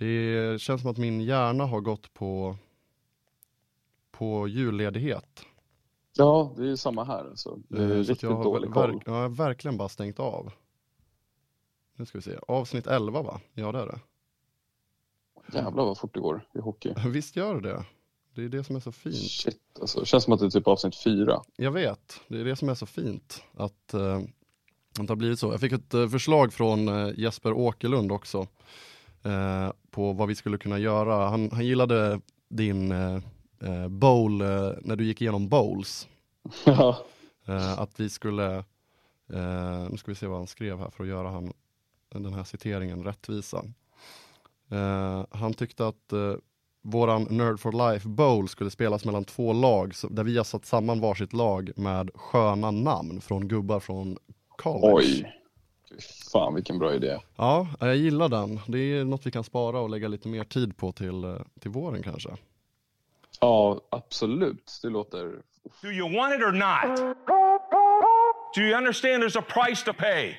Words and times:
Det 0.00 0.60
känns 0.60 0.80
som 0.80 0.90
att 0.90 0.98
min 0.98 1.20
hjärna 1.20 1.66
har 1.66 1.80
gått 1.80 2.14
på, 2.14 2.56
på 4.10 4.48
julledighet. 4.48 5.44
Ja, 6.16 6.52
det 6.56 6.62
är 6.62 6.66
ju 6.66 6.76
samma 6.76 7.04
här. 7.04 7.24
Alltså. 7.24 7.58
Det 7.68 7.78
är 7.78 7.82
Eh, 7.82 7.88
så 7.88 7.94
riktigt 7.98 8.22
jag 8.22 8.30
har 8.36 8.44
dålig 8.44 8.70
koll. 8.72 9.02
jag 9.06 9.12
har 9.12 9.28
verkligen 9.28 9.76
bara 9.76 9.88
stängt 9.88 10.20
av. 10.20 10.52
Nu 11.96 12.06
ska 12.06 12.18
vi 12.18 12.22
se, 12.22 12.38
avsnitt 12.48 12.86
11 12.86 13.22
va? 13.22 13.40
Ja 13.54 13.72
det 13.72 13.78
är 13.78 13.86
det. 13.86 14.00
Jävlar 15.58 15.84
vad 15.84 15.98
fort 15.98 16.14
det 16.14 16.20
går 16.20 16.46
i 16.54 16.58
hockey. 16.60 16.94
Visst 17.06 17.36
gör 17.36 17.60
det 17.60 17.84
det. 18.34 18.42
är 18.42 18.48
det 18.48 18.64
som 18.64 18.76
är 18.76 18.80
så 18.80 18.92
fint. 18.92 19.16
Shit, 19.16 19.60
alltså. 19.80 20.00
Det 20.00 20.06
känns 20.06 20.24
som 20.24 20.32
att 20.32 20.40
det 20.40 20.46
är 20.46 20.50
typ 20.50 20.68
avsnitt 20.68 20.96
fyra. 20.96 21.42
Jag 21.56 21.70
vet, 21.72 22.20
det 22.28 22.40
är 22.40 22.44
det 22.44 22.56
som 22.56 22.68
är 22.68 22.74
så 22.74 22.86
fint. 22.86 23.42
Att, 23.54 23.94
eh, 23.94 24.16
att 24.98 25.06
det 25.06 25.08
har 25.08 25.16
blivit 25.16 25.38
så. 25.38 25.52
Jag 25.52 25.60
fick 25.60 25.72
ett 25.72 25.94
eh, 25.94 26.08
förslag 26.08 26.52
från 26.52 26.88
eh, 26.88 27.10
Jesper 27.18 27.52
Åkerlund 27.52 28.12
också. 28.12 28.46
Eh, 29.22 29.72
på 29.90 30.12
vad 30.12 30.28
vi 30.28 30.34
skulle 30.34 30.58
kunna 30.58 30.78
göra. 30.78 31.28
Han, 31.28 31.50
han 31.52 31.66
gillade 31.66 32.20
din 32.48 32.92
eh, 32.92 33.18
eh, 33.60 33.88
bowl, 33.88 34.40
eh, 34.40 34.70
när 34.80 34.96
du 34.96 35.04
gick 35.04 35.22
igenom 35.22 35.48
bowls. 35.48 36.08
Ja. 36.64 36.98
Eh, 37.46 37.78
att 37.78 38.00
vi 38.00 38.08
skulle, 38.08 38.64
nu 39.90 39.96
ska 39.98 40.10
vi 40.10 40.14
se 40.14 40.26
vad 40.26 40.38
han 40.38 40.46
skrev 40.46 40.78
här 40.78 40.90
för 40.90 41.04
att 41.04 41.10
göra 41.10 41.28
han, 41.28 41.52
den 42.08 42.34
här 42.34 42.44
citeringen 42.44 43.04
rättvisa. 43.04 43.64
Han 45.30 45.54
tyckte 45.54 45.86
att 45.86 46.12
våran 46.82 47.26
Nerd 47.30 47.60
for 47.60 47.92
Life 47.92 48.08
Bowl 48.08 48.48
skulle 48.48 48.70
spelas 48.70 49.04
mellan 49.04 49.24
två 49.24 49.52
lag, 49.52 49.94
så, 49.94 50.08
där 50.08 50.24
vi 50.24 50.36
har 50.36 50.44
satt 50.44 50.66
samman 50.66 51.00
varsitt 51.00 51.32
lag 51.32 51.70
med 51.76 52.10
sköna 52.14 52.70
namn 52.70 53.20
från 53.20 53.48
gubbar 53.48 53.80
från 53.80 54.18
college. 54.56 54.94
Oj. 54.94 55.39
Fan 56.32 56.54
vilken 56.54 56.78
bra 56.78 56.94
idé. 56.94 57.18
Ja, 57.36 57.68
jag 57.80 57.96
gillar 57.96 58.28
den. 58.28 58.60
Det 58.66 58.78
är 58.78 59.04
något 59.04 59.26
vi 59.26 59.30
kan 59.30 59.44
spara 59.44 59.80
och 59.80 59.90
lägga 59.90 60.08
lite 60.08 60.28
mer 60.28 60.44
tid 60.44 60.76
på 60.76 60.92
till, 60.92 61.24
eh, 61.24 61.36
till 61.60 61.70
våren 61.70 62.02
kanske. 62.02 62.30
Ja, 63.40 63.80
absolut. 63.90 64.78
Det 64.82 64.88
låter... 64.88 65.32
Do 65.82 65.88
you 65.88 66.16
want 66.16 66.34
it 66.34 66.42
or 66.42 66.52
not? 66.52 67.16
Do 68.54 68.60
you 68.60 68.76
understand 68.76 69.22
there's 69.22 69.38
a 69.38 69.44
price 69.48 69.84
to 69.84 69.92
pay? 69.92 70.38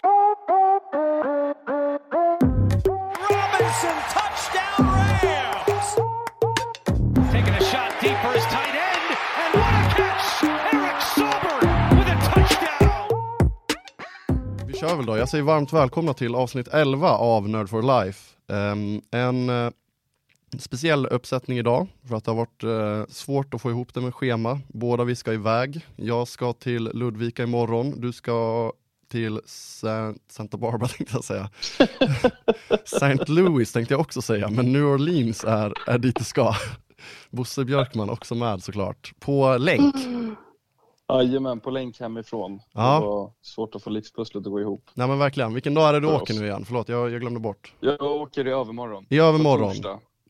Kör 14.81 14.95
väl 14.95 15.05
då. 15.05 15.17
Jag 15.17 15.29
säger 15.29 15.43
varmt 15.43 15.73
välkomna 15.73 16.13
till 16.13 16.35
avsnitt 16.35 16.67
11 16.67 17.09
av 17.09 17.49
Nerd 17.49 17.69
for 17.69 18.03
Life. 18.03 18.35
Ehm, 18.47 19.01
en 19.11 19.49
eh, 19.49 19.71
speciell 20.59 21.05
uppsättning 21.05 21.57
idag 21.57 21.87
för 22.07 22.15
att 22.15 22.25
det 22.25 22.31
har 22.31 22.35
varit 22.35 22.63
eh, 22.63 23.13
svårt 23.13 23.53
att 23.53 23.61
få 23.61 23.69
ihop 23.69 23.93
det 23.93 24.01
med 24.01 24.15
schema. 24.15 24.59
Båda 24.67 25.03
vi 25.03 25.15
ska 25.15 25.33
iväg. 25.33 25.85
Jag 25.95 26.27
ska 26.27 26.53
till 26.53 26.83
Ludvika 26.93 27.43
imorgon. 27.43 28.01
Du 28.01 28.13
ska 28.13 28.71
till 29.11 29.41
Sa- 29.45 30.13
Santa 30.29 30.57
Barbara 30.57 30.87
tänkte 30.97 31.15
jag 31.15 31.23
säga. 31.23 31.49
St. 32.83 33.25
Louis 33.27 33.71
tänkte 33.71 33.93
jag 33.93 34.01
också 34.01 34.21
säga, 34.21 34.49
men 34.49 34.71
New 34.73 34.85
Orleans 34.85 35.43
är, 35.43 35.73
är 35.87 35.97
dit 35.97 36.15
du 36.15 36.23
ska. 36.23 36.53
Bosse 37.29 37.65
Björkman 37.65 38.09
också 38.09 38.35
med 38.35 38.63
såklart. 38.63 39.13
På 39.19 39.57
länk. 39.57 39.95
Jajamän, 41.17 41.59
på 41.59 41.69
länk 41.69 41.99
hemifrån. 41.99 42.59
Ja. 42.73 42.99
Det 42.99 43.05
var 43.05 43.31
svårt 43.41 43.75
att 43.75 43.83
få 43.83 43.89
livspusslet 43.89 44.45
att 44.45 44.51
gå 44.51 44.59
ihop. 44.61 44.89
Nej 44.93 45.07
men 45.07 45.19
verkligen, 45.19 45.53
vilken 45.53 45.73
dag 45.73 45.89
är 45.89 45.93
det 45.93 45.99
du 45.99 46.07
För 46.07 46.15
åker 46.15 46.33
oss. 46.33 46.39
nu 46.39 46.45
igen? 46.45 46.65
Förlåt, 46.65 46.89
jag, 46.89 47.11
jag 47.11 47.21
glömde 47.21 47.39
bort. 47.39 47.73
Jag 47.79 48.01
åker 48.01 48.47
i 48.47 48.51
övermorgon. 48.51 49.05
I 49.09 49.19
övermorgon. 49.19 49.75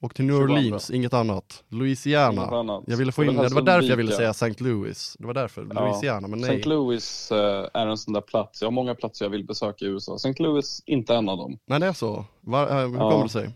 Och 0.02 0.16
till 0.16 0.26
New 0.26 0.34
22. 0.34 0.44
Orleans, 0.54 0.92
inget 0.92 1.14
annat. 1.14 1.64
Louisiana. 1.70 2.42
Inget 2.42 2.54
annat. 2.54 2.84
Jag 2.88 2.98
ville 2.98 3.12
få 3.12 3.24
in, 3.24 3.36
det 3.36 3.50
det 3.50 3.56
var 3.56 3.62
därför 3.62 3.88
jag 3.90 3.98
ville 3.98 4.12
säga 4.12 4.30
St. 4.30 4.54
Louis. 4.64 5.16
Det 5.20 5.28
var 5.28 5.34
därför, 5.34 5.68
Ja. 5.76 5.86
Louisiana, 5.86 6.28
men 6.28 6.40
nej. 6.40 6.56
St. 6.58 6.70
Louis 6.70 7.32
eh, 7.32 7.68
är 7.74 7.88
en 7.88 7.98
sån 7.98 8.14
där 8.14 8.22
plats. 8.22 8.62
Jag 8.62 8.68
har 8.68 8.72
många 8.72 8.96
platser 8.96 9.26
jag 9.26 9.30
vill 9.30 9.46
besöka 9.46 9.86
i 9.86 9.88
USA. 9.88 10.16
St. 10.16 10.34
Louis, 10.44 10.84
inte 10.86 11.16
en 11.16 11.30
av 11.30 11.38
dem. 11.38 11.58
Nej 11.66 11.80
det 11.80 11.86
är 11.86 11.94
så. 11.94 12.26
Var, 12.42 12.68
äh, 12.84 12.88
hur 12.90 12.98
Ja. 12.98 13.12
kommer 13.12 13.24
det 13.24 13.30
sig? 13.30 13.50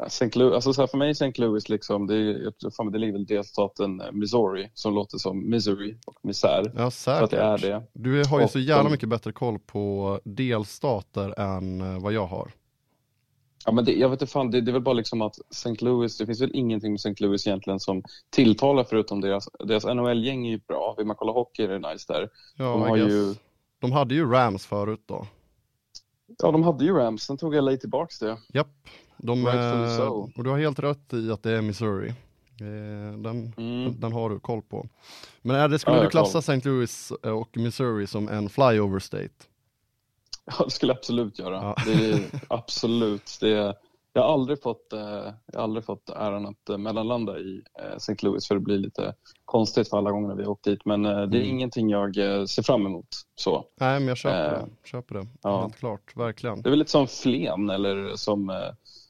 Eh, 0.00 0.06
St. 0.06 0.30
Louis, 0.38 0.54
alltså 0.54 0.72
så 0.72 0.82
här, 0.82 0.86
för 0.86 0.98
mig 0.98 1.10
St. 1.10 1.32
Louis 1.36 1.68
liksom, 1.68 2.06
det, 2.06 2.14
är, 2.16 2.70
fan, 2.70 2.92
det 2.92 2.98
ligger 2.98 3.12
väl 3.12 3.26
delstaten 3.26 4.00
eh, 4.00 4.12
Missouri 4.12 4.70
som 4.74 4.94
låter 4.94 5.18
som 5.18 5.50
misery 5.50 5.96
och 6.06 6.16
misär. 6.22 6.72
Ja 6.76 6.90
säkert. 6.90 7.30
det 7.30 7.36
är 7.40 7.58
det. 7.58 7.82
Du 7.92 8.24
har 8.24 8.38
ju 8.38 8.44
Och 8.44 8.50
så 8.50 8.58
jävla 8.58 8.82
de- 8.82 8.92
mycket 8.92 9.08
bättre 9.08 9.32
koll 9.32 9.58
på 9.58 10.20
delstater 10.24 11.40
än 11.40 11.80
eh, 11.80 12.02
vad 12.02 12.12
jag 12.12 12.26
har. 12.26 12.50
Ja, 13.66 13.72
men 13.72 13.84
det, 13.84 13.92
jag 13.92 14.08
vet 14.08 14.20
inte 14.22 14.32
fan, 14.32 14.50
det, 14.50 14.60
det 14.60 14.70
är 14.70 14.72
väl 14.72 14.82
bara 14.82 14.92
liksom 14.92 15.22
att 15.22 15.36
St. 15.50 15.74
Louis, 15.84 16.18
det 16.18 16.26
finns 16.26 16.40
väl 16.40 16.50
ingenting 16.54 16.92
med 16.92 16.98
St. 16.98 17.14
Louis 17.24 17.46
egentligen 17.46 17.80
som 17.80 18.02
tilltalar 18.30 18.84
förutom 18.84 19.20
deras, 19.20 19.48
deras 19.64 19.84
NHL-gäng 19.84 20.46
är 20.46 20.50
ju 20.50 20.58
bra. 20.68 20.94
Vill 20.98 21.06
man 21.06 21.16
kolla 21.16 21.32
hockey 21.32 21.62
är 21.62 21.68
det 21.68 21.92
nice 21.92 22.12
där. 22.12 22.28
Ja, 22.56 22.64
De 22.64 22.80
har 22.82 22.96
ju, 22.96 23.34
De 23.78 23.92
hade 23.92 24.14
ju 24.14 24.30
Rams 24.30 24.66
förut 24.66 25.02
då. 25.06 25.26
ja 26.38 26.50
de 26.52 26.62
hade 26.62 26.84
ju 26.84 26.92
Rams, 26.94 27.22
sen 27.22 27.36
tog 27.36 27.54
LA 27.54 27.76
tillbaks 27.76 28.18
det. 28.18 28.36
Japp. 28.52 28.68
De, 29.16 29.46
Rightfully 29.46 29.84
eh, 29.84 29.96
so. 29.96 30.30
och 30.36 30.44
du 30.44 30.50
har 30.50 30.58
helt 30.58 30.78
rätt 30.78 31.12
i 31.12 31.30
att 31.32 31.42
det 31.42 31.50
är 31.52 31.62
Missouri. 31.62 32.08
Eh, 32.60 33.18
Den, 33.18 33.52
Mm. 33.56 34.00
den 34.00 34.12
har 34.12 34.30
du 34.30 34.40
koll 34.40 34.62
på. 34.62 34.88
Men 35.42 35.56
är 35.56 35.68
det, 35.68 35.78
skulle 35.78 35.96
Ja, 35.96 36.02
du 36.02 36.08
klassa 36.10 36.38
St. 36.38 36.60
Louis 36.64 37.12
eh, 37.22 37.30
och 37.30 37.56
Missouri 37.56 38.06
som 38.06 38.28
en 38.28 38.48
flyover 38.48 38.98
state? 38.98 39.28
Ja, 40.44 40.64
det 40.64 40.70
skulle 40.70 40.90
jag 40.92 40.96
absolut 40.98 41.38
göra. 41.38 41.54
Ja. 41.54 41.76
Det 41.86 42.10
är, 42.10 42.20
absolut. 42.48 43.36
Det 43.40 43.48
är, 43.52 43.74
jag, 44.14 44.22
har 44.22 44.32
aldrig 44.32 44.62
fått, 44.62 44.92
eh, 44.92 45.00
jag 45.46 45.54
har 45.54 45.62
aldrig 45.62 45.84
fått 45.84 46.10
äran 46.10 46.46
att 46.46 46.68
eh, 46.68 46.78
mellanlanda 46.78 47.38
i 47.38 47.62
eh, 47.80 47.96
St. 47.96 48.14
Louis 48.22 48.48
för 48.48 48.54
det 48.54 48.60
blir 48.60 48.78
lite 48.78 49.14
konstigt 49.44 49.88
för 49.90 49.96
alla 49.98 50.10
gånger 50.10 50.34
vi 50.34 50.42
har 50.42 50.50
åkt 50.50 50.64
dit. 50.64 50.84
Men 50.84 51.02
det 51.02 51.10
är 51.10 51.24
Mm. 51.24 51.42
ingenting 51.44 51.90
jag 51.90 52.14
ser 52.48 52.62
fram 52.62 52.86
emot. 52.86 53.06
Så. 53.34 53.64
Nej 53.80 54.00
men 54.00 54.08
jag 54.08 54.16
köper 54.16 54.54
Eh, 54.54 54.64
det, 54.82 54.88
köper 54.88 55.14
det. 55.14 55.26
ja. 55.42 55.60
Helt 55.62 55.76
klart, 55.76 56.16
verkligen. 56.16 56.62
Det 56.62 56.68
är 56.68 56.70
väl 56.70 56.78
lite 56.78 56.90
som 56.90 57.06
Flen 57.06 57.70
eller 57.70 58.16
som... 58.16 58.46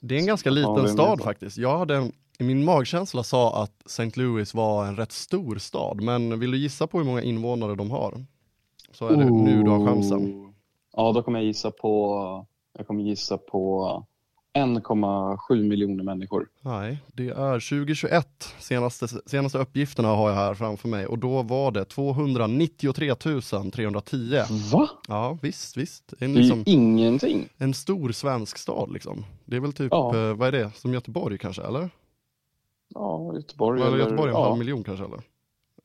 Det 0.01 0.15
är 0.15 0.19
en 0.19 0.27
ganska 0.27 0.49
Ja, 0.49 0.55
liten 0.55 0.75
vem 0.75 0.89
stad 0.89 1.21
faktiskt. 1.23 1.57
Jag 1.59 1.79
hade 1.79 1.97
en, 1.97 2.13
min 2.39 2.65
magkänsla 2.65 3.23
sa 3.23 3.63
att 3.63 3.87
St. 3.87 4.11
Louis 4.15 4.55
var 4.55 4.87
en 4.87 4.97
rätt 4.97 5.13
stor 5.13 5.59
stad, 5.59 6.01
men 6.03 6.41
vill 6.41 6.51
du 6.51 6.59
gissa 6.59 6.87
på 6.87 6.99
hur 6.99 7.05
många 7.05 7.23
invånare 7.23 7.75
de 7.75 7.91
har? 7.91 8.15
Så 8.93 9.07
är 9.09 9.17
det 9.17 9.25
nu 9.31 9.63
du 9.63 9.71
har 9.71 9.87
chansen. 9.87 10.53
Ja, 10.97 11.13
då 11.13 11.23
kommer 11.23 11.39
jag 11.39 11.47
gissa 11.47 11.71
på, 11.71 12.47
jag 12.79 12.87
kommer 12.87 13.03
gissa 13.03 13.39
på 13.39 14.07
1,7 14.55 15.63
miljoner 15.69 16.05
människor. 16.05 16.49
Nej, 16.61 16.99
det 17.07 17.29
är 17.29 17.53
2021. 17.53 18.55
Senaste, 18.59 19.09
senaste 19.09 19.59
uppgifterna 19.59 20.09
har 20.09 20.29
jag 20.29 20.37
här 20.37 20.55
framför 20.55 20.89
mig 20.89 21.07
och 21.07 21.19
då 21.19 21.43
var 21.43 21.71
det 21.71 21.85
293 21.85 23.15
310. 23.73 24.41
Va? 24.73 24.89
Ja, 25.09 25.39
visst, 25.43 25.77
visst. 25.77 26.15
En, 26.21 26.35
Det 26.35 26.39
är 26.39 26.43
liksom, 26.43 26.63
ingenting. 26.67 27.49
en 27.59 27.75
stor 27.75 28.13
svensk 28.13 28.59
stad 28.59 28.93
liksom. 28.93 29.25
Det 29.45 29.57
är 29.57 29.61
väl 29.61 29.73
typ, 29.73 29.89
Ja. 29.93 30.17
eh, 30.17 30.35
vad 30.35 30.49
är 30.49 30.53
det, 30.53 30.71
som 30.77 30.93
Göteborg 30.95 31.39
kanske, 31.39 31.63
eller? 31.63 31.91
Ja, 32.95 33.35
Göteborg. 33.35 33.81
Eller 33.81 33.93
eller, 33.93 33.99
Göteborg 34.05 34.31
en 34.31 34.37
ja, 34.37 34.45
halv 34.45 34.59
miljon 34.59 34.85
kanske, 34.85 35.05
eller? 35.05 35.21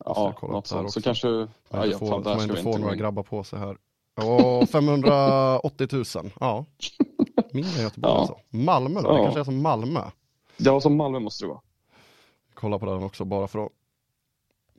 Ja, 0.06 0.13
jag 0.16 0.35
kolla 0.35 0.53
något 0.53 0.68
sånt. 0.68 0.91
Så 0.91 1.02
kanske... 1.02 1.28
Ja, 1.28 1.46
inte 1.85 1.88
ja, 1.88 1.97
får, 1.97 2.24
man 2.24 2.41
inte 2.41 2.56
får 2.56 2.72
inte 2.72 2.81
några 2.81 2.96
grabbar 2.96 3.24
på 3.24 3.44
sig 3.44 3.59
här. 3.59 3.78
Ja, 4.16 4.66
580 4.72 5.88
000. 5.91 6.06
Ja. 6.40 6.66
Mindre 7.54 7.82
Göteborg 7.82 8.14
Ja. 8.14 8.20
alltså. 8.20 8.38
Malmö 8.50 9.02
då? 9.02 9.12
Det 9.12 9.18
Ja. 9.18 9.24
kanske 9.24 9.40
är 9.40 9.44
som 9.44 9.62
Malmö. 9.62 10.02
Ja, 10.58 10.82
som 10.82 10.96
Malmö 10.96 11.20
måste 11.20 11.46
det 11.46 11.50
vara. 11.50 11.62
Kolla 12.54 12.80
på 12.80 12.86
den 12.86 13.04
också 13.04 13.26
bara 13.26 13.48
för 13.48 13.66
att, 13.66 13.72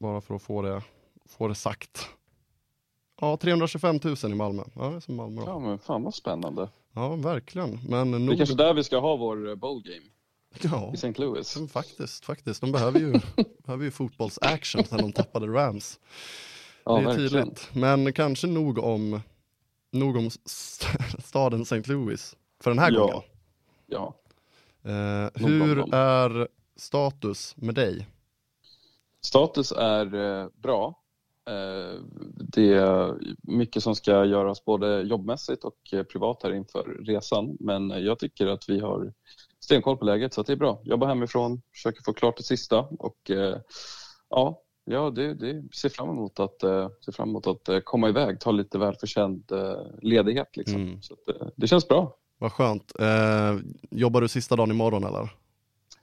bara 0.01 0.21
för 0.21 0.35
att 0.35 0.43
få, 0.43 0.63
det, 0.63 0.83
få 1.29 1.49
det 1.49 1.55
sagt. 1.55 2.09
Ja, 3.21 3.37
325 3.37 4.01
000 4.05 4.17
i 4.33 4.35
Malmö. 4.35 4.63
Ja, 4.75 4.83
det 4.91 4.97
är 4.97 5.01
som 5.01 5.17
Malmö 5.17 5.41
då. 5.41 5.47
Ja, 5.51 5.59
men 5.59 5.79
fan 5.79 6.03
vad 6.03 6.15
spännande. 6.15 6.69
Ja, 6.93 7.17
verkligen. 7.17 7.81
Men 7.89 8.11
Det 8.11 8.17
är 8.17 8.21
nog... 8.21 8.37
kanske 8.37 8.55
där 8.55 8.75
vi 8.75 8.85
ska 8.85 8.99
ha 8.99 9.17
vår 9.17 9.49
eh, 9.49 9.55
bowl 9.55 9.83
game. 9.83 10.07
Ja, 10.75 10.91
I 10.93 10.95
St. 10.95 11.13
Louis. 11.17 11.57
men 11.57 11.69
faktiskt, 11.69 12.25
faktiskt. 12.25 12.61
De 12.61 12.73
behöver 12.73 13.01
ju, 13.01 13.13
behöver 13.65 13.85
ju 13.85 13.91
fotbollsaction 13.91 14.85
sen 14.85 14.99
de 14.99 15.13
tappade 15.13 15.47
Rams. 15.47 16.01
Ja, 16.85 16.93
det 16.95 17.01
är 17.01 17.05
verkligen. 17.05 17.31
tydligt. 17.31 17.69
Men 17.73 18.13
kanske 18.13 18.47
nog 18.47 18.79
om, 18.79 19.21
nog 19.93 20.17
om 20.17 20.31
staden 21.25 21.63
St. 21.63 21.83
Louis 21.85 22.37
för 22.61 22.71
den 22.71 22.79
här 22.79 22.93
Ja. 22.93 23.01
gången. 23.01 23.23
Ja. 23.87 24.15
Eh, 24.83 25.31
hur 25.47 25.95
är 25.95 26.49
status 26.77 27.57
med 27.57 27.75
dig? 27.75 28.07
Status 29.25 29.73
är 29.73 30.15
eh, 30.15 30.49
bra. 30.55 31.03
Eh, 31.49 32.01
det 32.37 32.73
är 32.75 33.19
mycket 33.43 33.83
som 33.83 33.95
ska 33.95 34.25
göras 34.25 34.65
både 34.65 35.03
jobbmässigt 35.03 35.65
och 35.65 35.79
eh, 35.93 36.03
privat 36.03 36.43
här 36.43 36.53
inför 36.53 37.05
resan. 37.05 37.57
Men 37.61 37.91
jag 37.91 38.19
tycker 38.19 38.47
att 38.47 38.69
vi 38.69 38.81
har 38.81 39.13
stenkoll 39.61 39.97
på 39.97 40.05
läget 40.05 40.35
så 40.35 40.41
att 40.41 40.47
det 40.47 40.53
är 40.53 40.57
bra. 40.57 40.81
Jobbar 40.85 41.09
hemifrån, 41.09 41.63
försöker 41.73 42.03
få 42.03 42.13
klart 42.13 42.37
det 42.37 42.43
sista 42.43 42.81
och 42.81 43.31
eh, 43.31 43.57
ja, 44.29 44.63
ja 44.85 45.11
det, 45.11 45.35
det 45.35 45.75
ser 45.75 45.89
fram 45.89 46.11
emot 46.11 46.41
att, 46.41 46.63
eh, 46.63 46.89
ser 47.05 47.13
fram 47.13 47.29
emot 47.29 47.47
att 47.47 47.69
eh, 47.69 47.81
komma 47.81 48.09
iväg, 48.09 48.41
ta 48.41 48.51
lite 48.51 48.79
välförtjänt 48.79 49.53
eh, 49.53 49.81
ledighet. 50.03 50.57
Liksom. 50.57 50.83
Mm. 50.83 51.03
Så 51.03 51.15
att, 51.15 51.53
det 51.57 51.67
känns 51.67 51.89
bra. 51.89 52.17
Vad 52.41 52.53
skönt. 52.53 52.93
Eh, 53.01 53.57
jobbar 53.91 54.21
du 54.21 54.29
sista 54.29 54.57
dagen 54.57 54.71
imorgon 54.71 55.05
eller? 55.05 55.29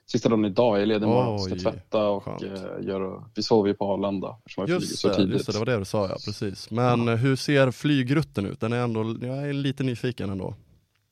Sista 0.06 0.30
dagen 0.30 0.46
idag, 0.46 0.76
jag 0.78 0.82
är 0.82 0.86
ledig 0.86 1.06
imorgon, 1.08 1.40
ska 1.40 1.56
tvätta 1.56 2.08
och 2.08 2.24
skönt. 2.24 2.44
eh, 2.44 2.50
göra, 2.82 3.24
vi 3.36 3.44
sover 3.44 3.68
ju 3.70 3.74
på 3.74 3.94
Arlanda 3.94 4.38
eftersom 4.40 4.62
jag 4.62 4.68
flyger 4.70 4.82
Just 4.82 5.00
så 5.00 5.08
det, 5.08 5.16
tidigt. 5.16 5.34
just 5.34 5.46
det, 5.46 5.52
det 5.54 5.60
var 5.60 5.66
det 5.66 5.78
du 5.78 5.86
sa 5.86 6.08
ja, 6.08 6.16
precis. 6.26 6.72
Men 6.72 7.08
eh, 7.08 7.16
hur 7.16 7.36
ser 7.36 7.72
flygrutten 7.72 8.46
ut? 8.46 8.60
Den 8.60 8.74
är 8.74 8.78
ändå, 8.78 9.16
jag 9.28 9.50
är 9.50 9.54
lite 9.54 9.84
nyfiken 9.84 10.30
ändå. 10.30 10.56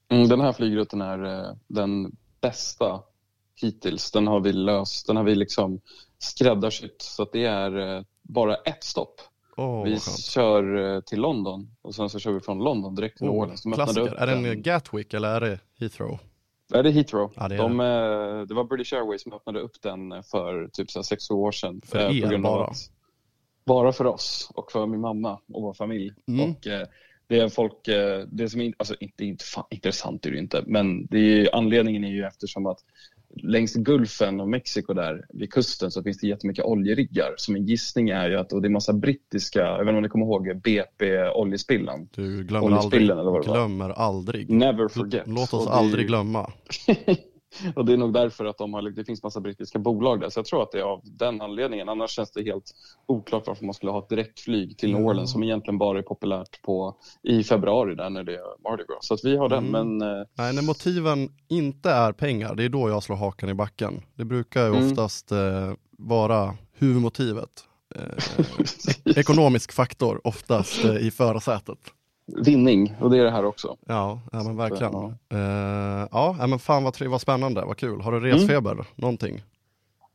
Mm, 0.10 0.28
den 0.30 0.42
här 0.42 0.54
flygrutten 0.54 1.02
är 1.02 1.24
eh, 1.26 1.56
den 1.68 2.16
bästa 2.42 3.02
hittills. 3.62 4.12
Den 4.12 4.28
har 4.28 4.40
vi 4.40 4.54
löst, 4.54 5.08
den 5.08 5.16
har 5.16 5.24
vi 5.24 5.36
liksom 5.36 5.80
skräddarsytt 6.20 7.02
så 7.02 7.24
att 7.24 7.32
det 7.32 7.46
är 7.46 7.98
eh, 7.98 8.04
bara 8.22 8.56
ett 8.56 8.84
stopp. 8.84 9.22
Åh, 9.58 9.84
vi 9.84 10.00
kör 10.30 10.96
eh, 10.96 11.02
till 11.02 11.20
London 11.22 11.76
och 11.82 11.96
sen 11.96 12.10
så 12.10 12.20
kör 12.20 12.32
vi 12.32 12.40
från 12.40 12.60
London 12.64 12.96
direkt 12.96 13.18
till 13.18 13.28
Oh. 13.30 13.48
De 13.64 13.72
klassiker. 13.74 14.02
upp 14.02 14.14
Är 14.18 14.28
det 14.28 14.34
den- 14.34 14.46
en 14.46 14.62
Gatwick 14.62 15.14
eller 15.14 15.30
är 15.30 15.42
det 15.42 15.60
Heathrow? 15.80 16.20
Ja, 16.74 16.82
det 16.84 16.90
är 16.90 16.94
Heathrow. 16.94 17.32
Ja, 17.36 17.48
det 17.48 17.56
är 17.56 17.60
De, 17.60 17.80
eh, 17.80 18.48
det 18.48 18.54
var 18.54 18.64
British 18.64 18.94
Airways 18.94 19.22
som 19.24 19.34
öppnade 19.34 19.60
upp 19.60 19.82
den 19.82 20.24
för 20.24 20.70
typ 20.74 20.92
så 20.92 21.00
här 21.00 21.04
sex 21.04 21.30
år 21.32 21.52
sedan. 21.52 21.82
För 21.86 22.00
eh, 22.00 22.18
er 22.34 22.38
bara? 22.38 22.66
att- 22.66 22.92
bara 23.66 23.92
för 23.92 24.06
oss 24.06 24.52
och 24.56 24.72
för 24.72 24.86
min 24.86 25.00
mamma 25.02 25.32
och 25.54 25.62
vår 25.62 25.74
familj. 25.74 26.14
Mm. 26.28 26.52
Och, 26.52 26.68
eh, 26.68 26.88
det 27.28 27.40
är 27.40 27.50
folk, 27.50 27.88
eh, 27.88 28.20
det 28.32 28.50
som 28.50 28.62
är, 28.62 28.74
alltså 28.78 28.96
inte, 29.00 29.26
inte 29.26 29.46
fan, 29.46 29.66
intressant 29.70 30.26
är 30.26 30.32
det 30.32 30.38
inte, 30.40 30.64
men 30.68 31.06
det 31.06 31.18
är, 31.20 31.56
anledningen 31.56 32.04
är 32.04 32.10
ju 32.12 32.24
eftersom 32.24 32.66
att 32.66 32.80
längs 33.36 33.74
Gulfen 33.76 34.40
och 34.40 34.50
Mexiko 34.50 34.94
där 34.94 35.26
vid 35.30 35.54
kusten 35.54 35.92
så 35.92 36.04
finns 36.04 36.18
det 36.18 36.28
jättemycket 36.28 36.66
oljeriggar. 36.66 37.34
Så 37.38 37.52
min 37.52 37.66
gissning 37.66 38.10
är 38.10 38.30
ju 38.30 38.36
att, 38.36 38.54
och 38.54 38.62
det 38.62 38.68
är 38.68 38.70
massa 38.70 38.94
brittiska, 38.94 39.60
jag 39.60 39.78
vet 39.78 39.88
inte 39.88 39.98
om 39.98 40.04
ni 40.04 40.10
kommer 40.10 40.26
ihåg 40.26 40.62
BP 40.64 41.30
oljespillan. 41.30 42.10
Du 42.16 42.44
glömmer 42.44 42.78
aldrig. 42.78 43.02
Eller 43.02 43.24
vad 43.24 43.46
det. 43.46 43.52
Glömmer 43.52 43.90
aldrig. 43.90 44.50
Never 44.50 44.88
forget. 44.88 45.28
Låt 45.28 45.54
oss 45.54 45.66
det 45.66 45.72
aldrig 45.72 46.08
glömma. 46.08 46.52
och 47.76 47.86
det 47.86 47.94
är 47.94 47.98
nog 47.98 48.14
därför 48.14 48.46
att 48.46 48.58
de 48.58 48.74
har, 48.74 48.82
det 48.82 49.06
finns 49.06 49.24
massa 49.24 49.40
brittiska 49.40 49.80
bolag 49.80 50.20
där. 50.20 50.30
Så 50.30 50.40
jag 50.40 50.46
tror 50.46 50.64
att 50.64 50.72
det 50.72 50.80
är 50.80 50.84
av 50.84 51.02
den 51.04 51.42
anledningen. 51.42 51.90
Annars 51.90 52.12
känns 52.12 52.32
det 52.32 52.44
helt 52.44 52.72
oklart 53.06 53.48
varför 53.48 53.66
man 53.66 53.74
skulle 53.74 53.92
ha 53.92 54.00
ett 54.00 54.10
direktflyg 54.10 54.78
till 54.78 54.94
New. 54.94 55.06
Orleans 55.06 55.32
som 55.32 55.44
egentligen 55.44 55.78
bara 55.78 55.98
är 55.98 56.04
populärt 56.04 56.62
på, 56.62 56.96
i 57.24 57.44
februari 57.44 57.96
där 57.96 58.10
när 58.10 58.24
det 58.24 58.34
är 58.36 58.64
Mardi 58.70 58.84
Gras. 58.88 59.08
Så 59.08 59.14
att 59.14 59.24
vi 59.24 59.38
har 59.38 59.50
den. 59.50 59.68
Mm. 59.68 59.98
Men 59.98 60.10
eh, 60.20 60.26
Nej, 60.34 60.54
när 60.56 60.62
motiven 60.62 61.30
inte 61.48 61.90
är 61.90 62.12
pengar, 62.12 62.56
det 62.56 62.64
är 62.64 62.70
då 62.70 62.90
jag 62.90 63.04
slår 63.04 63.16
hakan 63.16 63.50
i 63.50 63.54
backen. 63.54 64.02
Det 64.16 64.26
brukar 64.26 64.62
ju 64.62 64.76
Mm. 64.76 64.88
oftast 64.92 65.32
eh, 65.32 65.74
vara 65.98 66.58
huvudmotivet. 66.74 67.50
Eh, 67.96 68.36
ekonomisk 69.18 69.72
faktor 69.72 70.22
oftast 70.24 70.86
eh, 70.86 70.98
i 70.98 71.12
förarsätet. 71.12 71.78
Vinning 72.28 72.96
och 73.00 73.10
det 73.10 73.18
är 73.18 73.24
det 73.24 73.32
här 73.32 73.46
också. 73.46 73.78
Ja, 73.86 74.22
ja 74.32 74.44
men 74.44 74.58
verkligen. 74.58 74.94
Ja. 74.94 75.14
Eh, 75.30 76.08
ja, 76.12 76.48
men 76.48 76.60
fan 76.60 76.84
vad, 76.84 77.02
vad 77.02 77.22
spännande, 77.22 77.66
vad 77.66 77.78
kul. 77.78 78.02
Har 78.02 78.12
du 78.12 78.20
resfeber? 78.20 78.72
Mm. 78.72 78.86
Någonting? 78.96 79.44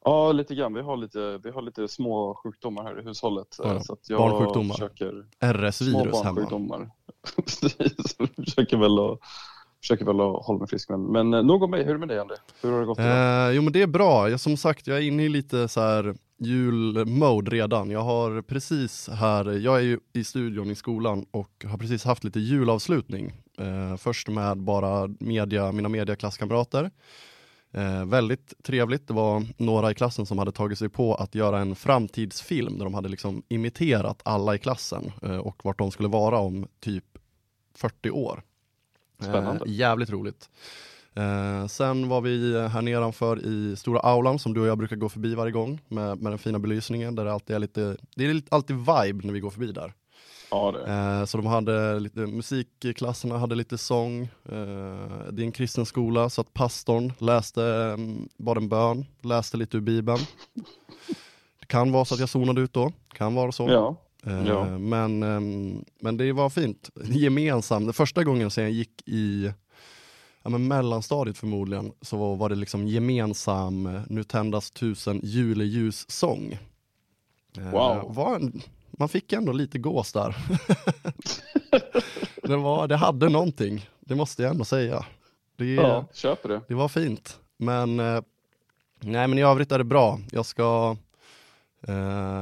Ja, 0.04 0.32
lite 0.32 0.54
grann. 0.54 0.74
Vi 0.74 0.80
har 0.80 0.96
lite, 0.96 1.40
vi 1.44 1.50
har 1.50 1.62
lite 1.62 1.88
små 1.88 2.34
sjukdomar 2.34 2.84
här 2.84 3.00
i 3.00 3.04
hushållet. 3.04 3.56
Ja, 3.58 3.80
Så 3.80 3.96
jag 4.08 4.18
barnsjukdomar. 4.18 4.74
Små 4.74 4.88
RS-virus 5.40 5.94
hemma. 5.94 6.10
barnsjukdomar. 6.12 6.90
Precis. 7.36 8.16
försöker 8.36 8.76
väl 8.76 8.98
att 8.98 9.18
försöker 9.80 10.04
väl 10.04 10.20
att 10.20 10.46
hålla 10.46 10.58
mig 10.58 10.68
frisk. 10.68 10.88
Men, 10.88 11.02
men 11.02 11.34
eh, 11.34 11.42
nog 11.42 11.62
om 11.62 11.70
mig. 11.70 11.82
Hur 11.82 11.88
är 11.88 11.92
det 11.92 11.98
med 11.98 12.08
dig, 12.08 12.18
André? 12.18 12.36
Hur 12.62 12.72
har 12.72 12.80
det 12.80 12.86
gått? 12.86 12.98
Eh, 12.98 13.50
jo 13.50 13.62
men 13.62 13.72
det 13.72 13.82
är 13.82 13.86
bra, 13.86 14.30
jag, 14.30 14.40
som 14.40 14.56
sagt 14.56 14.86
jag 14.86 14.98
är 14.98 15.02
inne 15.02 15.24
i 15.24 15.28
lite 15.28 15.68
så 15.68 15.80
här 15.80 16.14
julmode 16.38 17.50
redan. 17.50 17.90
Jag 17.90 18.02
har 18.02 18.42
precis 18.42 19.08
här, 19.08 19.58
jag 19.58 19.76
är 19.76 19.82
ju 19.82 19.98
i 20.12 20.24
studion 20.24 20.70
i 20.70 20.74
skolan 20.74 21.26
och 21.30 21.64
har 21.68 21.78
precis 21.78 22.04
haft 22.04 22.24
lite 22.24 22.40
julavslutning. 22.40 23.32
Eh, 23.58 23.96
först 23.96 24.28
med 24.28 24.58
bara 24.58 25.08
media, 25.20 25.72
mina 25.72 25.88
mediaklasskamrater. 25.88 26.90
Eh, 27.72 28.04
väldigt 28.04 28.54
trevligt, 28.64 29.08
det 29.08 29.14
var 29.14 29.46
några 29.56 29.90
i 29.90 29.94
klassen 29.94 30.26
som 30.26 30.38
hade 30.38 30.52
tagit 30.52 30.78
sig 30.78 30.88
på 30.88 31.14
att 31.14 31.34
göra 31.34 31.60
en 31.60 31.74
framtidsfilm 31.74 32.78
där 32.78 32.84
de 32.84 32.94
hade 32.94 33.08
liksom 33.08 33.42
imiterat 33.48 34.20
alla 34.24 34.54
i 34.54 34.58
klassen 34.58 35.12
eh, 35.22 35.36
och 35.36 35.64
vart 35.64 35.78
de 35.78 35.90
skulle 35.90 36.08
vara 36.08 36.38
om 36.38 36.66
typ 36.80 37.04
40 37.74 38.10
år. 38.10 38.42
Spännande. 39.20 39.64
Eh, 39.64 39.72
jävligt 39.72 40.10
roligt. 40.10 40.48
Eh, 41.14 41.66
sen 41.66 42.08
var 42.08 42.20
vi 42.20 42.68
här 42.68 42.82
nedanför 42.82 43.46
i 43.46 43.76
stora 43.76 44.00
aulan 44.00 44.38
som 44.38 44.54
du 44.54 44.60
och 44.60 44.66
jag 44.66 44.78
brukar 44.78 44.96
gå 44.96 45.08
förbi 45.08 45.34
varje 45.34 45.52
gång 45.52 45.80
med, 45.88 46.22
med 46.22 46.32
den 46.32 46.38
fina 46.38 46.58
belysningen 46.58 47.14
där 47.14 47.24
det 47.24 47.32
alltid 47.32 47.56
är 47.56 47.60
lite, 47.60 47.96
det 48.16 48.26
är 48.26 48.42
alltid 48.48 48.76
vibe 48.76 49.26
när 49.26 49.32
vi 49.32 49.40
går 49.40 49.50
förbi 49.50 49.72
där. 49.72 49.92
Ja, 50.50 50.72
det. 50.72 50.92
Eh, 50.92 51.24
så 51.24 51.36
de 51.36 51.46
hade 51.46 52.00
lite, 52.00 52.20
musikklasserna 52.20 53.38
hade 53.38 53.54
lite 53.54 53.78
sång, 53.78 54.22
eh, 54.22 55.28
det 55.30 55.42
är 55.42 55.44
en 55.44 55.52
kristen 55.52 55.86
skola 55.86 56.30
så 56.30 56.40
att 56.40 56.52
pastorn 56.52 57.12
läste, 57.18 57.60
um, 57.60 58.28
bad 58.36 58.56
en 58.56 58.68
bön, 58.68 59.06
läste 59.22 59.56
lite 59.56 59.76
ur 59.76 59.80
bibeln. 59.80 60.18
Det 61.60 61.66
kan 61.66 61.92
vara 61.92 62.04
så 62.04 62.14
att 62.14 62.20
jag 62.20 62.28
zonade 62.28 62.60
ut 62.60 62.72
då, 62.72 62.92
kan 63.14 63.34
vara 63.34 63.52
så. 63.52 63.68
Ja. 63.68 63.96
Eh, 64.26 64.46
Ja. 64.46 64.78
Men, 64.78 65.22
ehm, 65.22 65.84
men 66.00 66.16
det 66.16 66.32
var 66.32 66.50
fint. 66.50 66.90
Gemensam, 67.04 67.86
det 67.86 67.92
första 67.92 68.24
gången 68.24 68.50
sen 68.50 68.64
jag 68.64 68.72
gick 68.72 69.02
i 69.08 69.52
ja, 70.42 70.50
men 70.50 70.68
mellanstadiet 70.68 71.38
förmodligen, 71.38 71.92
så 72.02 72.16
var, 72.16 72.36
var 72.36 72.48
det 72.48 72.54
liksom 72.54 72.86
gemensam 72.88 74.00
Nu 74.08 74.24
tändas 74.24 74.70
tusen 74.70 75.20
juleljus-sång. 75.22 76.58
Eh, 77.58 77.70
Wow. 77.70 78.36
En, 78.36 78.62
man 78.90 79.08
fick 79.08 79.32
ändå 79.32 79.52
lite 79.52 79.78
gås 79.78 80.12
där. 80.12 80.36
det, 82.48 82.56
var, 82.56 82.88
det 82.88 82.96
hade 82.96 83.28
någonting, 83.28 83.88
det 84.00 84.14
måste 84.14 84.42
jag 84.42 84.50
ändå 84.50 84.64
säga. 84.64 85.04
Det, 85.56 85.74
ja, 85.74 86.04
köper 86.12 86.48
det. 86.48 86.60
det 86.68 86.74
var 86.74 86.88
fint. 86.88 87.38
Men, 87.56 88.00
eh, 88.00 88.22
nej, 89.00 89.28
men 89.28 89.38
i 89.38 89.42
övrigt 89.42 89.72
är 89.72 89.78
det 89.78 89.84
bra. 89.84 90.20
Jag 90.32 90.46
ska, 90.46 90.96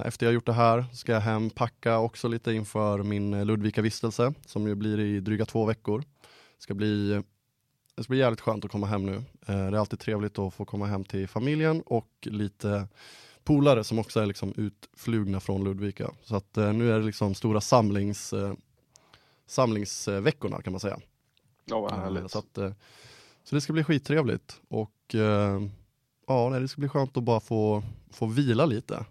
efter 0.04 0.26
jag 0.26 0.32
gjort 0.32 0.46
det 0.46 0.52
här, 0.52 0.84
ska 0.92 1.12
jag 1.12 1.20
hem, 1.20 1.50
packa 1.50 1.98
också 1.98 2.28
lite 2.28 2.52
inför 2.52 3.02
min 3.02 3.34
eh, 3.34 3.44
Ludvika-vistelse 3.44 4.34
som 4.46 4.66
ju 4.66 4.74
blir 4.74 5.00
i 5.00 5.20
dryga 5.20 5.46
två 5.46 5.64
veckor. 5.64 5.98
Det 6.56 6.62
ska 6.62 6.74
bli, 6.74 7.22
det 7.94 8.02
ska 8.02 8.10
bli 8.10 8.18
jävligt 8.18 8.40
skönt 8.40 8.64
att 8.64 8.70
komma 8.70 8.86
hem 8.86 9.06
nu. 9.06 9.14
Eh, 9.16 9.22
det 9.46 9.54
är 9.54 9.76
alltid 9.76 9.98
trevligt 9.98 10.38
att 10.38 10.54
få 10.54 10.64
komma 10.64 10.86
hem 10.86 11.04
till 11.04 11.28
familjen 11.28 11.82
och 11.86 12.10
lite 12.22 12.88
polare 13.44 13.84
som 13.84 13.98
också 13.98 14.20
är 14.20 14.26
liksom 14.26 14.54
utflugna 14.56 15.40
från 15.40 15.64
Ludvika. 15.64 16.10
Så 16.22 16.36
att 16.36 16.56
eh, 16.56 16.72
nu 16.72 16.92
är 16.92 16.98
det 16.98 17.06
liksom 17.06 17.34
stora 17.34 17.60
samlings, 17.60 18.32
eh, 18.32 18.54
samlingsveckorna 19.46 20.62
kan 20.62 20.72
man 20.72 20.80
säga. 20.80 20.98
Ja, 21.64 21.80
vad 21.80 21.92
Eh, 21.92 21.98
härligt. 21.98 22.30
Så, 22.30 22.38
att, 22.38 22.58
eh, 22.58 22.72
så 23.44 23.54
det 23.54 23.60
ska 23.60 23.72
bli 23.72 23.84
skittrevligt 23.84 24.60
och 24.68 25.14
eh, 25.14 25.62
ja, 26.26 26.50
det 26.50 26.68
ska 26.68 26.80
bli 26.80 26.88
skönt 26.88 27.16
att 27.16 27.22
bara 27.22 27.40
få, 27.40 27.82
få 28.10 28.26
vila 28.26 28.66
lite. 28.66 29.04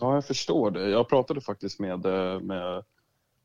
Ja, 0.00 0.14
jag 0.14 0.24
förstår 0.24 0.70
det. 0.70 0.88
Jag 0.90 1.08
pratade 1.08 1.40
faktiskt 1.40 1.80
med, 1.80 2.06
eh, 2.06 2.40
med 2.40 2.82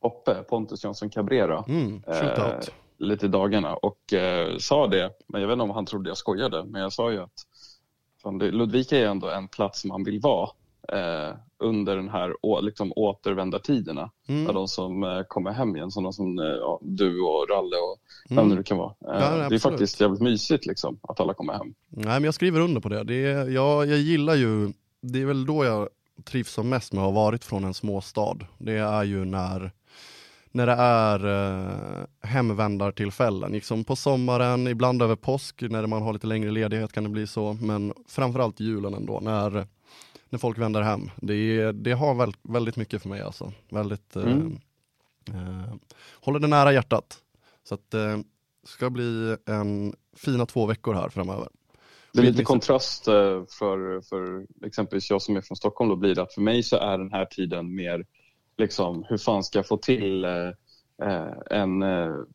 Hoppe, 0.01 0.33
Pontus 0.49 0.83
Jansson 0.83 1.09
Cabrera, 1.09 1.63
Mm, 1.67 2.03
eh, 2.07 2.59
lite 2.97 3.25
i 3.25 3.29
dagarna 3.29 3.73
och 3.75 4.13
eh, 4.13 4.57
sa 4.57 4.87
det, 4.87 5.11
men 5.27 5.41
jag 5.41 5.47
vet 5.47 5.53
inte 5.53 5.63
om 5.63 5.69
han 5.69 5.85
trodde 5.85 6.09
jag 6.09 6.17
skojade, 6.17 6.63
men 6.65 6.81
jag 6.81 6.93
sa 6.93 7.11
ju 7.11 7.19
att 7.19 7.33
fan, 8.23 8.37
det, 8.37 8.51
Ludvika 8.51 8.97
är 8.97 9.05
ändå 9.05 9.29
en 9.29 9.47
plats 9.47 9.85
man 9.85 10.03
vill 10.03 10.19
vara 10.19 10.49
eh, 10.93 11.35
under 11.57 11.95
den 11.95 12.09
här 12.09 12.33
å, 12.41 12.61
liksom, 12.61 12.93
återvändartiderna. 12.95 14.11
Mm. 14.27 14.45
Där 14.45 14.53
de 14.53 14.67
som 14.67 15.03
eh, 15.03 15.21
kommer 15.27 15.51
hem 15.51 15.75
igen, 15.75 15.91
som 15.91 16.03
de 16.03 16.13
som 16.13 16.39
eh, 16.39 16.45
ja, 16.45 16.79
du 16.81 17.21
och 17.21 17.49
Ralle 17.49 17.75
och 17.77 17.97
vem 18.29 18.37
Mm. 18.37 18.49
det 18.49 18.55
nu 18.55 18.63
kan 18.63 18.77
vara. 18.77 18.93
Nej, 18.99 19.13
det 19.19 19.25
är 19.25 19.39
absolut. 19.43 19.61
faktiskt 19.61 20.01
jävligt 20.01 20.21
mysigt 20.21 20.65
liksom, 20.65 20.99
att 21.01 21.19
alla 21.19 21.33
kommer 21.33 21.53
hem. 21.53 21.73
Nej 21.89 22.05
men 22.05 22.23
jag 22.23 22.33
skriver 22.33 22.59
under 22.59 22.81
på 22.81 22.89
det. 22.89 23.03
det 23.03 23.25
är, 23.25 23.49
jag, 23.49 23.87
jag 23.87 23.97
gillar 23.97 24.35
ju, 24.35 24.73
det 25.01 25.21
är 25.21 25.25
väl 25.25 25.45
då 25.45 25.65
jag 25.65 25.89
trivs 26.23 26.51
som 26.51 26.69
mest 26.69 26.93
med 26.93 27.03
att 27.03 27.13
ha 27.13 27.23
varit 27.23 27.43
från 27.43 27.63
en 27.63 27.73
småstad. 27.73 28.37
Det 28.57 28.77
är 28.77 29.03
ju 29.03 29.25
när, 29.25 29.71
när 30.51 30.65
det 30.67 30.73
är 30.73 31.25
eh, 31.25 32.05
hemvändartillfällen. 32.29 33.51
Liksom 33.51 33.83
på 33.83 33.95
sommaren, 33.95 34.67
ibland 34.67 35.01
över 35.01 35.15
påsk, 35.15 35.61
när 35.61 35.87
man 35.87 36.01
har 36.01 36.13
lite 36.13 36.27
längre 36.27 36.51
ledighet 36.51 36.93
kan 36.93 37.03
det 37.03 37.09
bli 37.09 37.27
så. 37.27 37.53
Men 37.53 37.93
framförallt 38.07 38.59
julen 38.59 38.93
ändå, 38.93 39.19
när, 39.19 39.67
när 40.29 40.39
folk 40.39 40.57
vänder 40.57 40.81
hem. 40.81 41.09
Det, 41.15 41.71
det 41.71 41.91
har 41.91 42.15
väl, 42.15 42.33
väldigt 42.41 42.75
mycket 42.75 43.01
för 43.01 43.09
mig 43.09 43.21
alltså. 43.21 43.53
Väldigt, 43.69 44.15
eh, 44.15 44.23
Mm. 44.23 44.57
eh, 45.29 45.73
håller 46.21 46.39
det 46.39 46.47
nära 46.47 46.73
hjärtat. 46.73 47.17
Så 47.63 47.73
att 47.75 47.91
det 47.91 48.03
eh, 48.11 48.19
ska 48.65 48.89
bli 48.89 49.37
en 49.45 49.95
fina 50.15 50.45
två 50.45 50.65
veckor 50.65 50.93
här 50.93 51.09
framöver. 51.09 51.47
Det 52.13 52.19
är 52.19 52.23
lite 52.23 52.43
kontrast 52.43 53.07
eh, 53.07 53.43
för, 53.59 54.01
för 54.01 54.45
exempelvis 54.65 55.09
jag 55.09 55.21
som 55.21 55.37
är 55.37 55.41
från 55.41 55.55
Stockholm. 55.55 55.89
Då 55.89 55.95
blir 55.95 56.15
det 56.15 56.21
att 56.21 56.33
för 56.33 56.41
mig 56.41 56.63
så 56.63 56.77
är 56.77 56.97
den 56.97 57.11
här 57.11 57.25
tiden 57.25 57.75
mer 57.75 58.05
liksom, 58.57 59.05
hur 59.09 59.17
fan 59.17 59.43
ska 59.43 59.59
jag 59.59 59.67
få 59.67 59.77
till 59.77 60.25
eh, 60.25 60.47
eh, 61.03 61.33
en, 61.59 61.83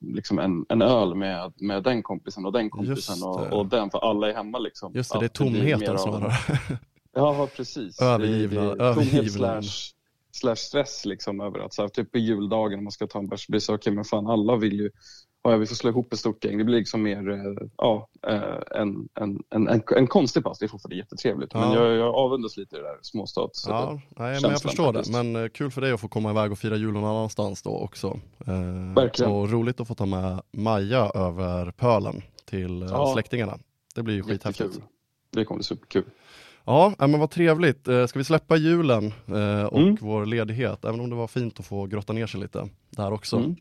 liksom 0.01 0.39
en, 0.39 0.65
en 0.69 0.83
öl 0.83 1.15
med, 1.15 1.53
med 1.57 1.83
den 1.83 2.03
kompisen 2.03 2.47
och 2.47 2.53
den 2.53 2.71
kompisen 2.71 3.23
och, 3.23 3.53
och 3.53 3.67
den, 3.67 3.91
för 3.91 3.99
alla 3.99 4.31
är 4.31 4.35
hemma. 4.35 4.59
Liksom. 4.59 4.93
Just 4.95 5.13
det, 5.13 5.19
det 5.19 5.25
är 5.27 5.29
tomheten 5.29 5.95
av- 5.95 5.99
snarare. 5.99 6.33
Ja, 7.13 7.49
precis. 7.57 8.01
Övergivna- 8.01 8.61
Det, 8.69 8.75
det 8.77 8.85
övergivna. 8.85 9.29
slash, 9.63 9.95
slash 10.33 10.55
stress 10.57 11.05
liksom 11.05 11.41
över 11.41 11.59
att 11.59 11.75
så 11.75 11.83
här, 11.83 11.89
typ 11.89 12.13
på 12.13 12.19
juldagen 12.19 12.79
om 12.79 12.85
man 12.85 12.91
ska 12.93 13.07
ta 13.07 13.19
en 13.19 13.27
bärs 13.29 13.47
så 13.65 13.75
okej 13.75 13.93
men 13.93 14.05
fan 14.05 14.27
alla 14.27 14.57
vill 14.57 14.81
ju 14.81 14.91
ja, 15.50 15.57
vi 15.57 15.67
får 15.67 15.75
slå 15.75 15.90
ihop 15.90 16.12
ett 16.12 16.19
stort 16.19 16.45
gäng. 16.45 16.59
Det 16.59 16.64
blir 16.64 16.76
liksom 16.78 17.02
mer 17.02 17.31
eh, 17.31 17.67
ja, 17.76 18.09
eh, 18.28 18.81
en, 18.81 19.09
en, 19.21 19.43
en, 19.69 19.83
en, 19.97 20.07
konstig 20.07 20.45
pass. 20.45 20.59
Det 20.59 20.67
är 20.67 20.69
fortfarande 20.69 20.97
jättetrevligt. 20.97 21.55
Men 21.55 21.62
Ja. 21.73 21.85
jag, 21.87 21.97
jag 21.97 22.14
avundas 22.14 22.57
lite 22.57 22.76
det 22.76 22.83
där 22.83 22.97
småstads. 23.02 23.64
Ja, 23.69 24.00
nej, 24.17 24.38
men 24.43 24.50
jag 24.50 24.62
förstår 24.62 24.93
faktiskt. 24.93 25.12
det. 25.17 25.23
Men 25.23 25.45
eh, 25.45 25.49
kul 25.49 25.71
för 25.71 25.81
dig 25.81 25.93
att 25.93 26.00
få 26.00 26.09
komma 26.09 26.31
iväg 26.31 26.52
och 26.52 26.59
fira 26.59 26.76
jul 26.76 26.93
någon 26.93 27.05
annanstans 27.05 27.62
då 27.62 27.71
också. 27.71 28.21
Eh, 28.47 28.95
Verkligen. 28.95 29.33
Och 29.33 29.50
roligt 29.50 29.81
att 29.81 29.88
få 29.88 29.95
ta 29.95 30.07
med 30.07 30.40
Maja 30.52 31.11
över 31.14 31.71
pölen 31.71 32.23
till 32.45 32.83
eh, 32.83 32.88
Ja. 32.90 33.11
släktingarna. 33.14 33.59
Det 33.95 34.02
blir 34.02 34.14
ju 34.14 34.23
skithäftigt. 34.23 34.61
Jättekul. 34.61 34.83
Det 35.33 35.45
kommer 35.45 35.59
bli 35.59 35.64
superkul. 35.64 36.05
Ja, 36.64 36.95
men 36.99 37.21
vad 37.21 37.31
trevligt. 37.31 37.88
Eh, 37.88 38.07
Ska 38.07 38.19
vi 38.19 38.25
släppa 38.25 38.57
julen 38.57 39.07
eh, 39.26 39.64
och 39.64 39.78
Mm. 39.81 39.97
vår 40.00 40.26
ledighet, 40.26 40.85
även 40.85 41.00
om 41.00 41.11
det 41.11 41.17
var 41.17 41.26
fint 41.26 41.61
att 41.61 41.67
få 41.67 41.87
grotta 41.87 42.12
ner 42.12 42.26
sig 42.26 42.40
lite 42.40 42.69
där 42.90 43.12
också. 43.12 43.37
Mm. 43.37 43.57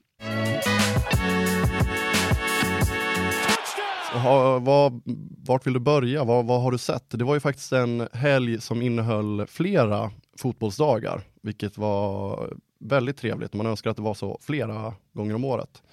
Ha, 4.18 4.60
vad, 4.60 5.02
vart 5.48 5.68
vill 5.68 5.74
du 5.74 5.80
börja? 5.80 6.24
Vad, 6.24 6.46
vad 6.46 6.62
har 6.62 6.72
du 6.72 6.78
sett? 6.78 7.10
Det 7.10 7.24
var 7.24 7.34
ju 7.34 7.40
faktiskt 7.40 7.74
en 7.74 8.08
helg 8.14 8.62
som 8.62 8.82
innehöll 8.82 9.46
flera 9.48 10.12
fotbollsdagar, 10.38 11.22
vilket 11.42 11.78
var 11.78 12.50
väldigt 12.80 13.18
trevligt. 13.18 13.54
Man 13.54 13.66
önskar 13.66 13.90
att 13.90 13.96
det 13.96 14.04
var 14.04 14.14
så 14.14 14.40
flera 14.42 14.94
gånger 15.14 15.36
om 15.36 15.46
året. 15.46 15.84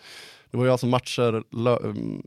Det 0.51 0.57
var 0.57 0.65
ju 0.65 0.71
alltså 0.71 0.87
matcher, 0.87 1.43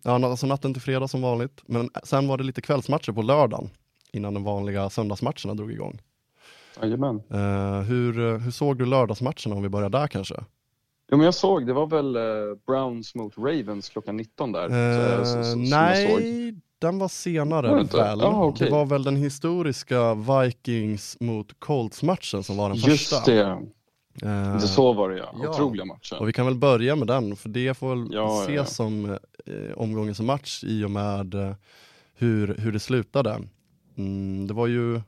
ja, 0.03 0.25
alltså 0.25 0.47
natten 0.47 0.73
till 0.73 0.81
fredag 0.81 1.07
som 1.07 1.21
vanligt, 1.21 1.61
men 1.65 1.89
sen 2.03 2.27
var 2.27 2.37
det 2.37 2.43
lite 2.43 2.61
kvällsmatcher 2.61 3.11
på 3.11 3.21
lördagen 3.21 3.69
innan 4.11 4.33
de 4.33 4.43
vanliga 4.43 4.89
söndagsmatcherna 4.89 5.53
drog 5.53 5.71
igång. 5.71 6.01
Jajamän. 6.81 7.21
Eh, 7.29 7.81
hur, 7.81 8.37
hur 8.37 8.51
såg 8.51 8.77
du 8.77 8.85
lördagsmatcherna 8.85 9.55
om 9.55 9.63
vi 9.63 9.69
börjar 9.69 9.89
där 9.89 10.07
kanske? 10.07 10.35
Jo, 11.11 11.17
men 11.17 11.25
jag 11.25 11.33
såg, 11.33 11.67
det 11.67 11.73
var 11.73 11.87
väl 11.87 12.15
eh, 12.15 12.21
Browns 12.67 13.15
mot 13.15 13.37
Ravens 13.37 13.89
klockan 13.89 14.17
19 14.17 14.51
där. 14.51 14.67
så- 15.19 15.25
så- 15.25 15.33
så- 15.43 15.51
som 15.51 15.63
nej, 15.63 16.55
den 16.79 16.99
var 16.99 17.07
senare 17.07 17.69
Var 17.69 17.77
det 17.83 17.97
väl. 17.97 18.19
Ja, 18.21 18.43
okej. 18.45 18.65
Det 18.67 18.71
var 18.73 18.85
väl 18.85 19.03
den 19.03 19.15
historiska 19.15 20.13
Vikings 20.13 21.17
mot 21.19 21.59
Colts-matchen 21.59 22.43
som 22.43 22.57
var 22.57 22.69
den 22.69 22.77
Just 22.77 23.09
första. 23.13 23.31
det, 23.31 23.57
Eh, 24.23 24.53
det 24.53 24.59
så 24.67 24.93
var 24.93 25.09
det 25.09 25.17
ja. 25.17 25.35
ja. 25.43 25.49
Otroliga 25.49 25.85
matchen. 25.85 26.17
och 26.19 26.27
vi 26.27 26.33
kan 26.33 26.45
väl 26.45 26.55
börja 26.55 26.95
med 26.95 27.07
den, 27.07 27.35
för 27.35 27.49
det 27.49 27.73
får 27.77 27.89
väl 27.95 28.07
Ja, 28.11 28.19
ja, 28.21 28.41
ses 28.41 28.55
ja. 28.55 28.65
som 28.65 29.05
eh, 29.45 29.73
omgångens 29.75 30.19
match 30.19 30.63
i 30.63 30.83
och 30.83 30.91
med 30.91 31.33
eh, 31.33 31.51
hur, 32.15 32.55
hur 32.59 32.71
det 32.71 32.79
slutade. 32.79 33.39
Mm, 33.97 34.47
det 34.47 34.53
var 34.53 34.67
ju 34.67 35.01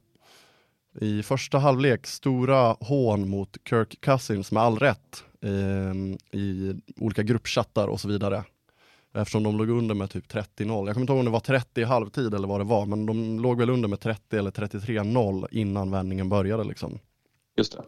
i 1.01 1.23
första 1.23 1.57
halvlek 1.57 2.07
stora 2.07 2.75
hån 2.79 3.29
mot 3.29 3.57
Kirk 3.69 4.01
Cousins 4.01 4.51
med 4.51 4.63
all 4.63 4.79
rätt 4.79 5.23
eh, 5.41 6.39
i 6.39 6.75
olika 6.95 7.23
gruppchattar 7.23 7.87
och 7.87 7.99
så 7.99 8.07
vidare. 8.07 8.43
Eftersom 9.13 9.43
de 9.43 9.57
låg 9.57 9.69
under 9.69 9.95
med 9.95 10.09
typ 10.09 10.31
30-0. 10.31 10.41
Jag 10.57 10.67
kommer 10.67 11.01
inte 11.01 11.13
ihåg 11.13 11.19
om 11.19 11.25
det 11.25 11.31
var 11.31 11.39
30 11.39 11.81
i 11.81 11.83
halvtid 11.83 12.33
eller 12.33 12.47
vad 12.47 12.59
det 12.59 12.63
var, 12.63 12.85
men 12.85 13.05
de 13.05 13.39
låg 13.39 13.57
väl 13.57 13.69
under 13.69 13.89
med 13.89 13.99
30 13.99 14.37
eller 14.37 14.51
33-0 14.51 15.47
innan 15.51 15.91
vändningen 15.91 16.29
började 16.29 16.63
liksom. 16.63 16.99
Just 17.57 17.77
det. 17.77 17.83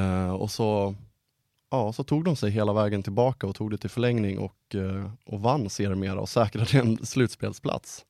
Eh, 0.00 0.32
och 0.32 0.50
så, 0.50 0.94
ja, 1.70 1.92
så 1.92 2.04
tog 2.04 2.24
de 2.24 2.36
sig 2.36 2.50
hela 2.50 2.72
vägen 2.72 3.02
tillbaka 3.02 3.46
och 3.46 3.54
tog 3.54 3.70
det 3.70 3.78
till 3.78 3.90
förlängning 3.90 4.38
och, 4.38 4.74
eh, 4.74 5.10
och 5.24 5.40
vann 5.40 5.70
sedermera 5.70 6.20
och 6.20 6.28
säkrade 6.28 6.78
en 6.78 6.96
slutspelsplats. 7.06 8.04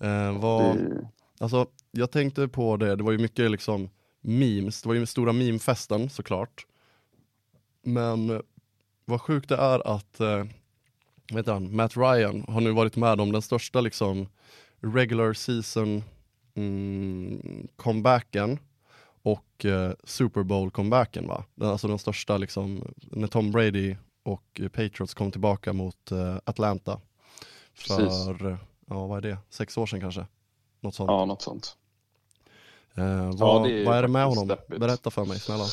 Eh, 0.00 0.38
vad, 0.40 0.76
det 0.76 1.08
Alltså, 1.42 1.66
jag 1.90 2.10
tänkte 2.10 2.48
på 2.48 2.76
det, 2.76 2.96
det 2.96 3.02
var 3.02 3.12
ju 3.12 3.18
mycket 3.18 3.50
liksom 3.50 3.90
memes, 4.20 4.82
det 4.82 4.88
var 4.88 4.94
ju 4.94 5.06
stora 5.06 5.32
memefesten 5.32 6.10
såklart. 6.10 6.66
Men 7.82 8.42
vad 9.04 9.20
sjukt 9.20 9.48
det 9.48 9.56
är 9.56 9.94
att, 9.94 10.20
eh, 10.20 10.44
heter 11.30 11.52
han, 11.52 11.76
Matt 11.76 11.96
Ryan 11.96 12.44
har 12.48 12.60
nu 12.60 12.70
varit 12.70 12.96
med 12.96 13.20
om 13.20 13.32
den 13.32 13.42
största 13.42 13.80
liksom 13.80 14.28
regular 14.80 15.32
season 15.32 16.02
mm, 16.54 17.68
comebacken 17.76 18.58
och 19.22 19.64
eh, 19.64 19.92
Super 20.04 20.42
Bowl 20.42 20.70
comebacken 20.70 21.28
va? 21.28 21.44
Den, 21.54 21.68
alltså 21.68 21.88
den 21.88 21.98
största 21.98 22.38
liksom, 22.38 22.94
när 22.96 23.28
Tom 23.28 23.50
Brady 23.50 23.96
och 24.22 24.60
Patriots 24.72 25.14
kom 25.14 25.30
tillbaka 25.30 25.72
mot 25.72 26.12
eh, 26.12 26.36
Atlanta. 26.44 27.00
Precis. 27.74 28.24
För, 28.26 28.50
eh, 28.50 28.56
ja 28.86 29.06
vad 29.06 29.24
är 29.24 29.30
det, 29.30 29.38
sex 29.50 29.78
år 29.78 29.86
sedan 29.86 30.00
kanske? 30.00 30.26
Något 30.82 30.94
sånt. 30.94 31.10
ja, 31.10 31.24
något 31.24 31.42
sånt. 31.42 31.76
Eh, 32.94 33.30
vad, 33.36 33.62
det 33.62 33.80
är 33.80 33.86
vad 33.86 33.96
är 33.96 34.02
det 34.02 34.08
med 34.08 34.26
honom? 34.26 34.48
deppigt. 34.48 34.80
Berätta 34.80 35.10
för 35.10 35.24
mig 35.24 35.38
snälla. 35.38 35.64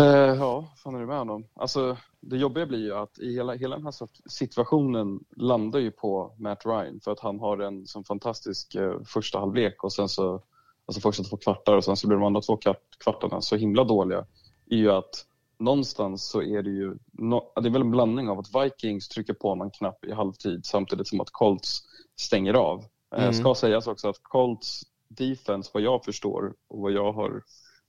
Eh, 0.00 0.34
ja, 0.34 0.60
vad 0.60 0.78
fan 0.78 0.94
är 0.94 1.00
det 1.00 1.06
med 1.06 1.18
honom? 1.18 1.46
Alltså, 1.54 1.96
det 2.20 2.36
jobbiga 2.36 2.66
blir 2.66 2.78
ju 2.78 2.94
att 2.94 3.18
i 3.18 3.34
hela, 3.34 3.54
hela 3.54 3.76
den 3.76 3.84
här 3.84 3.94
situationen 4.28 5.20
landar 5.36 5.80
ju 5.80 5.90
på 5.90 6.34
Matt 6.38 6.66
Ryan 6.66 7.00
för 7.04 7.12
att 7.12 7.20
han 7.20 7.40
har 7.40 7.58
en 7.58 7.86
sån 7.86 8.04
fantastisk 8.04 8.74
eh, 8.74 9.02
första 9.04 9.38
halvlek 9.38 9.84
och 9.84 9.92
sen 9.92 10.08
så, 10.08 10.42
alltså 10.86 11.00
första 11.00 11.22
två 11.22 11.36
kvartar 11.36 11.76
och 11.76 11.84
sen 11.84 11.96
så 11.96 12.06
blir 12.06 12.18
de 12.18 12.26
andra 12.26 12.40
två 12.40 12.56
kvart, 12.56 12.98
kvartarna 13.04 13.40
så 13.40 13.56
himla 13.56 13.84
dåliga. 13.84 14.26
är 14.70 14.76
ju 14.76 14.90
att 14.90 15.26
någonstans 15.58 16.28
så 16.28 16.42
är 16.42 16.62
det 16.62 16.70
ju, 16.70 16.96
no, 17.12 17.52
det 17.60 17.68
är 17.68 17.72
väl 17.72 17.82
en 17.82 17.90
blandning 17.90 18.28
av 18.28 18.38
att 18.38 18.64
Vikings 18.64 19.08
trycker 19.08 19.34
på 19.34 19.54
någon 19.54 19.70
knapp 19.70 20.04
i 20.04 20.12
halvtid 20.12 20.66
samtidigt 20.66 21.08
som 21.08 21.20
att 21.20 21.30
Colts 21.30 21.80
stänger 22.16 22.54
av. 22.54 22.84
Eh, 23.16 23.22
Mm. 23.22 23.32
Ska 23.34 23.54
sägas 23.54 23.86
också 23.86 24.08
att 24.08 24.22
Colts 24.22 24.82
defense, 25.08 25.70
vad 25.74 25.82
jag 25.82 26.04
förstår 26.04 26.54
och 26.68 26.78
vad 26.80 26.92
jag 26.92 27.12
har 27.12 27.42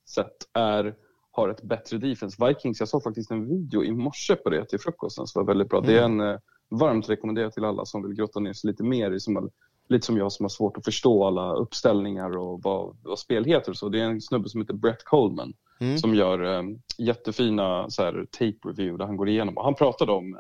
sett, 0.06 0.48
är 0.54 0.96
har 1.32 1.50
ett 1.50 1.62
bättre 1.62 1.98
defense. 1.98 2.48
Vikings, 2.48 2.80
jag 2.80 2.90
såg 2.90 3.04
faktiskt 3.04 3.32
en 3.32 3.48
video 3.48 3.84
i 3.84 3.92
morse 3.92 4.36
på 4.36 4.50
det 4.50 4.66
till 4.66 4.80
frukosten 4.80 5.28
som 5.28 5.40
var 5.40 5.48
väldigt 5.48 5.70
bra. 5.70 5.82
Det 5.82 6.00
är 6.00 6.04
en 6.04 6.20
eh, 6.20 6.38
varmt 6.70 7.10
rekommenderat 7.10 7.54
till 7.54 7.66
alla 7.66 7.86
som 7.86 8.04
vill 8.04 8.14
grotta 8.14 8.40
ner 8.40 8.54
sig 8.54 8.70
lite 8.72 8.84
mer 8.84 9.12
i, 9.12 9.20
som, 9.20 9.50
lite 9.90 10.06
som 10.06 10.18
jag 10.18 10.32
som 10.32 10.44
har 10.44 10.50
svårt 10.50 10.78
att 10.78 10.86
förstå 10.86 11.26
alla 11.28 11.54
uppställningar 11.54 12.38
och 12.38 12.62
vad, 12.64 12.98
vad 13.04 13.20
spel 13.20 13.46
heter 13.46 13.74
så. 13.74 13.90
Det 13.90 14.00
är 14.00 14.04
en 14.06 14.22
snubbe 14.22 14.50
som 14.50 14.62
heter 14.62 14.74
Brett 14.74 15.04
Coleman 15.04 15.54
Mm. 15.82 15.98
som 15.98 16.16
gör 16.16 16.58
eh, 16.58 16.64
jättefina 16.98 17.90
så 17.90 18.04
här, 18.04 18.26
tape 18.32 18.58
review 18.68 18.98
där 18.98 19.06
han 19.06 19.18
går 19.18 19.30
igenom. 19.30 19.58
Och 19.58 19.64
han 19.64 19.76
pratade 19.76 20.12
om 20.12 20.38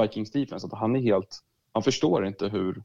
Vikings 0.00 0.30
defense, 0.30 0.66
att 0.66 0.78
han 0.78 0.96
är 0.96 1.00
helt, 1.00 1.38
han 1.72 1.82
förstår 1.82 2.26
inte 2.26 2.48
hur 2.48 2.82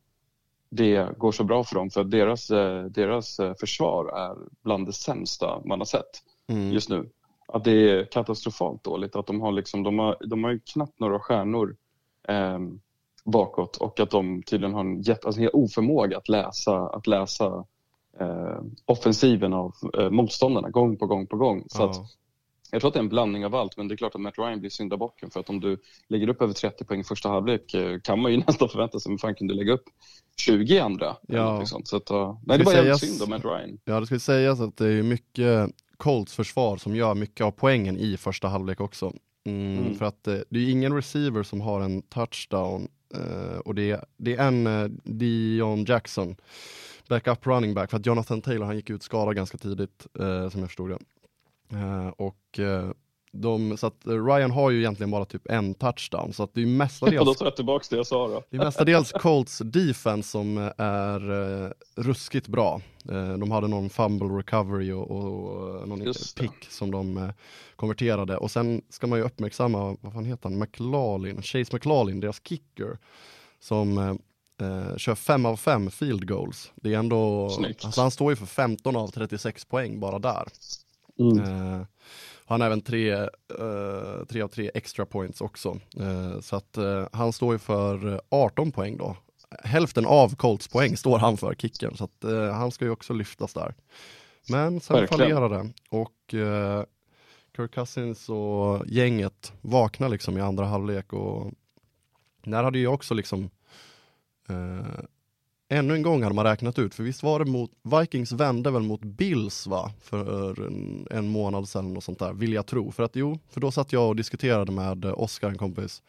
det 0.69 1.17
går 1.17 1.31
så 1.31 1.43
bra 1.43 1.63
för 1.63 1.75
dem 1.75 1.89
för 1.89 2.01
att 2.01 2.11
deras, 2.11 2.49
eh, 2.51 2.83
deras 2.83 3.39
eh, 3.39 3.53
försvar 3.59 4.05
är 4.05 4.35
bland 4.63 4.85
det 4.85 4.93
sämsta 4.93 5.61
man 5.65 5.79
har 5.79 5.85
sett 5.85 6.23
Mm. 6.47 6.71
just 6.71 6.89
nu. 6.89 7.09
Att 7.47 7.63
det 7.63 7.71
är 7.71 8.05
katastrofalt 8.05 8.83
dåligt. 8.83 9.15
Att 9.15 9.27
de 9.27 9.41
har, 9.41 9.51
liksom, 9.51 9.83
de 9.83 9.99
har, 9.99 10.17
de 10.25 10.43
har 10.43 10.51
ju 10.51 10.59
knappt 10.59 10.99
några 10.99 11.19
stjärnor 11.19 11.75
eh, 12.27 12.59
bakåt 13.25 13.77
och 13.77 13.99
att 13.99 14.09
de 14.09 14.43
tydligen 14.43 14.73
har 14.73 14.81
en 14.81 15.01
jätte, 15.01 15.27
alltså, 15.27 15.41
en 15.41 15.49
oförmåga 15.53 16.17
att 16.17 16.29
läsa, 16.29 16.75
att 16.79 17.07
läsa 17.07 17.65
eh, 18.19 18.59
offensiven 18.85 19.53
av 19.53 19.73
eh, 19.97 20.09
motståndarna 20.09 20.69
gång 20.69 20.97
på 20.97 21.05
gång 21.05 21.27
på 21.27 21.38
gång. 21.38 21.63
Så 21.67 21.81
Ja. 21.81 21.89
att, 21.89 21.95
jag 22.71 22.81
tror 22.81 22.88
att 22.88 22.93
det 22.93 22.99
är 22.99 23.03
en 23.03 23.09
blandning 23.09 23.45
av 23.45 23.55
allt, 23.55 23.77
men 23.77 23.88
det 23.88 23.95
är 23.95 23.97
klart 23.97 24.15
att 24.15 24.21
Matt 24.21 24.38
Ryan 24.38 24.59
blir 24.59 24.69
syndabocken 24.69 25.31
för 25.31 25.39
att 25.39 25.49
om 25.49 25.59
du 25.59 25.77
lägger 26.07 26.29
upp 26.29 26.41
över 26.41 26.53
30 26.53 26.85
poäng 26.85 26.99
i 26.99 27.03
första 27.03 27.29
halvlek 27.29 27.73
eh, 27.73 27.99
kan 27.99 28.21
man 28.21 28.31
ju 28.31 28.38
nästan 28.47 28.69
förvänta 28.69 28.99
sig, 28.99 29.09
men 29.09 29.19
fan 29.19 29.35
kan 29.35 29.47
du 29.47 29.53
lägga 29.53 29.73
upp 29.73 29.83
20 30.38 30.75
i 30.75 30.79
andra? 30.79 31.15
Ja. 31.27 31.65
sånt. 31.65 31.88
Så 31.88 31.97
att, 31.97 32.11
uh, 32.11 32.38
nej, 32.45 32.57
det 32.57 32.65
Ska 32.65 32.75
var 32.75 32.77
jävligt 32.77 32.99
synd 32.99 33.21
om 33.21 33.29
Matt 33.29 33.45
Ryan. 33.45 33.79
Ja, 33.85 33.99
det 33.99 34.05
ska 34.05 34.19
sägas 34.19 34.59
att 34.59 34.77
det 34.77 34.88
är 34.88 35.03
mycket 35.03 35.71
Colts 35.97 36.35
försvar 36.35 36.77
som 36.77 36.95
gör 36.95 37.15
mycket 37.15 37.45
av 37.45 37.51
poängen 37.51 37.97
i 37.97 38.17
första 38.17 38.47
halvlek 38.47 38.81
också. 38.81 39.05
Mm, 39.45 39.79
Mm. 39.89 39.95
För 39.95 40.05
att 40.05 40.27
eh, 40.27 40.38
det 40.49 40.59
är 40.59 40.69
ingen 40.69 40.95
receiver 40.95 41.43
som 41.43 41.61
har 41.61 41.81
en 41.81 42.01
touchdown 42.01 42.88
eh, 43.15 43.57
och 43.57 43.75
det 43.75 43.91
är, 43.91 44.05
det 44.17 44.35
är 44.35 44.47
en 44.47 44.67
eh, 44.67 44.89
Dion 45.03 45.85
Jackson, 45.85 46.35
backup 47.07 47.47
running 47.47 47.73
back, 47.73 47.89
för 47.89 47.97
att 47.97 48.05
Jonathan 48.05 48.41
Taylor 48.41 48.65
han 48.65 48.75
gick 48.75 48.89
ut 48.89 49.03
skadad 49.03 49.35
ganska 49.35 49.57
tidigt 49.57 50.07
eh, 50.19 50.49
som 50.49 50.59
jag 50.59 50.69
förstod 50.69 50.89
det. 50.89 50.97
Eh, 51.73 52.07
och 52.07 52.59
eh, 52.59 52.91
de, 53.31 53.77
så 53.77 53.88
att 53.88 54.01
Ryan 54.05 54.51
har 54.51 54.69
ju 54.69 54.79
egentligen 54.79 55.11
bara 55.11 55.25
typ 55.25 55.49
en 55.49 55.73
touchdown, 55.73 56.33
så 56.33 56.43
att 56.43 56.53
det 56.53 56.61
är 56.61 56.65
Och 56.65 56.69
då 56.71 56.77
mestadels 56.77 57.38
tar 57.38 57.45
jag 57.45 57.55
tillbaka 57.55 57.85
det 57.89 57.95
jag 57.95 58.07
sa 58.07 58.27
då. 58.27 58.43
det 58.49 58.57
är 58.57 58.65
mestadels 58.65 59.11
Colts 59.11 59.57
defense 59.65 60.29
som 60.29 60.57
eh, 60.57 60.71
är 60.77 61.31
eh, 61.65 61.71
ruskigt 61.95 62.47
bra. 62.47 62.81
Eh, 63.11 63.33
de 63.38 63.51
hade 63.51 63.67
någon 63.67 63.89
fumble 63.89 64.27
recovery 64.27 64.91
och, 64.91 65.11
och 65.11 65.88
någon 65.88 66.01
Just 66.03 66.38
det. 66.38 66.41
pick 66.43 66.71
som 66.71 66.91
de 66.91 67.17
eh, 67.17 67.29
konverterade. 67.75 68.38
Och 68.38 68.51
sen 68.51 68.81
ska 68.89 69.07
man 69.07 69.19
ju 69.19 69.25
uppmärksamma, 69.25 69.97
vad 70.01 70.13
fan 70.13 70.25
heter 70.25 70.49
han, 70.49 70.59
McLaughlin, 70.59 71.41
Chase 71.41 71.75
McLaughlin, 71.75 72.19
deras 72.19 72.41
kicker, 72.47 72.97
som 73.59 73.97
eh, 74.61 74.97
kör 74.97 75.15
5 75.15 75.45
av 75.45 75.57
5 75.57 75.91
field 75.91 76.27
goals. 76.27 76.71
Det 76.75 76.93
är 76.93 76.97
ändå, 76.97 77.49
Snyggt. 77.49 77.85
alltså 77.85 78.01
han 78.01 78.11
står 78.11 78.31
ju 78.31 78.35
för 78.35 78.45
15 78.45 78.95
av 78.95 79.07
36 79.07 79.65
poäng 79.65 79.99
bara 79.99 80.19
där. 80.19 80.47
Mm. 81.19 81.39
Eh, 81.39 81.85
han 82.45 82.61
har 82.61 82.67
även 82.67 82.81
tre, 82.81 83.11
eh, 83.11 84.25
tre 84.29 84.41
av 84.41 84.47
tre 84.47 84.71
extra 84.73 85.05
points 85.05 85.41
också. 85.41 85.79
Eh, 85.99 86.39
så 86.39 86.55
att 86.55 86.77
han 87.11 87.33
står 87.33 87.53
ju 87.53 87.59
för 87.59 88.13
eh, 88.13 88.19
18 88.29 88.71
poäng 88.71 88.97
då. 88.97 89.17
Hälften 89.63 90.05
av 90.05 90.35
Colts 90.35 90.67
poäng 90.67 90.97
står 90.97 91.19
han 91.19 91.38
för, 91.38 91.55
kicken. 91.55 91.97
Så 91.97 92.03
att 92.03 92.23
han 92.53 92.71
ska 92.71 92.85
ju 92.85 92.91
också 92.91 93.13
lyftas 93.13 93.53
där. 93.53 93.75
Men 94.49 94.79
sen 94.79 94.95
Verkligen. 94.95 95.19
fallerar 95.19 95.49
det. 95.49 95.69
Och 95.89 96.13
Kirk 97.55 97.73
Cousins 97.73 98.29
och 98.29 98.88
gänget 98.88 99.53
vaknar 99.61 100.09
liksom 100.09 100.38
i 100.38 100.41
andra 100.41 100.65
halvlek 100.65 101.13
och 101.13 101.51
där 102.43 102.63
hade 102.63 102.79
jag 102.79 102.93
också 102.93 103.13
liksom 103.13 103.49
ännu 105.69 105.93
en 105.93 106.01
gång 106.01 106.23
hade 106.23 106.35
man 106.35 106.45
räknat 106.45 106.79
ut, 106.79 106.95
för 106.95 107.03
visst 107.03 107.23
var 107.23 107.39
det 107.39 107.51
mot, 107.51 107.71
Vikings 108.01 108.31
vände 108.31 108.71
väl 108.71 108.81
mot 108.81 109.01
Bills 109.01 109.67
va, 109.67 109.91
för 110.01 110.67
en, 110.67 111.07
en 111.11 111.29
månad 111.29 111.69
sedan 111.69 111.97
och 111.97 112.03
sånt 112.03 112.19
där, 112.19 112.33
vill 112.33 112.53
jag 112.53 112.65
tro. 112.65 112.91
För 112.91 113.03
att 113.03 113.15
jo, 113.15 113.39
för 113.49 113.61
då 113.61 113.71
satt 113.71 113.93
jag 113.93 114.07
och 114.07 114.15
diskuterade 114.15 114.71
med 114.71 115.05
Oskar, 115.05 115.49
en 115.49 115.57
kompis, 115.57 116.03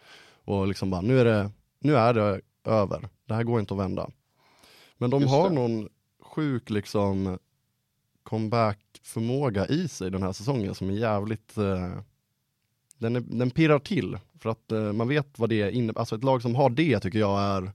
och 0.44 0.68
liksom 0.68 0.90
bara, 0.90 1.00
nu 1.00 1.20
är 1.20 1.24
det, 1.24 1.50
nu 1.78 1.96
är 1.96 2.14
det 2.14 2.40
över, 2.64 3.08
det 3.26 3.34
här 3.34 3.42
går 3.42 3.60
inte 3.60 3.74
att 3.74 3.80
vända. 3.80 4.10
Men 4.98 5.10
de 5.10 5.20
Just 5.20 5.32
har 5.32 5.48
det. 5.48 5.54
någon 5.54 5.88
sjuk 6.22 6.70
liksom 6.70 7.38
comeback-förmåga 8.22 9.66
i 9.66 9.88
sig 9.88 10.10
den 10.10 10.22
här 10.22 10.32
säsongen 10.32 10.74
som 10.74 10.90
är 10.90 10.94
jävligt 10.94 11.58
eh, 11.58 11.98
den, 12.98 13.16
är, 13.16 13.20
den 13.20 13.50
pirrar 13.50 13.78
till 13.78 14.18
för 14.38 14.50
att 14.50 14.72
eh, 14.72 14.92
man 14.92 15.08
vet 15.08 15.38
vad 15.38 15.48
det 15.48 15.72
innebär. 15.72 16.00
Alltså 16.00 16.16
ett 16.16 16.24
lag 16.24 16.42
som 16.42 16.54
har 16.54 16.70
det 16.70 17.00
tycker 17.00 17.18
jag 17.18 17.40
är 17.40 17.72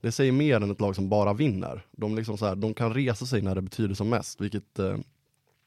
det 0.00 0.12
säger 0.12 0.32
mer 0.32 0.56
än 0.56 0.70
ett 0.70 0.80
lag 0.80 0.96
som 0.96 1.08
bara 1.08 1.32
vinner. 1.34 1.86
De, 1.90 2.16
liksom 2.16 2.38
så 2.38 2.46
här, 2.46 2.56
de 2.56 2.74
kan 2.74 2.94
resa 2.94 3.26
sig 3.26 3.42
när 3.42 3.54
det 3.54 3.62
betyder 3.62 3.94
som 3.94 4.08
mest, 4.08 4.40
vilket 4.40 4.78
eh, 4.78 4.96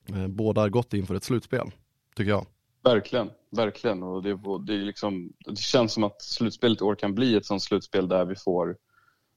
eh, 0.05 0.27
båda 0.27 0.69
gott 0.69 0.93
inför 0.93 1.15
ett 1.15 1.23
slutspel, 1.23 1.71
tycker 2.15 2.31
jag. 2.31 2.45
Verkligen, 2.83 3.29
verkligen. 3.51 4.03
Och 4.03 4.23
det, 4.23 4.39
det, 4.67 4.77
liksom, 4.77 5.33
det 5.45 5.57
känns 5.57 5.93
som 5.93 6.03
att 6.03 6.21
slutspelet 6.21 6.81
i 6.81 6.83
år 6.83 6.95
kan 6.95 7.15
bli 7.15 7.35
ett 7.35 7.45
sånt 7.45 7.63
slutspel 7.63 8.07
där 8.07 8.25
vi 8.25 8.35
får, 8.35 8.77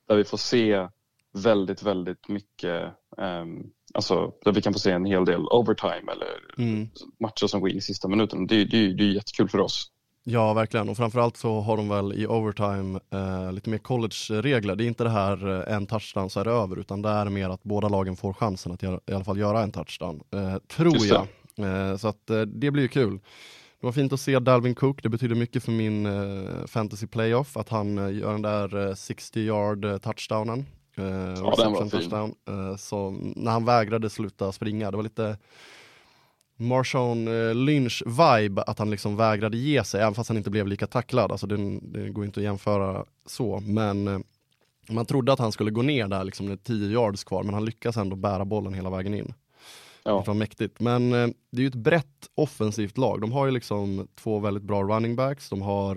där 0.09 0.17
vi 0.17 0.25
får 0.25 0.39
se 0.39 0.89
väldigt, 1.33 1.83
väldigt 1.83 2.29
mycket, 2.29 2.93
um, 3.17 3.71
alltså 3.95 4.33
där 4.45 4.53
vi 4.53 4.63
kan 4.63 4.73
få 4.73 4.79
se 4.79 4.91
en 4.91 5.05
hel 5.05 5.25
del 5.25 5.41
overtime 5.41 6.13
eller 6.13 6.29
Mm. 6.59 6.89
matcher 7.21 7.47
som 7.47 7.61
går 7.61 7.71
in 7.71 7.77
i 7.77 7.81
sista 7.81 8.09
minuten. 8.09 8.47
Det, 8.47 8.65
det, 8.65 8.93
det 8.93 9.05
är 9.05 9.13
jättekul 9.13 9.49
för 9.49 9.61
oss. 9.61 9.91
Ja, 10.27 10.53
verkligen. 10.55 10.89
Och 10.89 10.97
framförallt 10.97 11.37
så 11.37 11.61
har 11.61 11.77
de 11.77 11.89
väl 11.89 12.13
i 12.13 12.27
overtime 12.27 13.01
eh, 13.11 13.53
lite 13.53 13.71
mer 13.71 13.79
college-regler. 13.79 14.77
Det 14.77 14.85
är 14.85 14.87
inte 14.87 15.05
det 15.05 15.11
här 15.11 15.69
eh, 15.69 15.75
en 15.77 15.87
touchdown 15.87 16.31
så 16.31 16.41
är 16.41 16.45
det 16.45 16.51
över, 16.51 16.79
utan 16.79 17.03
det 17.03 17.09
är 17.09 17.25
mer 17.29 17.49
att 17.49 17.63
båda 17.63 17.89
lagen 17.89 18.17
får 18.17 18.33
chansen 18.33 18.73
att 18.73 18.83
i 18.83 18.87
alla 18.87 19.25
fall 19.25 19.39
göra 19.39 19.63
en 19.63 19.73
touchdown. 19.73 20.23
Eh, 20.33 20.57
tror 20.59 20.95
Just 20.95 21.07
jag. 21.07 21.27
Eh, 21.91 21.97
så 21.97 22.09
att 22.09 22.31
eh, 22.31 22.41
det 22.41 22.71
blir 22.71 22.83
ju 22.83 22.89
kul. 22.89 23.19
Det 23.81 23.87
var 23.87 23.93
fint 23.93 24.13
att 24.13 24.21
se 24.21 24.39
Dalvin 24.39 24.75
Cook, 24.75 25.03
det 25.03 25.09
betyder 25.09 25.35
mycket 25.35 25.65
för 25.65 25.73
min 25.73 26.09
fantasy 26.67 27.07
playoff 27.07 27.57
att 27.57 27.69
han 27.69 27.97
gör 28.19 28.33
den 28.33 28.43
där 28.43 28.89
eh, 28.89 28.95
60 28.95 29.41
yard 29.41 30.03
touchdownen. 30.03 30.67
Eh, 30.97 31.05
den 31.05 31.43
var 31.43 31.81
fin. 31.81 31.91
touchdown. 31.91 32.35
Så 32.79 33.11
när 33.37 33.51
han 33.51 33.65
vägrade 33.65 34.11
sluta 34.11 34.53
springa, 34.53 34.91
det 34.91 34.97
var 34.97 35.05
lite 35.05 35.37
Marshawn 36.57 37.29
eh, 37.29 37.55
Lynch-vibe, 37.55 38.63
att 38.67 38.79
han 38.79 38.91
liksom 38.91 39.17
vägrade 39.17 39.57
ge 39.57 39.85
sig, 39.85 40.01
även 40.01 40.15
fast 40.15 40.29
han 40.29 40.37
inte 40.37 40.51
blev 40.51 40.67
lika 40.67 40.87
tacklad. 40.87 41.33
Alltså 41.33 41.47
det, 41.47 41.79
det 41.83 42.09
går 42.09 42.25
inte 42.25 42.41
att 42.41 42.45
jämföra 42.45 43.05
så, 43.27 43.61
men 43.61 44.09
eh, 44.09 44.19
man 44.89 45.07
trodde 45.07 45.33
att 45.33 45.39
han 45.39 45.53
skulle 45.53 45.71
gå 45.71 45.83
ner 45.83 46.09
där 46.09 46.25
liksom 46.25 46.47
med 46.47 46.65
10 46.65 46.93
yards 46.93 47.25
kvar, 47.25 47.43
men 47.43 47.55
han 47.55 47.65
lyckas 47.65 47.97
ändå 47.97 48.17
bära 48.17 48.45
bollen 48.45 48.75
hela 48.75 48.91
vägen 48.91 49.15
in. 49.15 49.35
Ja. 50.03 50.19
Det 50.19 50.27
var 50.27 50.35
mäktigt. 50.35 50.81
Men 50.81 51.13
eh, 51.13 51.29
det 51.51 51.59
är 51.59 51.63
ju 51.63 51.69
ett 51.69 51.75
brett 51.75 52.31
offensivt 52.35 52.99
lag. 52.99 53.21
De 53.21 53.33
har 53.33 53.47
ju 53.47 53.53
liksom 53.53 54.09
två 54.15 54.39
väldigt 54.39 54.63
bra 54.63 54.83
running 54.83 55.17
backs, 55.17 55.49
de 55.49 55.63
har, 55.63 55.97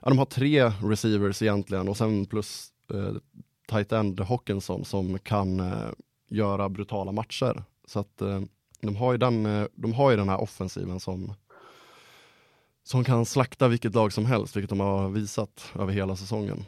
ja, 0.00 0.08
de 0.08 0.18
har 0.18 0.26
tre 0.26 0.72
receivers 0.82 1.42
egentligen 1.42 1.88
och 1.88 1.96
sen 1.96 2.26
plus 2.26 2.68
eh, 2.94 3.12
tight 3.68 3.92
end 3.92 4.20
Hawkinson 4.20 4.84
som 4.84 5.18
kan 5.18 5.60
eh, 5.60 5.88
göra 6.30 6.68
brutala 6.68 7.12
matcher. 7.12 7.62
Så 7.86 7.98
att 8.00 8.22
eh, 8.22 8.40
de 8.80 8.96
har, 8.96 9.12
ju 9.12 9.18
den, 9.18 9.46
eh, 9.46 9.66
de 9.74 9.92
har 9.92 10.10
ju 10.10 10.16
den 10.16 10.28
här 10.28 10.40
offensiven 10.40 11.00
som, 11.00 11.34
som 12.82 13.04
kan 13.04 13.26
slakta 13.26 13.68
vilket 13.68 13.94
lag 13.94 14.12
som 14.12 14.26
helst, 14.26 14.56
vilket 14.56 14.70
de 14.70 14.80
har 14.80 15.08
visat 15.08 15.72
över 15.78 15.92
hela 15.92 16.16
säsongen. 16.16 16.64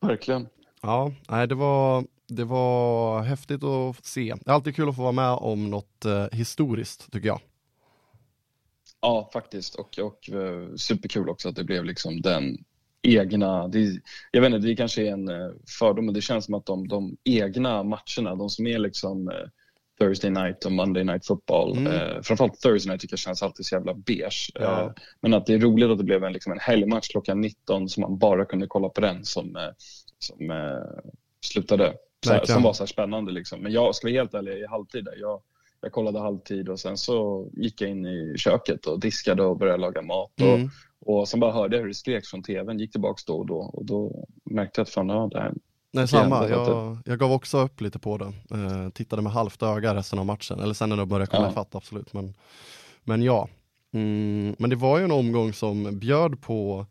Verkligen. 0.00 0.48
Ja, 0.82 1.12
nej, 1.28 1.48
det, 1.48 1.54
var, 1.54 2.04
det 2.28 2.44
var 2.44 3.22
häftigt 3.22 3.64
att 3.64 4.04
se. 4.04 4.34
Det 4.44 4.50
är 4.50 4.54
alltid 4.54 4.76
kul 4.76 4.88
att 4.88 4.96
få 4.96 5.02
vara 5.02 5.12
med 5.12 5.32
om 5.32 5.70
något 5.70 6.04
eh, 6.04 6.26
historiskt, 6.32 7.12
tycker 7.12 7.28
jag. 7.28 7.40
Ja, 9.00 9.30
faktiskt. 9.32 9.74
Och, 9.74 9.98
och 9.98 10.30
eh, 10.30 10.74
superkul 10.76 11.28
också 11.28 11.48
att 11.48 11.56
det 11.56 11.64
blev 11.64 11.84
liksom 11.84 12.20
den 12.20 12.64
egna, 13.02 13.68
det, 13.68 14.00
jag 14.30 14.40
vet 14.40 14.52
inte, 14.52 14.68
det 14.68 14.76
kanske 14.76 15.02
är 15.02 15.12
en 15.12 15.28
fördom, 15.78 16.04
men 16.04 16.14
det 16.14 16.20
känns 16.20 16.44
som 16.44 16.54
att 16.54 16.66
de, 16.66 16.88
de 16.88 17.16
egna 17.24 17.82
matcherna, 17.82 18.34
de 18.34 18.50
som 18.50 18.66
är 18.66 18.78
liksom 18.78 19.28
eh, 19.28 19.48
Thursday 20.02 20.30
night 20.30 20.64
och 20.64 20.72
Monday 20.72 21.04
night 21.04 21.26
football, 21.26 21.76
Mm. 21.78 21.92
eh, 21.92 22.22
framförallt 22.22 22.60
Thursday 22.60 22.90
night 22.90 23.00
tycker 23.00 23.12
jag 23.12 23.18
känns 23.18 23.42
alltid 23.42 23.66
så 23.66 23.74
jävla 23.74 23.94
beige. 23.94 24.50
Ja. 24.54 24.82
Eh, 24.82 24.90
men 25.20 25.34
att 25.34 25.46
det 25.46 25.54
är 25.54 25.58
roligt 25.58 25.90
att 25.90 25.98
det 25.98 26.04
blev 26.04 26.24
en, 26.24 26.32
liksom 26.32 26.52
en 26.52 26.58
helgmatch 26.60 27.08
klockan 27.08 27.40
19 27.40 27.88
som 27.88 28.00
man 28.00 28.18
bara 28.18 28.44
kunde 28.44 28.66
kolla 28.66 28.88
på 28.88 29.00
den 29.00 29.24
som, 29.24 29.56
eh, 29.56 29.62
som 30.18 30.50
eh, 30.50 30.56
slutade, 31.44 31.94
så 32.24 32.30
här, 32.30 32.38
Verkligen. 32.38 32.54
som 32.56 32.62
var 32.62 32.72
så 32.72 32.82
här 32.82 32.86
spännande. 32.88 33.32
Liksom. 33.32 33.60
Men 33.60 33.72
jag 33.72 33.94
ska 33.94 34.06
vara 34.06 34.12
helt 34.14 34.34
ärlig, 34.34 34.58
i 34.58 34.66
halvtid 34.66 35.04
där, 35.04 35.14
jag, 35.20 35.40
jag 35.80 35.92
kollade 35.92 36.18
halvtid 36.18 36.68
och 36.68 36.80
sen 36.80 36.96
så 36.96 37.48
gick 37.52 37.80
jag 37.80 37.90
in 37.90 38.06
i 38.06 38.34
köket 38.38 38.86
och 38.86 39.00
diskade 39.00 39.42
och 39.42 39.56
började 39.58 39.78
laga 39.78 40.02
mat. 40.02 40.40
Och, 40.40 40.46
Mm. 40.48 40.68
och 41.00 41.28
sen 41.28 41.40
bara 41.40 41.52
hörde 41.52 41.76
jag 41.76 41.80
hur 41.80 41.88
det 41.88 41.94
skreks 41.94 42.28
från 42.28 42.42
tvn, 42.42 42.78
gick 42.78 42.92
tillbaks 42.92 43.24
då 43.24 43.36
och 43.36 43.46
då 43.46 43.56
och 43.58 43.84
då 43.84 44.26
märkte 44.44 44.80
jag 44.80 44.82
att 44.84 44.90
fan, 44.90 45.08
ja, 45.08 45.28
det 45.32 45.40
här, 45.40 45.52
Nej, 45.94 46.08
samma. 46.08 46.48
jag. 46.48 46.98
Jag, 47.04 47.18
gav 47.18 47.32
också 47.32 47.58
upp 47.58 47.80
lite 47.80 47.98
på 47.98 48.18
det. 48.18 48.32
Eh, 48.56 48.88
tittade 48.90 49.22
med 49.22 49.32
halvt 49.32 49.62
öga 49.62 49.94
resten 49.94 50.18
av 50.18 50.26
matchen, 50.26 50.60
eller 50.60 50.74
sen 50.74 50.88
när 50.88 50.96
det 50.96 51.06
började 51.06 51.30
komma 51.30 51.44
Ja. 51.44 51.50
ifatt, 51.50 51.74
absolut. 51.74 52.12
Men, 52.12 52.34
men 53.04 53.22
ja. 53.22 53.48
Mm, 53.94 54.56
men 54.58 54.70
det 54.70 54.76
var 54.76 54.98
ju 54.98 55.04
en 55.04 55.12
omgång 55.12 55.52
som 55.52 55.98
bjöd 55.98 56.42
på 56.42 56.86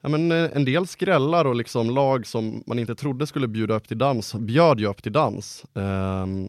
ja, 0.00 0.08
men 0.08 0.32
eh, 0.32 0.50
en 0.54 0.64
del 0.64 0.86
skrällar 0.86 1.44
och 1.44 1.54
liksom 1.54 1.90
lag 1.90 2.26
som 2.26 2.62
man 2.66 2.78
inte 2.78 2.94
trodde 2.94 3.26
skulle 3.26 3.48
bjuda 3.48 3.74
upp 3.74 3.88
till 3.88 3.98
dans, 3.98 4.34
bjöd 4.34 4.80
ju 4.80 4.86
upp 4.86 5.02
till 5.02 5.12
dans. 5.12 5.64
Ehm, 5.74 6.48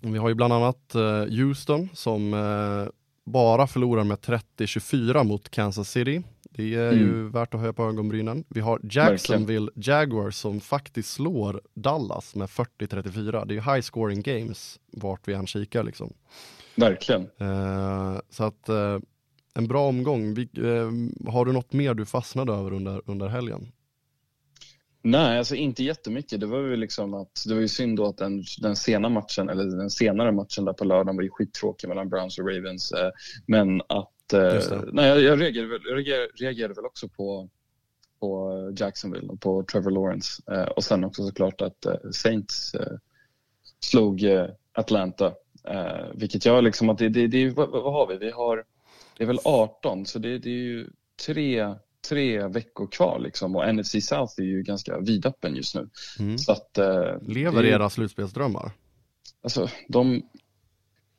vi 0.00 0.18
har 0.18 0.28
ju 0.28 0.34
bland 0.34 0.52
annat 0.52 0.94
eh, 0.94 1.24
Houston 1.24 1.88
som 1.92 2.34
eh, 2.34 2.92
bara 3.24 3.66
förlorar 3.66 4.04
med 4.04 4.18
30-24 4.18 5.24
mot 5.24 5.48
Kansas 5.48 5.90
City. 5.90 6.22
Det 6.58 6.74
är 6.74 6.92
ju 6.92 7.02
Mm. 7.08 7.30
värt 7.30 7.54
att 7.54 7.60
höja 7.60 7.72
på 7.72 7.84
ögonbrynen. 7.84 8.44
Vi 8.48 8.60
har 8.60 8.80
Jacksonville 8.82 9.70
Jaguars 9.74 10.34
som 10.34 10.60
faktiskt 10.60 11.10
slår 11.12 11.60
Dallas 11.74 12.34
med 12.34 12.48
40-34. 12.48 13.44
Det 13.44 13.52
är 13.52 13.54
ju 13.54 13.60
high 13.74 13.80
scoring 13.80 14.22
games 14.22 14.80
vart 14.92 15.28
vi 15.28 15.34
än 15.34 15.46
kikar 15.46 15.82
liksom. 15.82 16.12
verkligen. 16.76 17.22
Eh, 17.38 18.20
så 18.30 18.44
att 18.44 18.68
eh, 18.68 18.98
en 19.54 19.68
bra 19.68 19.88
omgång. 19.88 20.34
Vi, 20.34 20.42
eh, 20.42 21.30
har 21.32 21.44
du 21.44 21.52
något 21.52 21.72
mer 21.72 21.94
du 21.94 22.06
fastnade 22.06 22.52
över 22.52 22.72
under, 22.72 23.02
under 23.06 23.28
helgen? 23.28 23.72
Nej, 25.02 25.38
alltså 25.38 25.54
inte 25.54 25.84
jättemycket. 25.84 26.40
Det 26.40 26.46
var 26.46 26.58
ju 26.58 26.76
liksom 26.76 27.14
att 27.14 27.42
det 27.46 27.54
var 27.54 27.60
ju 27.60 27.68
synd 27.68 27.96
då 27.96 28.06
att 28.06 28.16
den, 28.16 28.44
den 28.62 28.76
sena 28.76 29.08
matchen, 29.08 29.48
eller 29.48 29.64
den 29.64 29.90
senare 29.90 30.32
matchen 30.32 30.64
där 30.64 30.72
på 30.72 30.84
lördagen 30.84 31.16
var 31.16 31.22
ju 31.22 31.30
skittråkig 31.30 31.88
mellan 31.88 32.08
Browns 32.08 32.38
och 32.38 32.48
Ravens. 32.48 32.92
Eh, 32.92 33.10
men 33.46 33.80
att. 33.80 34.12
Nej 34.92 35.08
jag, 35.08 35.22
jag, 35.22 35.40
reagerade, 35.40 35.68
väl- 35.68 36.06
jag 36.06 36.28
reagerade, 36.34 36.74
väl 36.74 36.86
också 36.86 37.08
på, 37.08 37.48
på 38.20 38.72
Jacksonville 38.76 39.28
och 39.28 39.40
på 39.40 39.62
Trevor 39.62 39.90
Lawrence. 39.90 40.42
Eh, 40.52 40.62
och 40.62 40.84
sen 40.84 41.04
också 41.04 41.26
såklart 41.26 41.60
att 41.60 41.86
eh, 41.86 42.10
Saints 42.12 42.74
eh, 42.74 42.96
slog 43.80 44.22
eh, 44.22 44.46
Atlanta. 44.72 45.34
Eh, 45.64 46.06
vilket 46.14 46.44
jag 46.44 46.64
liksom 46.64 46.88
att 46.88 46.98
det, 46.98 47.08
det, 47.08 47.26
det 47.26 47.50
vad, 47.50 47.70
vad 47.70 47.92
har 47.92 48.06
vi? 48.06 48.16
Vi 48.16 48.30
har, 48.30 48.64
det 49.16 49.24
är 49.24 49.26
väl 49.26 49.40
18, 49.44 50.06
så 50.06 50.18
det, 50.18 50.38
det 50.38 50.50
är 50.50 50.52
ju 50.52 50.90
tre, 51.26 51.74
tre 52.08 52.46
veckor 52.46 52.86
kvar 52.86 53.18
liksom. 53.18 53.56
Och 53.56 53.74
NFC 53.74 53.90
South 53.90 54.34
är 54.40 54.44
ju 54.44 54.62
ganska 54.62 55.00
vidöppen 55.00 55.56
just 55.56 55.74
nu. 55.74 55.88
Mm. 56.18 56.38
Så 56.38 56.52
att, 56.52 56.78
eh, 56.78 57.16
Lever 57.22 57.62
det, 57.62 57.68
era 57.68 57.90
slutspelsdrömmar? 57.90 58.70
Alltså, 59.42 59.68
de, 59.88 60.22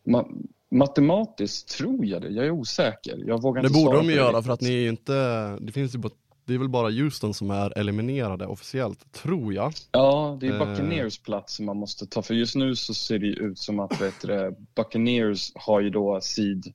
ma, 0.04 0.26
matematiskt 0.72 1.78
tror 1.78 2.06
jag 2.06 2.22
det. 2.22 2.30
Jag 2.30 2.46
är 2.46 2.52
osäker. 2.52 3.24
Jag 3.28 3.42
vågar 3.42 3.62
Det 3.62 3.68
inte 3.68 3.80
borde 3.80 3.98
de 3.98 4.10
ju 4.10 4.16
göra 4.16 4.42
för 4.42 4.54
att 4.54 4.62
ni 4.62 4.84
är 4.86 4.90
inte, 4.90 5.14
det 5.62 5.72
finns 5.72 5.96
ju 5.96 6.00
bara, 6.00 6.12
det 6.46 6.54
är 6.54 6.58
väl 6.58 6.70
bara 6.70 6.90
Houston 6.90 7.34
som 7.34 7.52
är 7.52 7.78
eliminerade 7.78 8.46
officiellt, 8.46 9.12
tror 9.12 9.54
jag. 9.54 9.74
Ja, 9.92 10.38
det 10.40 10.48
är 10.48 10.52
Eh. 10.52 10.68
Buccaneers 10.68 11.20
plats 11.20 11.56
som 11.56 11.66
man 11.66 11.78
måste 11.78 12.06
ta. 12.06 12.22
För 12.22 12.34
just 12.34 12.56
nu 12.56 12.76
så 12.76 12.94
ser 12.94 13.20
det 13.20 13.28
ju 13.28 13.34
ut 13.34 13.60
som 13.60 13.80
att 13.80 14.02
vet 14.02 14.22
du, 14.22 14.56
Buccaneers 14.76 15.52
har 15.56 15.82
ju 15.82 15.90
då 15.90 16.20
seed 16.22 16.74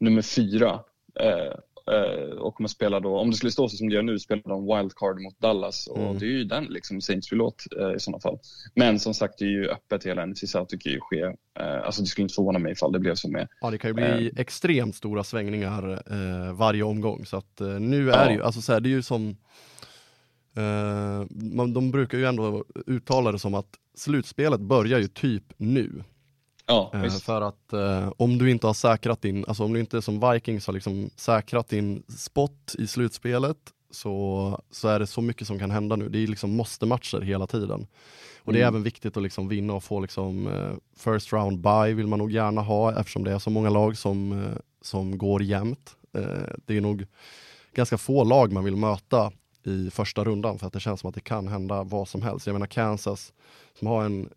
nummer 0.00 0.22
fyra. 0.22 0.80
Eh, 1.20 1.58
och 2.38 2.54
kommer 2.54 2.68
spela 2.68 3.00
då, 3.00 3.18
om 3.18 3.30
det 3.30 3.36
skulle 3.36 3.52
stå 3.52 3.68
så 3.68 3.76
som 3.76 3.88
det 3.88 3.94
gör 3.94 4.02
nu, 4.02 4.18
spelar 4.18 4.42
de 4.48 4.66
wildcard 4.66 5.20
mot 5.20 5.38
Dallas. 5.38 5.86
Och 5.86 5.98
Mm. 5.98 6.18
det 6.18 6.24
är 6.24 6.28
ju 6.30 6.44
den 6.44 6.64
liksom 6.64 7.00
Saints 7.00 7.32
vill 7.32 7.40
åt 7.40 7.62
eh, 7.80 7.92
i 7.96 8.00
sådana 8.00 8.20
fall. 8.20 8.38
Men 8.74 8.98
som 9.00 9.14
sagt, 9.14 9.38
det 9.38 9.44
är 9.44 9.48
ju 9.48 9.68
öppet 9.68 10.04
hela 10.06 10.26
NFC 10.26 10.40
South 10.50 10.66
tycker 10.70 10.90
jag 10.90 11.02
ske. 11.02 11.20
Eh, 11.60 11.84
alltså 11.86 12.00
det 12.02 12.06
skulle 12.08 12.22
inte 12.22 12.34
förvåna 12.34 12.58
mig 12.58 12.72
ifall 12.72 12.92
det 12.92 12.98
blev 12.98 13.14
så 13.14 13.28
med. 13.30 13.48
Ja, 13.60 13.70
det 13.70 13.78
kan 13.78 13.90
ju 13.90 13.94
bli 13.94 14.32
extremt 14.36 14.94
stora 14.96 15.24
svängningar 15.24 15.92
eh, 15.92 16.52
varje 16.54 16.82
omgång. 16.82 17.26
Så 17.26 17.36
att 17.36 17.60
eh, 17.60 17.66
nu 17.68 18.10
är 18.10 18.18
Ja. 18.22 18.28
det 18.28 18.34
ju, 18.34 18.42
alltså 18.42 18.60
så 18.60 18.72
här, 18.72 18.80
det 18.80 18.88
är 18.88 18.90
ju 18.90 19.02
som, 19.02 19.36
eh, 20.56 21.26
man, 21.30 21.72
de 21.74 21.90
brukar 21.90 22.18
ju 22.18 22.24
ändå 22.26 22.64
uttala 22.86 23.32
det 23.32 23.38
som 23.38 23.54
att 23.54 23.68
slutspelet 23.94 24.60
börjar 24.60 24.98
ju 24.98 25.08
typ 25.08 25.44
nu. 25.56 26.04
Ja, 26.72 26.90
Eh, 27.04 27.10
för 27.10 27.40
att 27.40 27.72
eh, 27.72 28.12
om 28.16 28.38
du 28.38 28.50
inte 28.50 28.66
har 28.66 28.74
säkrat 28.74 29.22
din, 29.22 29.44
alltså 29.48 29.64
om 29.64 29.72
du 29.72 29.80
inte 29.80 30.02
som 30.02 30.30
Vikings 30.32 30.66
har 30.66 30.74
liksom 30.74 31.10
säkrat 31.16 31.68
din 31.68 32.02
spot 32.08 32.74
i 32.78 32.86
slutspelet 32.86 33.56
så, 33.90 34.60
så 34.70 34.88
är 34.88 34.98
det 34.98 35.06
så 35.06 35.20
mycket 35.20 35.46
som 35.46 35.58
kan 35.58 35.70
hända 35.70 35.96
nu. 35.96 36.08
Det 36.08 36.18
är 36.18 36.26
liksom 36.26 36.56
måste-matcher 36.56 37.20
hela 37.20 37.46
tiden. 37.46 37.86
Och 38.44 38.52
det 38.52 38.58
är 38.58 38.62
Mm. 38.62 38.74
även 38.74 38.82
viktigt 38.82 39.16
att 39.16 39.22
liksom 39.22 39.48
vinna 39.48 39.72
och 39.72 39.84
få 39.84 40.00
liksom, 40.00 40.46
eh, 40.46 40.72
first 40.96 41.32
round 41.32 41.60
bye 41.60 41.94
vill 41.94 42.06
man 42.06 42.18
nog 42.18 42.30
gärna 42.32 42.60
ha 42.60 43.00
eftersom 43.00 43.24
det 43.24 43.32
är 43.32 43.38
så 43.38 43.50
många 43.50 43.70
lag 43.70 43.96
som, 43.96 44.32
eh, 44.32 44.58
som 44.82 45.18
går 45.18 45.42
jämnt. 45.42 45.96
Eh, 46.14 46.22
det 46.66 46.76
är 46.76 46.80
nog 46.80 47.06
ganska 47.74 47.98
få 47.98 48.24
lag 48.24 48.52
man 48.52 48.64
vill 48.64 48.76
möta 48.76 49.32
i 49.64 49.90
första 49.90 50.24
rundan 50.24 50.58
för 50.58 50.66
att 50.66 50.72
det 50.72 50.80
känns 50.80 51.00
som 51.00 51.08
att 51.08 51.14
det 51.14 51.20
kan 51.20 51.48
hända 51.48 51.82
vad 51.82 52.08
som 52.08 52.22
helst. 52.22 52.46
Jag 52.46 52.52
menar 52.54 52.66
Kansas 52.66 53.32
som 53.78 53.86
har 53.86 54.04
en 54.04 54.28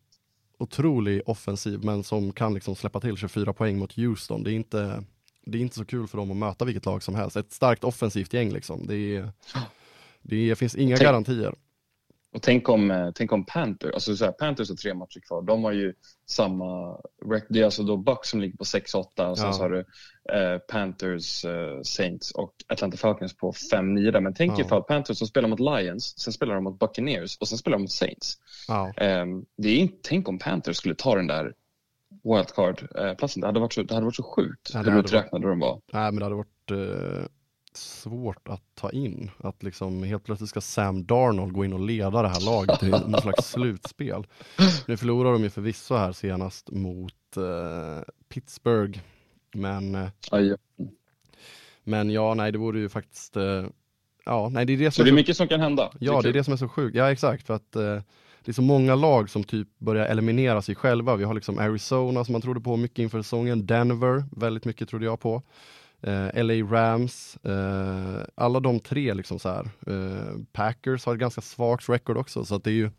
otrolig 0.60 1.22
offensiv 1.26 1.84
men 1.84 2.04
som 2.04 2.32
kan 2.32 2.54
liksom 2.54 2.76
släppa 2.76 3.00
till 3.00 3.18
24 3.18 3.54
poäng 3.54 3.80
mot 3.80 3.96
Houston. 3.98 4.44
Det 4.44 4.52
är 4.52 4.56
inte, 4.56 5.04
det 5.46 5.58
är 5.58 5.62
inte 5.62 5.76
så 5.76 5.86
kul 5.86 6.08
för 6.08 6.18
dem 6.18 6.32
att 6.32 6.38
möta 6.38 6.66
vilket 6.66 6.86
lag 6.86 7.04
som 7.04 7.16
helst. 7.16 7.36
Ett 7.36 7.52
starkt 7.52 7.84
offensivt 7.84 8.34
gäng 8.34 8.52
liksom. 8.54 8.88
Det, 8.88 9.16
är, 9.16 9.30
det 10.22 10.56
finns 10.56 10.76
inga 10.76 10.96
Tänk- 10.98 11.06
garantier. 11.06 11.56
Och 12.36 12.42
tänk 12.42 12.70
om, 12.70 12.92
eh, 12.92 13.12
tänk 13.16 13.32
om 13.32 13.46
Panthers, 13.46 13.94
alltså 13.94 14.16
så 14.16 14.26
här, 14.26 14.32
Panthers 14.32 14.70
har 14.70 14.76
tre 14.76 14.94
matcher 14.94 15.20
kvar. 15.28 15.42
De 15.42 15.64
har 15.64 15.72
ju 15.72 15.94
samma, 16.30 16.98
det 17.50 17.60
är 17.60 17.66
alltså 17.66 17.84
då 17.84 17.98
Bucks 17.98 18.30
som 18.30 18.42
ligger 18.42 18.58
på 18.58 18.64
6-8 18.64 19.30
och 19.30 19.38
sen 19.38 19.46
Ja. 19.48 19.54
så 19.54 19.62
har 19.62 19.70
du 19.70 19.80
eh, 20.34 20.58
Panthers, 20.58 21.46
eh, 21.46 21.82
Saints 21.84 22.32
och 22.32 22.54
Atlanta 22.68 22.98
Falcons 22.98 23.38
på 23.38 23.52
5-9 23.72 24.12
där. 24.12 24.22
Men 24.22 24.34
tänk 24.34 24.60
Ja. 24.60 24.66
ifall 24.66 24.84
Panthers 24.84 25.18
som 25.18 25.28
spelar 25.28 25.50
mot 25.50 25.60
Lions, 25.60 26.20
sen 26.20 26.34
spelar 26.34 26.56
de 26.56 26.64
mot 26.64 26.80
Buccaneers 26.80 27.38
och 27.38 27.48
sen 27.48 27.58
spelar 27.58 27.78
de 27.78 27.82
mot 27.82 27.92
Saints. 27.92 28.34
Ja. 28.68 28.94
Ehm, 28.98 29.46
det 29.58 29.70
är 29.70 29.76
inte, 29.78 29.98
tänk 30.04 30.30
om 30.30 30.40
Panthers 30.40 30.78
skulle 30.78 30.96
ta 30.96 31.16
den 31.16 31.28
där 31.28 31.54
wildcard-platsen. 32.24 33.42
Det 33.42 33.48
hade 33.48 33.60
varit 33.60 33.74
så, 33.74 33.84
det 33.84 33.94
hade 33.94 34.06
varit 34.06 34.16
så 34.16 34.24
sjukt 34.24 34.72
Ja, 34.74 34.80
hur 34.82 35.00
uträknade 35.00 35.48
de 35.48 35.60
var. 35.60 35.82
Nej 35.94 36.12
men 36.12 36.16
det 36.16 36.26
hade 36.26 36.36
varit 36.36 36.72
eh, 36.72 37.26
svårt 37.78 38.48
att 38.48 38.62
ta 38.76 38.92
in. 38.92 39.32
Att 39.38 39.64
liksom 39.64 40.04
helt 40.04 40.24
plötsligt 40.24 40.50
ska 40.50 40.62
Sam 40.62 41.06
Darnold 41.06 41.54
gå 41.54 41.66
in 41.66 41.74
och 41.74 41.80
leda 41.80 42.22
det 42.22 42.28
här 42.28 42.46
laget 42.46 42.84
i 42.84 42.90
någon 42.90 43.22
slags 43.22 43.50
slutspel. 43.50 44.28
Nu 44.86 44.98
förlorar 44.98 45.34
de 45.34 45.44
ju 45.44 45.50
förvisso 45.50 45.96
här 45.96 46.12
senast 46.12 46.72
mot 46.72 47.38
eh, 47.38 48.04
Pittsburgh. 48.30 49.00
Men, 49.54 49.96
eh, 49.96 50.10
men 51.84 52.10
ja, 52.10 52.34
nej 52.34 52.52
det 52.52 52.58
vore 52.58 52.80
ju 52.80 52.90
faktiskt 52.90 53.38
eh, 53.38 53.66
Ja, 54.26 54.50
nej 54.50 54.66
det 54.66 54.74
är 54.74 54.78
det 54.78 54.92
Så 54.92 54.96
som 54.96 55.04
det 55.06 55.10
är 55.10 55.12
så, 55.12 55.16
mycket 55.16 55.38
som 55.38 55.48
kan 55.48 55.60
hända. 55.62 55.92
ja, 56.00 56.22
det 56.22 56.30
är 56.30 56.34
det 56.34 56.44
som 56.44 56.54
är 56.54 56.58
så 56.58 56.68
sjukt. 56.68 56.96
Ja 56.96 57.12
exakt, 57.12 57.48
för 57.48 57.54
att 57.54 57.76
eh, 57.76 57.82
det 58.46 58.52
är 58.52 58.54
så 58.54 58.62
många 58.62 58.96
lag 58.96 59.30
som 59.30 59.44
typ 59.44 59.68
börjar 59.80 60.06
eliminera 60.06 60.62
sig 60.62 60.76
själva. 60.76 61.16
Vi 61.16 61.24
har 61.24 61.34
liksom 61.34 61.60
Arizona 61.60 62.24
som 62.26 62.32
man 62.32 62.42
trodde 62.42 62.62
på 62.62 62.78
mycket 62.78 63.00
inför 63.00 63.22
säsongen, 63.22 63.66
Denver 63.66 64.24
väldigt 64.32 64.66
mycket 64.66 64.90
trodde 64.90 65.06
jag 65.06 65.20
på. 65.20 65.42
Eh, 66.06 66.44
LA 66.44 66.54
Rams, 66.54 67.38
eh, 67.38 68.26
alla 68.36 68.60
de 68.60 68.80
tre 68.80 69.14
liksom 69.14 69.40
så 69.40 69.50
här. 69.50 69.70
Eh, 69.88 70.38
Packers 70.52 71.06
har 71.06 71.14
ett 71.14 71.20
ganska 71.20 71.42
svagt 71.42 71.90
record 71.90 72.18
också 72.18 72.46
så 72.46 72.56
att 72.56 72.64
det 72.64 72.70
är 72.70 72.74
ju 72.74 72.92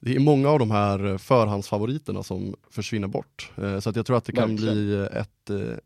det 0.00 0.16
är 0.16 0.20
många 0.20 0.48
av 0.48 0.58
de 0.58 0.70
här 0.70 1.18
förhandsfavoriterna 1.18 2.22
som 2.22 2.54
försvinner 2.70 3.08
bort. 3.08 3.52
Eh, 3.56 3.80
så 3.80 3.90
att 3.90 3.96
jag 3.96 4.06
tror 4.06 4.16
att 4.16 4.24
det 4.24 4.32
kan 4.32 4.48
Verkligen. 4.48 4.74
bli 4.74 5.06
ett 5.12 5.50
eh, 5.50 5.78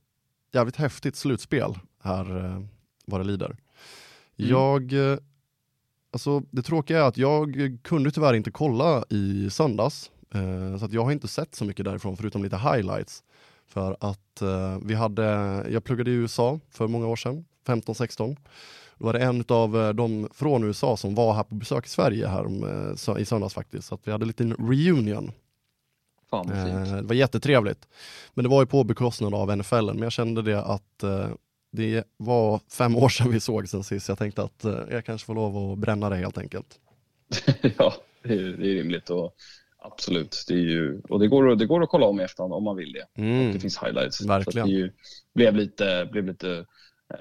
jävligt 0.53 0.77
häftigt 0.77 1.17
slutspel 1.17 1.79
här 2.03 2.45
eh, 2.45 2.63
vad 3.07 3.21
det 3.21 3.25
lider. 3.25 3.47
Mm. 3.47 4.51
Jag, 4.51 4.93
eh, 4.93 5.19
alltså 6.11 6.43
det 6.51 6.63
tråkiga 6.63 6.99
är 6.99 7.09
att 7.09 7.17
jag 7.17 7.79
kunde 7.83 8.11
tyvärr 8.11 8.35
inte 8.35 8.51
kolla 8.51 9.05
i 9.11 9.51
söndags. 9.51 10.11
Eh, 10.35 10.79
så 10.79 10.85
att 10.85 10.93
jag 10.93 11.05
har 11.05 11.13
inte 11.13 11.29
sett 11.29 11.55
så 11.55 11.65
mycket 11.65 11.85
därifrån 11.85 12.17
förutom 12.17 12.43
lite 12.43 12.57
highlights. 12.57 13.23
För 13.73 13.97
att 14.01 14.43
eh, 14.43 14.79
vi 14.83 14.95
hade, 14.95 15.23
jag 15.71 15.85
pluggade 15.85 16.11
i 16.11 16.15
USA 16.15 16.61
för 16.71 16.89
många 16.89 17.07
år 17.07 17.17
sedan, 17.17 17.45
15-16. 17.67 18.37
Då 18.99 19.05
var 19.05 19.13
det 19.13 19.19
en 19.19 19.45
av 19.49 19.95
de 19.95 20.29
från 20.35 20.65
USA 20.65 20.97
som 20.97 21.15
var 21.15 21.35
här 21.35 21.43
på 21.43 21.55
besök 21.55 21.87
i 21.87 21.89
Sverige 21.89 22.27
här 22.27 22.47
om, 22.47 22.65
eh, 23.09 23.21
i 23.21 23.25
söndags 23.25 23.55
faktiskt. 23.55 23.89
Så 23.89 23.95
att 23.95 24.01
vi 24.05 24.13
hade 24.13 24.23
en 24.23 24.29
liten 24.29 24.55
reunion. 24.55 25.33
Fan. 26.33 26.51
Eh, 26.53 26.97
det 26.97 27.03
var 27.03 27.15
jättetrevligt. 27.15 27.89
Men 28.35 28.43
det 28.43 28.49
var 28.49 28.63
ju 28.63 28.67
på 28.67 28.85
bekostnad 28.85 29.35
av 29.35 29.57
NFL, 29.57 29.85
men 29.85 30.03
jag 30.03 30.13
kände 30.13 30.43
det 30.43 30.63
att 30.63 31.03
eh, 31.03 31.29
det 31.73 32.05
var 32.17 32.61
fem 32.69 32.97
år 32.97 33.09
sedan 33.09 33.31
vi 33.31 33.41
såg 33.41 33.69
sen 33.69 33.85
sist. 33.85 34.09
Jag 34.09 34.19
tänkte 34.19 34.43
att 34.43 34.65
eh, 34.65 34.79
jag 34.91 35.05
kanske 35.05 35.27
får 35.27 35.35
lov 35.35 35.73
att 35.73 35.79
bränna 35.79 36.11
det 36.11 36.17
helt 36.17 36.39
enkelt. 36.39 36.79
ja, 37.79 37.95
det 38.23 38.35
är, 38.35 38.43
det 38.43 38.71
är 38.71 38.75
rimligt 38.75 39.11
och 39.11 39.35
absolut. 39.85 40.45
Det 40.49 40.55
är 40.55 40.59
ju, 40.59 41.01
och 41.09 41.21
det 41.21 41.29
går, 41.29 41.57
det 41.57 41.66
går 41.66 41.83
att 41.83 41.88
kolla 41.88 42.07
om 42.07 42.21
i 42.21 42.23
efterhand 42.25 42.53
om 42.53 42.64
man 42.64 42.77
vill 42.77 42.92
det. 42.92 43.23
Mm. 43.23 43.53
Det 43.53 43.61
finns 43.61 43.83
highlights. 43.83 44.21
Verkligen. 44.27 44.66
Det 44.68 44.75
ju, 44.75 44.92
blev 45.35 45.57
lite, 45.57 46.09
blev 46.12 46.27
lite 46.27 46.64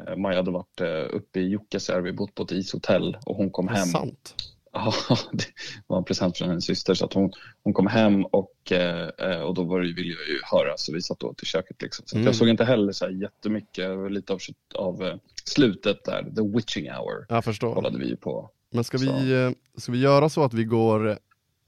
eh, 0.08 0.16
Maja 0.16 0.36
hade 0.38 0.52
varit 0.52 0.82
eh, 0.82 1.16
uppe 1.16 1.40
i 1.40 1.48
Jokkes 1.50 1.90
vi 2.04 2.12
bott 2.14 2.36
på 2.36 2.44
ett 2.44 2.52
ishotell 2.52 3.18
och 3.26 3.36
hon 3.36 3.52
kom 3.52 3.66
Det 3.66 3.72
är 3.72 3.76
hem. 3.76 3.88
sant. 3.88 4.36
Ja, 4.74 4.94
det 5.32 5.46
var 5.88 5.98
en 5.98 6.04
present 6.04 6.38
från 6.38 6.48
hennes 6.50 6.66
syster 6.66 6.94
så 6.94 7.06
att 7.06 7.14
hon, 7.14 7.32
hon 7.64 7.74
kom 7.74 7.88
hem 7.88 8.26
och, 8.26 8.72
eh, 8.72 9.10
eh, 9.18 9.42
och 9.42 9.54
då 9.54 9.64
var 9.64 9.82
det, 9.82 9.94
ville 9.94 10.10
jag 10.14 10.28
ju 10.30 10.40
höra 10.52 10.78
så 10.78 10.94
vi 10.94 11.02
satt 11.02 11.24
åt 11.24 11.44
i 11.44 11.46
köket. 11.46 11.82
Liksom. 11.82 12.06
Så 12.08 12.16
Mm. 12.16 12.26
jag 12.26 12.36
såg 12.36 12.50
inte 12.50 12.64
heller 12.66 12.92
så 12.92 13.06
här 13.06 13.12
jättemycket, 13.12 14.12
lite 14.12 14.34
av, 14.34 14.40
av 14.76 15.04
eh, 15.04 15.16
slutet 15.46 16.04
där, 16.06 16.24
the 16.24 16.58
witching 16.58 16.90
hour 16.92 17.26
Jag 17.30 17.44
förstår. 17.44 17.74
kollade 17.76 17.98
vi 18.00 18.08
ju 18.08 18.16
på. 18.16 18.50
Men 18.72 18.84
ska 18.84 18.98
Så. 18.98 19.04
vi, 19.14 19.34
eh, 19.44 19.52
ska 19.78 19.92
vi 19.92 20.00
göra 20.00 20.30
så 20.30 20.44
att 20.44 20.54
vi 20.54 20.64
går 20.64 21.18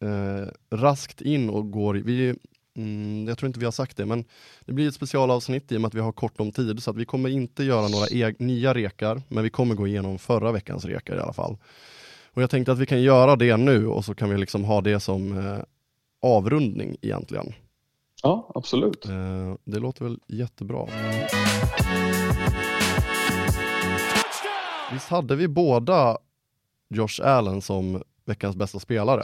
eh, 0.04 0.48
raskt 0.78 1.22
in 1.22 1.50
och 1.50 1.72
går, 1.72 1.94
vi, 1.94 2.36
mm, 2.78 3.26
jag 3.28 3.38
tror 3.38 3.48
inte 3.48 3.60
vi 3.60 3.66
har 3.66 3.72
sagt 3.72 3.98
det, 3.98 4.06
men 4.06 4.26
det 4.66 4.74
blir 4.74 4.88
ett 4.88 4.94
specialavsnitt 4.96 5.72
i 5.72 5.78
och 5.78 5.82
med 5.82 5.88
att 5.88 5.94
vi 5.94 6.00
har 6.00 6.12
kort 6.12 6.40
om 6.40 6.52
tid, 6.52 6.84
så 6.84 6.92
att 6.92 6.98
vi 6.98 7.06
kommer 7.06 7.30
inte 7.30 7.64
göra 7.64 7.88
några 7.88 8.06
eg- 8.06 8.36
nya 8.40 8.74
rekar, 8.74 9.22
men 9.28 9.44
vi 9.44 9.50
kommer 9.50 9.76
gå 9.76 9.88
igenom 9.88 10.20
förra 10.20 10.52
veckans 10.52 10.86
rekar 10.86 11.16
i 11.16 11.20
alla 11.20 11.34
fall. 11.34 11.58
Och 12.36 12.42
jag 12.42 12.50
tänkte 12.50 12.72
att 12.72 12.80
vi 12.80 12.86
kan 12.86 13.02
göra 13.02 13.36
det 13.36 13.58
nu 13.58 13.88
och 13.88 14.06
så 14.06 14.16
kan 14.16 14.30
vi 14.30 14.38
liksom 14.38 14.64
ha 14.64 14.82
det 14.82 15.00
som 15.00 15.38
eh, 15.38 15.58
avrundning 16.22 16.96
egentligen. 17.02 17.54
Ja, 18.24 18.52
absolut. 18.56 19.06
Eh, 19.06 19.56
det 19.64 19.80
låter 19.80 20.04
väl 20.04 20.20
jättebra. 20.28 20.88
Visst 24.94 25.08
hade 25.10 25.36
vi 25.36 25.48
båda 25.48 26.18
Josh 26.90 27.22
Allen 27.24 27.62
som 27.62 28.04
veckans 28.26 28.56
bästa 28.56 28.80
spelare? 28.80 29.24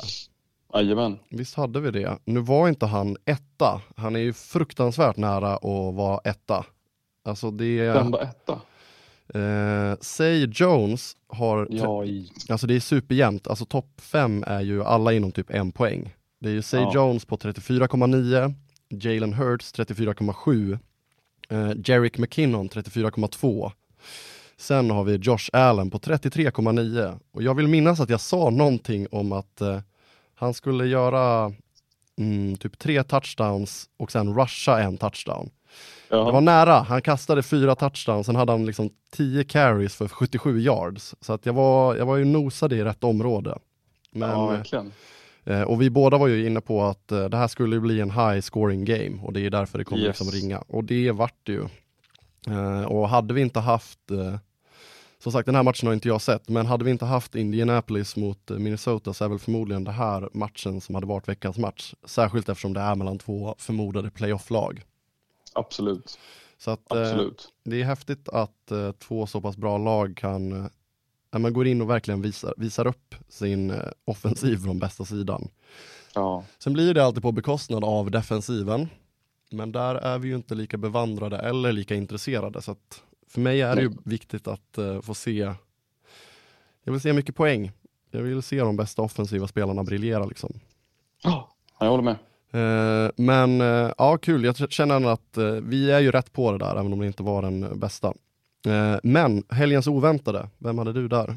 Jajamän. 0.73 1.19
Visst 1.29 1.55
hade 1.55 1.79
vi 1.79 1.91
det. 1.91 2.17
Nu 2.25 2.39
var 2.39 2.69
inte 2.69 2.85
han 2.85 3.17
etta. 3.25 3.81
Han 3.95 4.15
är 4.15 4.19
ju 4.19 4.33
fruktansvärt 4.33 5.17
nära 5.17 5.55
att 5.55 5.95
vara 5.95 6.19
etta. 6.23 6.65
Alltså 7.23 7.51
det 7.51 7.91
Vem 7.91 8.11
var 8.11 8.21
etta? 8.21 8.59
Eh, 9.33 9.97
Say 10.01 10.47
Jones 10.53 11.17
har... 11.27 11.67
Ja, 11.71 12.05
i, 12.05 12.31
Alltså 12.49 12.67
det 12.67 12.75
är 12.75 12.79
superjämnt. 12.79 13.47
Alltså 13.47 13.65
topp 13.65 14.01
fem 14.01 14.43
är 14.47 14.61
ju 14.61 14.83
alla 14.83 15.13
inom 15.13 15.31
typ 15.31 15.49
en 15.49 15.71
poäng. 15.71 16.15
Det 16.39 16.49
är 16.49 16.53
ju 16.53 16.61
Say 16.61 16.81
Ja. 16.81 16.91
Jones 16.95 17.25
på 17.25 17.37
34,9, 17.37 18.53
Jalen 18.89 19.33
Hurts 19.33 19.73
34,7, 19.73 20.79
eh, 21.49 21.71
Jerick 21.85 22.17
McKinnon 22.17 22.69
34,2. 22.69 23.71
Sen 24.57 24.89
har 24.91 25.03
vi 25.03 25.15
Josh 25.15 25.49
Allen 25.53 25.91
på 25.91 25.97
33,9 25.99 27.19
och 27.31 27.43
jag 27.43 27.53
vill 27.55 27.67
minnas 27.67 27.99
att 27.99 28.09
jag 28.09 28.21
sa 28.21 28.49
någonting 28.49 29.07
om 29.11 29.31
att 29.31 29.61
eh, 29.61 29.79
han 30.39 30.53
skulle 30.53 30.85
göra 30.85 31.53
mm, 32.17 32.57
typ 32.57 32.79
tre 32.79 33.03
touchdowns 33.03 33.89
och 33.97 34.11
sen 34.11 34.35
rusha 34.39 34.79
en 34.79 34.97
touchdown. 34.97 35.49
Det 36.09 36.15
var 36.15 36.33
ja, 36.33 36.39
nära, 36.39 36.73
han 36.79 37.01
kastade 37.01 37.43
fyra 37.43 37.75
touchdowns, 37.75 38.25
sen 38.25 38.35
hade 38.35 38.51
han 38.51 38.65
liksom 38.65 38.89
10 39.11 39.43
carries 39.43 39.95
för 39.95 40.07
77 40.07 40.59
yards. 40.59 41.15
Så 41.21 41.33
att 41.33 41.45
jag 41.45 41.53
var, 41.53 41.95
jag 41.95 42.05
var 42.05 42.17
ju 42.17 42.25
nosade 42.25 42.75
i 42.75 42.83
rätt 42.83 43.03
område. 43.03 43.57
Men, 44.11 44.29
ja, 44.29 44.47
verkligen. 44.47 44.91
eh, 45.43 45.61
och 45.61 45.81
vi 45.81 45.89
båda 45.89 46.17
var 46.17 46.27
ju 46.27 46.45
inne 46.47 46.61
på 46.61 46.83
att 46.83 47.11
eh, 47.11 47.25
det 47.25 47.37
här 47.37 47.47
skulle 47.47 47.79
bli 47.79 47.99
en 48.01 48.11
high 48.11 48.39
scoring 48.41 48.85
game 48.85 49.21
och 49.23 49.33
det 49.33 49.45
är 49.45 49.49
därför 49.49 49.77
det 49.77 49.83
kommer 49.83 50.01
Yes. 50.01 50.19
liksom 50.19 50.39
ringa. 50.41 50.57
Och 50.67 50.83
det 50.83 51.11
vart 51.11 51.37
det 51.43 51.51
ju. 51.51 51.63
Eh, 52.47 52.83
och 52.83 53.09
hade 53.09 53.33
vi 53.33 53.41
inte 53.41 53.59
haft, 53.59 54.11
eh, 54.11 54.35
som 55.23 55.31
sagt 55.31 55.45
den 55.45 55.55
här 55.55 55.63
matchen 55.63 55.87
har 55.87 55.93
inte 55.93 56.07
jag 56.07 56.21
sett, 56.21 56.49
men 56.49 56.65
hade 56.65 56.85
vi 56.85 56.91
inte 56.91 57.05
haft 57.05 57.35
Indianapolis 57.35 58.15
mot 58.15 58.51
eh, 58.51 58.57
Minnesota 58.57 59.13
så 59.13 59.25
är 59.25 59.29
väl 59.29 59.39
förmodligen 59.39 59.83
det 59.83 59.91
här 59.91 60.29
matchen 60.33 60.81
som 60.81 60.95
hade 60.95 61.07
varit 61.07 61.27
veckans 61.27 61.57
match. 61.57 61.93
Särskilt 62.05 62.49
eftersom 62.49 62.73
det 62.73 62.79
är 62.79 62.95
mellan 62.95 63.19
två 63.19 63.55
förmodade 63.57 64.11
playoff-lag. 64.11 64.83
Absolut. 65.53 66.19
Så 66.57 66.71
att, 66.71 66.91
eh, 66.91 67.01
Absolut. 67.01 67.53
det 67.63 67.81
är 67.81 67.85
häftigt 67.85 68.29
att 68.29 68.71
eh, 68.71 68.91
två 68.91 69.27
så 69.27 69.41
pass 69.41 69.57
bra 69.57 69.77
lag 69.77 70.17
kan, 70.17 70.65
eh, 71.31 71.39
man 71.39 71.53
går 71.53 71.67
in 71.67 71.81
och 71.81 71.89
verkligen 71.89 72.21
visar, 72.21 72.53
visar 72.57 72.87
upp 72.87 73.15
sin 73.29 73.71
eh, 73.71 73.89
offensiv 74.05 74.57
från 74.57 74.79
bästa 74.79 75.05
sidan. 75.05 75.49
Ja, 76.15 76.43
Sen 76.59 76.73
blir 76.73 76.93
det 76.93 77.05
alltid 77.05 77.23
på 77.23 77.31
bekostnad 77.31 77.83
av 77.83 78.11
defensiven. 78.11 78.89
Men 79.51 79.71
där 79.71 79.95
är 79.95 80.19
vi 80.19 80.27
ju 80.27 80.35
inte 80.35 80.55
lika 80.55 80.77
bevandrade 80.77 81.37
eller 81.37 81.71
lika 81.71 81.95
intresserade. 81.95 82.61
Så 82.61 82.71
att 82.71 83.03
för 83.29 83.41
mig 83.41 83.61
är 83.61 83.75
det 83.75 83.81
ju 83.81 83.91
viktigt 84.05 84.47
att 84.47 84.77
eh, 84.77 85.01
få 85.01 85.13
se, 85.13 85.53
jag 86.83 86.91
vill 86.91 87.01
se 87.01 87.13
mycket 87.13 87.35
poäng. 87.35 87.71
Jag 88.11 88.21
vill 88.21 88.41
se 88.41 88.59
de 88.59 88.77
bästa 88.77 89.01
offensiva 89.01 89.47
spelarna 89.47 89.83
briljera 89.83 90.25
liksom. 90.25 90.59
Ja, 91.23 91.49
jag 91.79 91.89
håller 91.89 92.03
med. 92.03 92.15
Eh, 92.51 93.11
men 93.15 93.61
eh, 93.61 93.91
ja, 93.97 94.17
kul. 94.17 94.43
Jag 94.43 94.71
känner 94.71 95.13
att 95.13 95.37
vi 95.61 95.91
är 95.91 95.99
ju 95.99 96.11
rätt 96.11 96.33
på 96.33 96.51
det 96.51 96.57
där, 96.57 96.71
även 96.75 96.93
om 96.93 96.99
det 96.99 97.07
inte 97.07 97.23
var 97.23 97.41
den 97.41 97.79
bästa. 97.79 98.13
Men 99.03 99.43
helgens 99.49 99.87
oväntade, 99.87 100.49
vem 100.57 100.77
hade 100.77 100.93
du 100.93 101.07
där? 101.07 101.35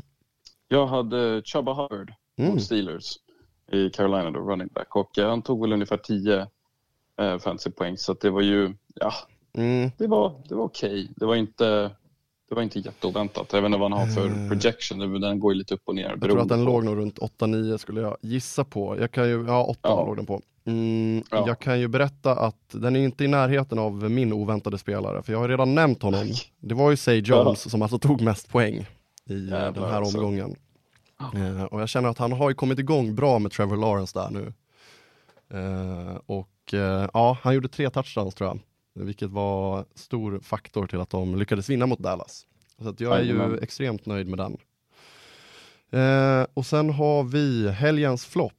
Jag 0.68 0.86
hade 0.86 1.42
Chubba 1.44 1.72
Hubbard 1.72 2.12
Mm. 2.36 2.60
Steelers 2.60 3.18
i 3.72 3.90
Carolina, 3.90 4.30
då, 4.30 4.40
running 4.40 4.68
back. 4.68 4.96
Och 4.96 5.10
han 5.16 5.42
tog 5.42 5.60
väl 5.60 5.72
ungefär 5.72 5.96
10 5.96 6.46
eh, 7.20 7.38
fantasypoäng, 7.38 7.98
så 7.98 8.14
det 8.14 8.30
var 8.30 8.40
ju, 8.40 8.74
ja, 8.94 9.12
Mm. 9.58 9.90
det 9.98 10.06
var, 10.06 10.34
det 10.48 10.54
var 10.54 10.64
okej. 10.64 11.08
Det 11.16 11.26
var 11.26 11.34
inte, 11.36 11.90
det 12.48 12.54
var 12.54 12.62
inte 12.62 12.78
jätteoväntat. 12.78 13.52
Jag 13.52 13.60
vet 13.62 13.66
inte 13.66 13.78
vad 13.78 13.92
han 13.92 14.00
har 14.00 14.14
för 14.14 14.26
Eh. 14.26 14.48
projection, 14.48 15.20
den 15.20 15.40
går 15.40 15.52
ju 15.52 15.58
lite 15.58 15.74
upp 15.74 15.82
och 15.84 15.94
ner. 15.94 16.08
Jag 16.10 16.20
tror 16.22 16.40
att 16.40 16.48
den 16.48 16.64
låg 16.64 16.84
nog 16.84 16.96
runt 16.96 17.18
8-9 17.18 17.76
skulle 17.78 18.00
jag 18.00 18.16
gissa 18.20 18.64
på. 18.64 18.96
Jag 19.00 19.10
kan 19.12 19.28
ju, 19.28 19.44
ja 19.46 19.64
8 19.64 19.78
Ja. 19.82 20.04
låg 20.06 20.16
den 20.16 20.26
på. 20.26 20.40
Mm, 20.64 21.22
Ja. 21.30 21.44
Jag 21.46 21.58
kan 21.58 21.80
ju 21.80 21.88
berätta 21.88 22.32
att 22.32 22.56
den 22.70 22.96
är 22.96 23.00
inte 23.00 23.24
i 23.24 23.28
närheten 23.28 23.78
av 23.78 24.10
min 24.10 24.32
oväntade 24.32 24.78
spelare, 24.78 25.22
för 25.22 25.32
jag 25.32 25.40
har 25.40 25.48
redan 25.48 25.74
nämnt 25.74 26.02
honom. 26.02 26.26
Det 26.60 26.74
var 26.74 26.90
ju 26.90 26.96
Say 26.96 27.18
Jones 27.20 27.70
som 27.70 27.82
alltså 27.82 27.98
tog 27.98 28.20
mest 28.20 28.48
poäng 28.48 28.74
i 29.28 29.32
eh, 29.34 29.38
Jävlar 29.44 29.72
den 29.72 29.84
här 29.84 29.96
alltså. 30.00 30.18
omgången. 30.18 30.56
Eh, 31.34 31.64
och 31.64 31.80
jag 31.80 31.88
känner 31.88 32.08
att 32.08 32.18
han 32.18 32.32
har 32.32 32.48
ju 32.50 32.54
kommit 32.54 32.78
igång 32.78 33.14
bra 33.14 33.38
med 33.38 33.52
Trevor 33.52 33.76
Lawrence 33.76 34.18
där 34.18 34.30
nu. 34.30 34.52
Och 36.26 36.74
ja, 37.12 37.38
han 37.42 37.54
gjorde 37.54 37.68
tre 37.68 37.90
touchdowns 37.90 38.34
tror 38.34 38.48
jag, 38.50 38.58
vilket 38.94 39.30
var 39.30 39.84
stor 39.94 40.40
faktor 40.40 40.86
till 40.86 41.00
att 41.00 41.10
de 41.10 41.36
lyckades 41.36 41.68
vinna 41.68 41.86
mot 41.86 41.98
Dallas. 41.98 42.46
Så 42.82 42.88
att 42.88 43.00
jag 43.00 43.18
är 43.18 43.22
ju 43.22 43.58
extremt 43.58 44.06
nöjd 44.06 44.28
med 44.28 44.38
den. 44.38 44.56
Eh, 45.90 46.46
och 46.54 46.66
sen 46.66 46.90
har 46.90 47.24
vi 47.24 47.70
helgens 47.70 48.26
flopp. 48.26 48.52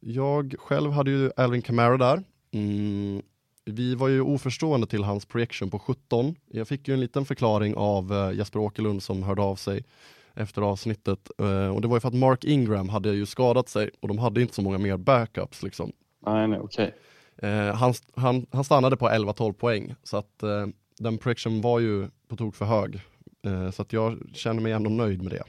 Jag 0.00 0.54
själv 0.58 0.92
hade 0.92 1.10
ju 1.10 1.30
Alvin 1.36 1.62
Kamara 1.62 1.96
där. 1.96 2.22
Mm, 2.52 3.22
vi 3.64 3.94
var 3.94 4.08
ju 4.08 4.20
oförstående 4.20 4.86
till 4.86 5.04
hans 5.04 5.26
projection 5.26 5.70
på 5.70 5.78
17. 5.78 6.34
Jag 6.50 6.68
fick 6.68 6.88
ju 6.88 6.94
en 6.94 7.00
liten 7.00 7.24
förklaring 7.24 7.74
av 7.76 8.12
eh, 8.12 8.32
Jesper 8.32 8.58
Åkerlund 8.58 9.02
som 9.02 9.22
hörde 9.22 9.42
av 9.42 9.56
sig 9.56 9.84
efter 10.34 10.62
avsnittet. 10.62 11.30
Eh, 11.38 11.68
och 11.68 11.80
det 11.80 11.88
var 11.88 11.96
ju 11.96 12.00
för 12.00 12.08
att 12.08 12.14
Mark 12.14 12.44
Ingram 12.44 12.88
hade 12.88 13.10
ju 13.10 13.26
skadat 13.26 13.68
sig 13.68 13.90
och 14.00 14.08
de 14.08 14.18
hade 14.18 14.42
inte 14.42 14.54
så 14.54 14.62
många 14.62 14.78
mer 14.78 14.96
backups 14.96 15.62
liksom. 15.62 15.92
Nej, 16.26 16.48
nej, 16.48 16.60
okej. 16.60 16.94
Eh, 17.42 17.74
han, 17.74 17.94
han, 18.14 18.46
han 18.52 18.64
stannade 18.64 18.96
på 18.96 19.08
11-12 19.08 19.52
poäng 19.52 19.94
så 20.02 20.16
att 20.16 20.42
eh, 20.42 20.66
den 20.98 21.18
projection 21.18 21.60
var 21.60 21.78
ju 21.80 22.08
på 22.28 22.36
tok 22.36 22.54
för 22.54 22.64
hög. 22.64 23.00
Eh, 23.42 23.70
så 23.70 23.82
att 23.82 23.92
jag 23.92 24.18
känner 24.32 24.60
mig 24.62 24.72
ändå 24.72 24.90
nöjd 24.90 25.22
med 25.22 25.32
det. 25.32 25.42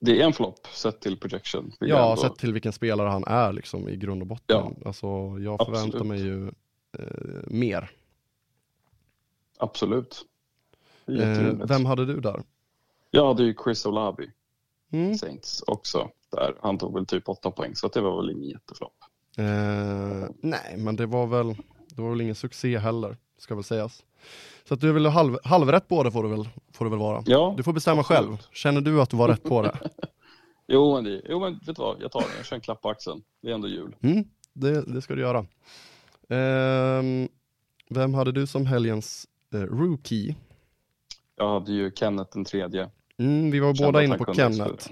Det 0.00 0.20
är 0.20 0.26
en 0.26 0.32
flopp 0.32 0.66
sett 0.66 1.00
till 1.00 1.16
projection. 1.16 1.72
Ja, 1.80 2.10
ändå- 2.10 2.22
sett 2.22 2.36
till 2.36 2.52
vilken 2.52 2.72
spelare 2.72 3.08
han 3.08 3.24
är 3.26 3.52
liksom 3.52 3.88
i 3.88 3.96
grund 3.96 4.22
och 4.22 4.26
botten. 4.26 4.74
Ja. 4.80 4.86
Alltså, 4.86 5.06
jag 5.40 5.64
förväntar 5.66 5.98
Absolut. 5.98 6.06
mig 6.06 6.20
ju 6.20 6.46
eh, 6.98 7.42
mer. 7.46 7.90
Absolut. 9.58 10.24
Eh, 11.06 11.66
vem 11.68 11.86
hade 11.86 12.06
du 12.06 12.20
där? 12.20 12.42
Jag 13.10 13.26
hade 13.26 13.42
ju 13.44 13.54
Chris 13.64 13.86
Olabi, 13.86 14.30
Mm. 14.92 15.14
Saints 15.14 15.62
också. 15.66 16.10
Där. 16.30 16.54
Han 16.62 16.78
tog 16.78 16.94
väl 16.94 17.06
typ 17.06 17.28
åtta 17.28 17.50
poäng, 17.50 17.74
så 17.76 17.86
att 17.86 17.92
det 17.92 18.00
var 18.00 18.16
väl 18.22 18.30
ingen 18.30 18.48
jätteflopp. 18.50 18.96
Eh, 19.38 20.28
nej, 20.40 20.74
men 20.76 20.96
det 20.96 21.06
var 21.06 21.26
väl, 21.26 21.48
det 21.94 22.02
var 22.02 22.10
väl 22.10 22.20
ingen 22.20 22.34
succé 22.34 22.78
heller, 22.78 23.16
ska 23.38 23.54
väl 23.54 23.64
sägas. 23.64 24.04
Så 24.68 24.74
att 24.74 24.80
du 24.80 24.88
är 24.88 24.92
väl 24.92 25.06
halv, 25.06 25.38
halvrätt 25.44 25.88
på 25.88 26.02
det 26.02 26.10
får 26.10 26.22
du 26.22 26.28
väl, 26.28 26.48
får 26.72 26.84
du 26.84 26.90
väl 26.90 26.98
vara. 27.00 27.22
Ja, 27.26 27.54
Du 27.56 27.62
får 27.62 27.72
bestämma 27.72 28.00
absolut. 28.00 28.20
själv. 28.28 28.36
Känner 28.52 28.80
du 28.80 29.02
att 29.02 29.10
du 29.10 29.16
var 29.16 29.28
rätt 29.28 29.42
på 29.42 29.62
det? 29.62 29.78
Jo, 30.66 30.94
men, 30.94 31.04
det, 31.04 31.22
jo, 31.28 31.40
men 31.40 31.52
vet 31.52 31.76
du 31.76 31.82
vad? 31.82 32.02
Jag 32.02 32.12
tar 32.12 32.20
den. 32.20 32.28
Jag 32.36 32.46
kör 32.46 32.56
en 32.56 32.60
klapp 32.62 32.82
på 32.82 32.88
axeln. 32.88 33.22
Det 33.42 33.50
är 33.50 33.54
ändå 33.54 33.68
jul. 33.68 33.96
Mm, 34.02 34.24
det, 34.52 34.82
det 34.94 35.02
ska 35.02 35.14
du 35.14 35.20
göra. 35.20 35.46
Ehm, 36.28 37.28
vem 37.90 38.14
hade 38.14 38.32
du 38.32 38.46
som 38.46 38.66
helgens 38.66 39.26
eh, 39.54 39.58
rookie? 39.60 40.36
Jag 41.36 41.48
hade 41.52 41.72
ju 41.72 41.92
Kenneth 41.94 42.30
den 42.34 42.44
tredje. 42.44 42.90
Mm, 43.18 43.50
vi 43.50 43.60
var 43.60 43.74
båda 43.84 44.04
inne 44.04 44.18
på 44.18 44.34
Kenneth. 44.34 44.90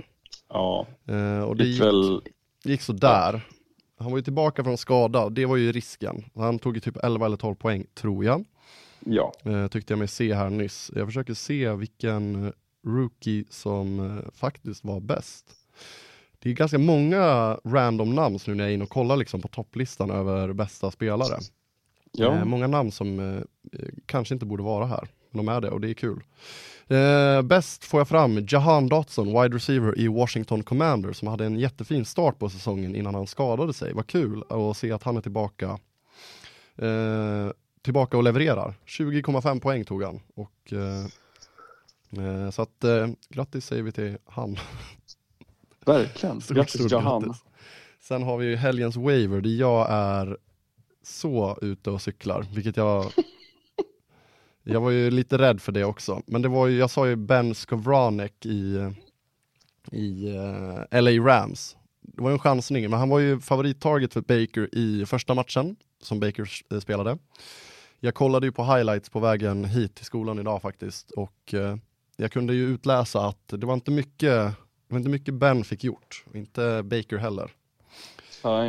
Ja, 0.49 0.87
Eh, 1.07 1.41
och 1.43 1.57
det 1.57 1.65
gick 1.65 1.73
gick, 1.73 1.83
väl... 1.83 2.23
gick 2.65 2.83
sådär. 2.83 3.47
Han 4.03 4.11
var 4.11 4.19
ju 4.19 4.23
tillbaka 4.23 4.65
från 4.65 4.79
skada, 4.79 5.29
det 5.31 5.47
var 5.47 5.57
ju 5.57 5.73
risken. 5.73 6.25
Han 6.35 6.59
tog 6.59 6.75
ju 6.75 6.81
typ 6.81 6.97
11 6.97 7.27
eller 7.27 7.37
12 7.37 7.55
poäng, 7.55 7.87
tror 7.95 8.25
jag. 8.25 8.45
Ja, 9.07 9.33
Eh, 9.45 9.69
tyckte 9.69 9.93
jag 9.93 9.99
mig 9.99 10.09
se 10.09 10.35
här 10.35 10.51
nyss. 10.51 10.91
Jag 10.95 11.07
försöker 11.07 11.35
se 11.35 11.73
vilken 11.73 12.47
eh, 12.47 12.53
rookie 12.87 13.45
som 13.51 14.01
eh, 14.01 14.31
faktiskt 14.35 14.85
var 14.85 15.01
bäst. 15.01 15.45
Det 16.39 16.51
är 16.51 16.55
ganska 16.55 16.79
många 16.79 17.59
random 17.65 18.15
namn 18.15 18.39
nu 18.47 18.55
när 18.55 18.65
jag 18.65 18.71
är 18.71 18.75
inne 18.75 18.85
och 18.85 18.91
kollar 18.91 19.17
liksom 19.17 19.41
på 19.41 19.49
topplistan 19.49 20.11
över 20.11 20.53
bästa 20.53 20.91
spelare. 20.91 21.39
ja. 22.13 22.35
Eh, 22.35 22.45
många 22.45 22.67
namn 22.67 22.93
som 22.93 23.21
eh, 23.21 23.37
eh, 23.73 23.89
kanske 24.07 24.35
inte 24.35 24.47
borde 24.47 24.63
vara 24.63 24.87
här, 24.87 25.09
men 25.31 25.47
de 25.47 25.53
är 25.53 25.61
det 25.61 25.71
och 25.71 25.81
det 25.81 25.91
är 25.91 25.95
kul. 25.95 26.23
Eh, 26.93 27.43
bäst 27.43 27.85
får 27.85 28.01
jag 28.01 28.09
fram 28.09 28.47
Jahan 28.49 28.89
Dotson, 28.89 29.27
wide 29.27 29.57
receiver 29.57 29.99
i 29.99 30.09
Washington 30.09 30.63
Commanders, 30.63 31.17
som 31.17 31.29
hade 31.29 31.45
en 31.47 31.59
jättefin 31.59 32.05
start 32.05 32.39
på 32.39 32.49
säsongen 32.49 32.97
innan 32.97 33.15
han 33.15 33.27
skadade 33.27 33.73
sig. 33.73 33.93
Vad 33.93 34.07
kul 34.07 34.45
att 34.49 34.77
se 34.77 34.93
att 34.93 35.03
han 35.03 35.17
är 35.17 35.21
tillbaka. 35.21 35.79
Eh, 36.77 37.51
tillbaka 37.83 38.17
och 38.17 38.23
levererar. 38.23 38.75
20,5 38.87 39.61
poäng 39.61 39.85
tog 39.85 40.03
han. 40.03 40.21
Och, 40.35 40.73
eh, 40.73 41.05
eh, 42.25 42.51
så 42.51 42.63
att 42.63 42.85
eh, 42.85 43.09
grattis 43.29 43.67
säger 43.67 43.83
vi 43.83 43.93
till 43.93 44.19
han. 44.27 44.57
verkligen. 45.87 46.41
Stort, 46.41 46.57
Grattis 46.57 46.75
stort 46.81 46.93
Jahan. 46.93 47.23
grattis. 47.23 47.43
Sen 48.01 48.23
har 48.23 48.39
vi 48.39 48.47
ju 48.47 48.57
helgens 48.57 48.97
waiver 48.97 49.41
där 49.41 49.51
jag 49.51 49.87
är 49.91 50.37
så 51.03 51.59
ute 51.63 51.91
och 51.91 52.03
cyklar, 52.03 52.47
vilket 52.55 52.77
jag 52.77 53.13
Jag 54.65 54.81
var 54.81 54.91
ju 54.91 55.11
lite 55.11 55.39
rädd 55.39 55.61
för 55.63 55.73
det 55.73 55.85
också, 55.85 56.23
men 56.27 56.43
det 56.43 56.49
var 56.49 56.67
ju, 56.67 56.79
jag 56.79 56.91
sa 56.91 57.09
ju 57.09 57.17
Ben 57.17 57.55
Skowronek 57.55 58.47
i, 58.47 58.91
i 59.93 60.37
eh, 60.91 61.03
LA 61.03 61.11
Rams. 61.11 61.77
Det 62.01 62.23
var 62.23 62.31
ju 62.31 62.33
en 62.33 62.39
chansning, 62.39 62.91
men 62.91 62.99
han 62.99 63.09
var 63.09 63.19
ju 63.19 63.41
favorittarget 63.41 64.13
för 64.13 64.21
Baker 64.21 64.69
i 64.75 65.07
första 65.07 65.35
matchen 65.35 65.77
som 66.03 66.21
Baker 66.21 66.49
eh, 66.73 66.81
spelade. 66.81 67.19
Jag 68.01 68.15
kollade 68.15 68.47
ju 68.47 68.53
på 68.53 68.65
highlights 68.65 69.11
på 69.11 69.21
vägen 69.21 69.65
hit 69.65 69.95
till 69.95 70.05
skolan 70.05 70.39
idag 70.39 70.63
faktiskt 70.63 71.11
och 71.11 71.55
eh, 71.55 71.77
jag 72.17 72.33
kunde 72.33 72.55
ju 72.55 72.65
utläsa 72.67 73.27
att 73.27 73.49
det 73.49 73.67
var 73.67 73.75
inte 73.75 73.91
mycket, 73.91 74.21
det 74.31 74.55
var 74.89 74.99
inte 74.99 75.11
mycket 75.11 75.35
Ben 75.35 75.65
fick 75.65 75.85
gjort, 75.85 76.25
inte 76.35 76.83
Baker 76.83 77.17
heller. 77.17 77.51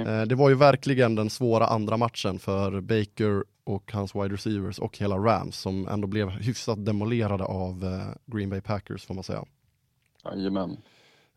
Eh, 0.08 0.22
Det 0.28 0.36
var 0.36 0.50
ju 0.50 0.56
verkligen 0.56 1.16
den 1.16 1.30
svåra 1.30 1.66
andra 1.66 1.98
matchen 1.98 2.40
för 2.40 2.82
Baker 2.82 3.44
och 3.64 3.92
hans 3.92 4.16
wide 4.16 4.34
receivers 4.34 4.80
och 4.80 4.98
hela 4.98 5.18
Rams 5.18 5.58
som 5.58 5.88
ändå 5.88 6.08
blev 6.08 6.30
hyfsat 6.30 6.86
demolerade 6.86 7.44
av 7.44 7.84
eh, 7.84 8.16
Green 8.26 8.50
Bay 8.50 8.62
Packers 8.62 9.06
får 9.06 9.14
man 9.14 9.24
säga. 9.24 9.46
Jajamän. 10.26 10.78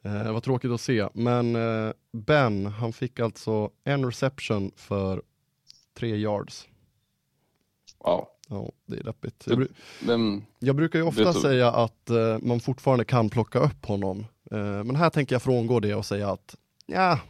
Eh, 0.02 0.12
Det 0.24 0.32
var 0.32 0.40
tråkigt 0.40 0.70
att 0.70 0.80
se, 0.80 1.08
men 1.12 1.56
eh, 1.56 1.92
Ben, 2.12 2.66
han 2.66 2.92
fick 2.92 3.20
alltså 3.20 3.70
en 3.84 4.04
reception 4.04 4.70
för 4.76 5.22
tre 5.94 6.16
yards. 6.16 6.68
Wow. 8.04 8.26
Ja, 8.48 8.72
det 8.86 8.96
är 8.98 9.02
deppigt. 9.04 9.44
Jag, 9.46 9.58
bru- 9.58 9.72
Vem... 10.06 10.42
jag 10.58 10.76
brukar 10.76 10.98
ju 10.98 11.04
ofta 11.04 11.32
säga 11.32 11.70
att 11.72 12.10
eh, 12.10 12.38
man 12.42 12.60
fortfarande 12.60 13.04
kan 13.04 13.30
plocka 13.30 13.58
upp 13.58 13.86
honom, 13.86 14.18
eh, 14.50 14.58
men 14.84 14.96
här 14.96 15.10
tänker 15.10 15.34
jag 15.34 15.42
frångå 15.42 15.80
det 15.80 15.94
och 15.94 16.06
säga 16.06 16.30
att 16.30 16.56
ja, 16.86 17.20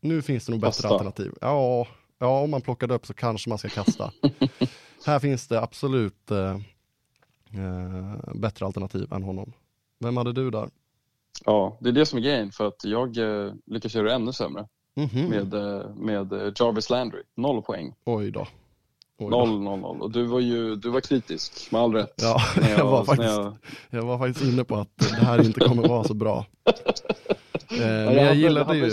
nu 0.00 0.22
finns 0.22 0.46
det 0.46 0.52
nog 0.52 0.60
bättre 0.60 0.68
Kasta. 0.70 0.88
alternativ. 0.88 1.32
Ja, 1.40 1.86
ja, 2.22 2.40
om 2.40 2.50
man 2.50 2.60
plockade 2.60 2.94
upp 2.94 3.06
så 3.06 3.14
kanske 3.14 3.48
man 3.48 3.58
ska 3.58 3.68
kasta. 3.68 4.12
här 5.06 5.18
finns 5.18 5.48
det 5.48 5.60
absolut 5.62 6.30
eh, 6.30 6.50
eh, 7.60 8.34
bättre 8.34 8.66
alternativ 8.66 9.12
än 9.12 9.22
honom. 9.22 9.52
Vem 10.00 10.16
hade 10.16 10.32
du 10.32 10.50
där? 10.50 10.68
Ja, 11.44 11.76
det 11.80 11.88
är 11.88 11.92
det 11.92 12.06
som 12.06 12.18
är 12.18 12.22
grejen 12.22 12.52
för 12.52 12.68
att 12.68 12.84
jag 12.84 13.16
eh, 13.18 13.52
lyckas 13.66 13.94
göra 13.94 14.08
det 14.08 14.14
ännu 14.14 14.32
sämre 14.32 14.66
Mhm. 14.96 15.28
med, 15.28 15.54
eh, 15.54 15.94
med 15.94 16.32
eh, 16.32 16.52
Jarvis 16.56 16.90
Landry. 16.90 17.22
Noll 17.36 17.62
poäng. 17.62 17.94
Oj 18.04 18.30
då. 18.30 18.40
Oj 18.40 18.46
då. 19.18 19.26
Noll, 19.28 19.60
noll, 19.62 19.80
noll. 19.80 20.00
Och 20.02 20.10
du 20.10 20.24
var 20.24 20.40
ju 20.40 20.76
du 20.76 20.90
var 20.90 21.00
kritisk, 21.00 21.72
med 21.72 21.80
all 21.80 21.92
rätt. 21.94 22.14
Ja, 22.22 22.40
När 22.60 22.70
jag 22.78 22.84
var, 22.84 23.04
faktiskt, 23.04 23.30
jag- 23.32 23.56
jag 23.90 24.02
var 24.02 24.18
faktiskt 24.18 24.44
inne 24.52 24.64
på 24.64 24.76
att 24.76 24.98
det 24.98 25.14
här 25.14 25.44
inte 25.44 25.60
kommer 25.60 25.88
vara 25.88 26.04
så 26.04 26.14
bra. 26.14 26.46
Eh, 27.72 27.78
men 27.78 28.14
jag 28.14 28.34
gillade 28.34 28.76
ju, 28.76 28.90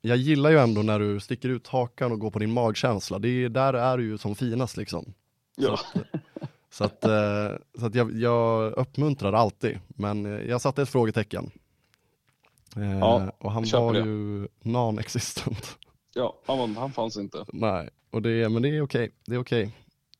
jag 0.00 0.16
gillar 0.16 0.50
ju 0.50 0.58
ändå 0.58 0.82
när 0.82 0.98
du 0.98 1.20
sticker 1.20 1.48
ut 1.48 1.66
hakan 1.66 2.12
och 2.12 2.18
går 2.18 2.30
på 2.30 2.38
din 2.38 2.52
magkänsla. 2.52 3.18
Det 3.18 3.28
är, 3.28 3.48
där 3.48 3.74
är 3.74 3.98
du 3.98 4.04
ju 4.04 4.18
som 4.18 4.34
finast 4.34 4.76
liksom. 4.76 5.14
Ja. 5.56 5.78
Så 6.70 6.84
att, 6.84 7.04
eh, 7.04 7.48
så 7.78 7.86
att 7.86 7.94
jag, 7.94 8.18
jag 8.18 8.72
uppmuntrar 8.72 9.32
alltid, 9.32 9.78
men 9.88 10.26
eh, 10.26 10.48
jag 10.48 10.60
satte 10.60 10.82
ett 10.82 10.88
frågetecken. 10.88 11.50
Ja, 13.00 13.32
och 13.38 13.52
han 13.52 13.64
var 13.72 13.92
det. 13.92 13.98
ju 13.98 14.48
non-existent. 14.62 15.76
Ja, 16.14 16.40
han, 16.46 16.76
han 16.76 16.92
fanns 16.92 17.16
inte. 17.16 17.44
Nej, 17.52 17.88
och 18.10 18.22
det, 18.22 18.48
men 18.48 18.62
det 18.62 18.68
är 18.68 18.82
okej. 18.82 19.10
Det 19.26 19.34
är 19.34 19.38
okej. 19.38 19.70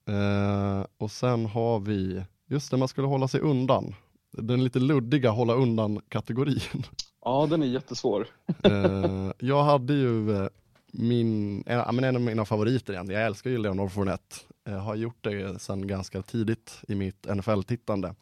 Eh, 0.07 0.87
och 0.99 1.11
sen 1.11 1.47
har 1.47 1.81
vi, 1.81 2.23
just 2.47 2.71
det, 2.71 2.77
man 2.77 2.89
skulle 2.89 3.07
hålla 3.07 3.29
sig 3.29 3.41
undan. 3.41 3.95
Den 4.33 4.65
lite 4.65 4.79
luddiga 4.79 5.31
hålla 5.31 5.55
undan-kategorin. 5.55 6.61
Ja, 7.25 7.47
den 7.51 7.63
är 7.63 7.67
jättesvår. 7.67 8.27
Eh, 8.63 9.33
jag 9.39 9.63
hade 9.63 9.93
ju 9.93 10.37
eh, 10.37 10.49
min, 10.93 11.63
eh, 11.67 11.89
en, 11.89 12.05
en 12.05 12.17
av 12.17 12.23
mina 12.23 12.45
favoriter 12.45 12.93
egentligen, 12.93 13.21
jag 13.21 13.27
älskar 13.27 13.51
ju 13.51 13.59
Leonard 13.59 13.93
Fournette. 13.93 14.37
Jag 14.65 14.79
har 14.79 14.95
gjort 14.95 15.19
det 15.21 15.63
sedan 15.63 15.87
ganska 15.87 16.23
tidigt 16.23 16.81
i 16.89 16.95
mitt 16.95 17.27
NFL-tittande. 17.27 18.15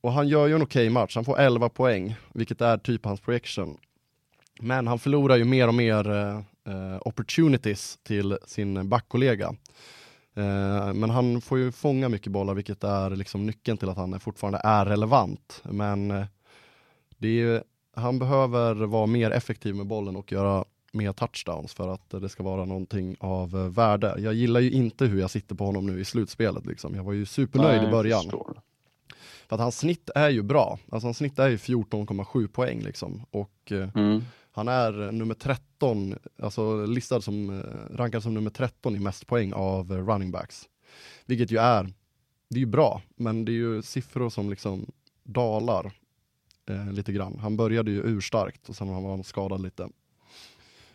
Och 0.00 0.12
han 0.12 0.28
gör 0.28 0.46
ju 0.46 0.54
en 0.54 0.62
okej 0.62 0.90
match, 0.90 1.14
han 1.14 1.24
får 1.24 1.38
11 1.38 1.68
poäng, 1.68 2.16
vilket 2.34 2.60
är 2.60 2.78
typ 2.78 3.04
hans 3.04 3.20
projection. 3.20 3.76
Men 4.60 4.86
han 4.86 4.98
förlorar 4.98 5.36
ju 5.36 5.44
mer 5.44 5.68
och 5.68 5.74
mer 5.74 6.10
eh, 6.66 6.98
opportunities 7.00 7.98
till 8.02 8.38
sin 8.46 8.88
backkollega. 8.88 9.54
Eh, 10.34 10.94
men 10.94 11.10
han 11.10 11.40
får 11.40 11.58
ju 11.58 11.72
fånga 11.72 12.08
mycket 12.08 12.32
bollar, 12.32 12.54
vilket 12.54 12.84
är 12.84 13.10
liksom 13.10 13.46
nyckeln 13.46 13.78
till 13.78 13.88
att 13.88 13.96
han 13.96 14.20
fortfarande 14.20 14.60
är 14.64 14.84
relevant. 14.86 15.62
Men 15.64 16.10
eh, 16.10 16.26
är 17.28 17.62
han 17.96 18.18
behöver 18.18 18.74
vara 18.74 19.06
mer 19.06 19.30
effektiv 19.30 19.74
med 19.74 19.86
bollen 19.86 20.16
och 20.16 20.32
göra 20.32 20.64
mer 20.92 21.12
touchdowns 21.12 21.74
för 21.74 21.88
att 21.88 22.10
det 22.10 22.28
ska 22.28 22.42
vara 22.42 22.64
någonting 22.64 23.16
av 23.20 23.74
värde. 23.74 24.14
Jag 24.18 24.34
gillar 24.34 24.60
ju 24.60 24.70
inte 24.70 25.06
hur 25.06 25.20
jag 25.20 25.30
sitter 25.30 25.54
på 25.54 25.64
honom 25.64 25.86
nu 25.86 26.00
i 26.00 26.04
slutspelet. 26.04 26.66
Liksom. 26.66 26.94
Jag 26.94 27.04
var 27.04 27.12
ju 27.12 27.26
supernöjd 27.26 27.80
Nej, 27.80 27.88
i 27.88 27.90
början. 27.90 28.22
förstår. 28.22 28.60
För 29.48 29.56
att 29.56 29.60
hans 29.62 29.78
snitt 29.78 30.10
är 30.14 30.28
ju 30.28 30.42
bra. 30.42 30.78
Alltså 30.90 31.06
hans 31.06 31.16
snitt 31.16 31.38
är 31.38 31.48
ju 31.48 31.56
14,7 31.56 32.46
poäng 32.48 32.80
liksom. 32.82 33.22
Och 33.30 33.72
eh, 33.72 33.88
Mm. 33.94 34.22
han 34.52 34.68
är 34.68 35.12
nummer 35.12 35.34
13, 35.34 36.14
alltså 36.42 36.86
listad 36.86 37.20
som, 37.20 37.60
eh, 37.60 37.96
rankad 37.96 38.22
som 38.22 38.34
nummer 38.34 38.50
13 38.50 38.96
i 38.96 38.98
mest 38.98 39.26
poäng 39.26 39.52
av 39.52 39.92
eh, 39.92 40.06
running 40.06 40.30
backs. 40.30 40.68
Vilket 41.26 41.50
ju 41.50 41.58
är, 41.58 41.84
det 42.50 42.56
är 42.56 42.60
ju 42.60 42.66
bra, 42.66 43.02
men 43.16 43.44
det 43.44 43.52
är 43.52 43.54
ju 43.54 43.82
siffror 43.82 44.30
som 44.30 44.50
liksom 44.50 44.86
dalar 45.22 45.92
eh, 46.66 46.92
lite 46.92 47.12
grann. 47.12 47.38
Han 47.38 47.56
började 47.56 47.90
ju 47.90 48.02
urstarkt 48.02 48.68
och 48.68 48.76
sen 48.76 49.02
var 49.02 49.10
han 49.10 49.24
skadad 49.24 49.60
lite. 49.62 49.88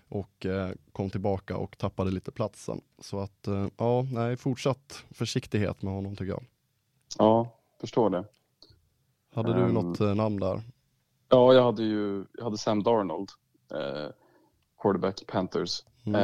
Och 0.09 0.45
eh, 0.45 0.69
kom 0.91 1.09
tillbaka 1.09 1.57
och 1.57 1.77
tappade 1.77 2.11
lite 2.11 2.31
platsen. 2.31 2.81
Så 2.99 3.19
att, 3.19 3.47
eh, 3.47 3.67
ja, 3.77 4.05
nej, 4.13 4.37
fortsatt 4.37 5.03
försiktighet 5.11 5.81
med 5.81 5.93
honom 5.93 6.15
tycker 6.15 6.31
jag. 6.31 6.43
Ja, 7.17 7.49
förstår 7.81 8.09
det. 8.09 8.25
Hade 9.33 9.53
du 9.53 9.61
Ehm. 9.63 9.73
något 9.73 9.99
eh, 9.99 10.15
namn 10.15 10.39
där? 10.39 10.61
Ja, 11.29 11.53
jag 11.53 11.63
hade 11.63 11.83
ju 11.83 12.25
jag 12.33 12.43
hade 12.43 12.57
Sam 12.57 12.83
Darnold, 12.83 13.29
eh, 13.71 14.11
quarterback 14.81 15.27
Panthers. 15.27 15.83
Mm, 16.05 16.15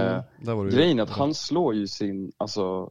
Eh, 0.48 0.64
Grejen 0.72 1.00
är 1.00 1.04
att 1.04 1.10
han 1.10 1.34
slår 1.34 1.76
ju 1.76 1.88
sin, 1.88 2.32
alltså, 2.38 2.90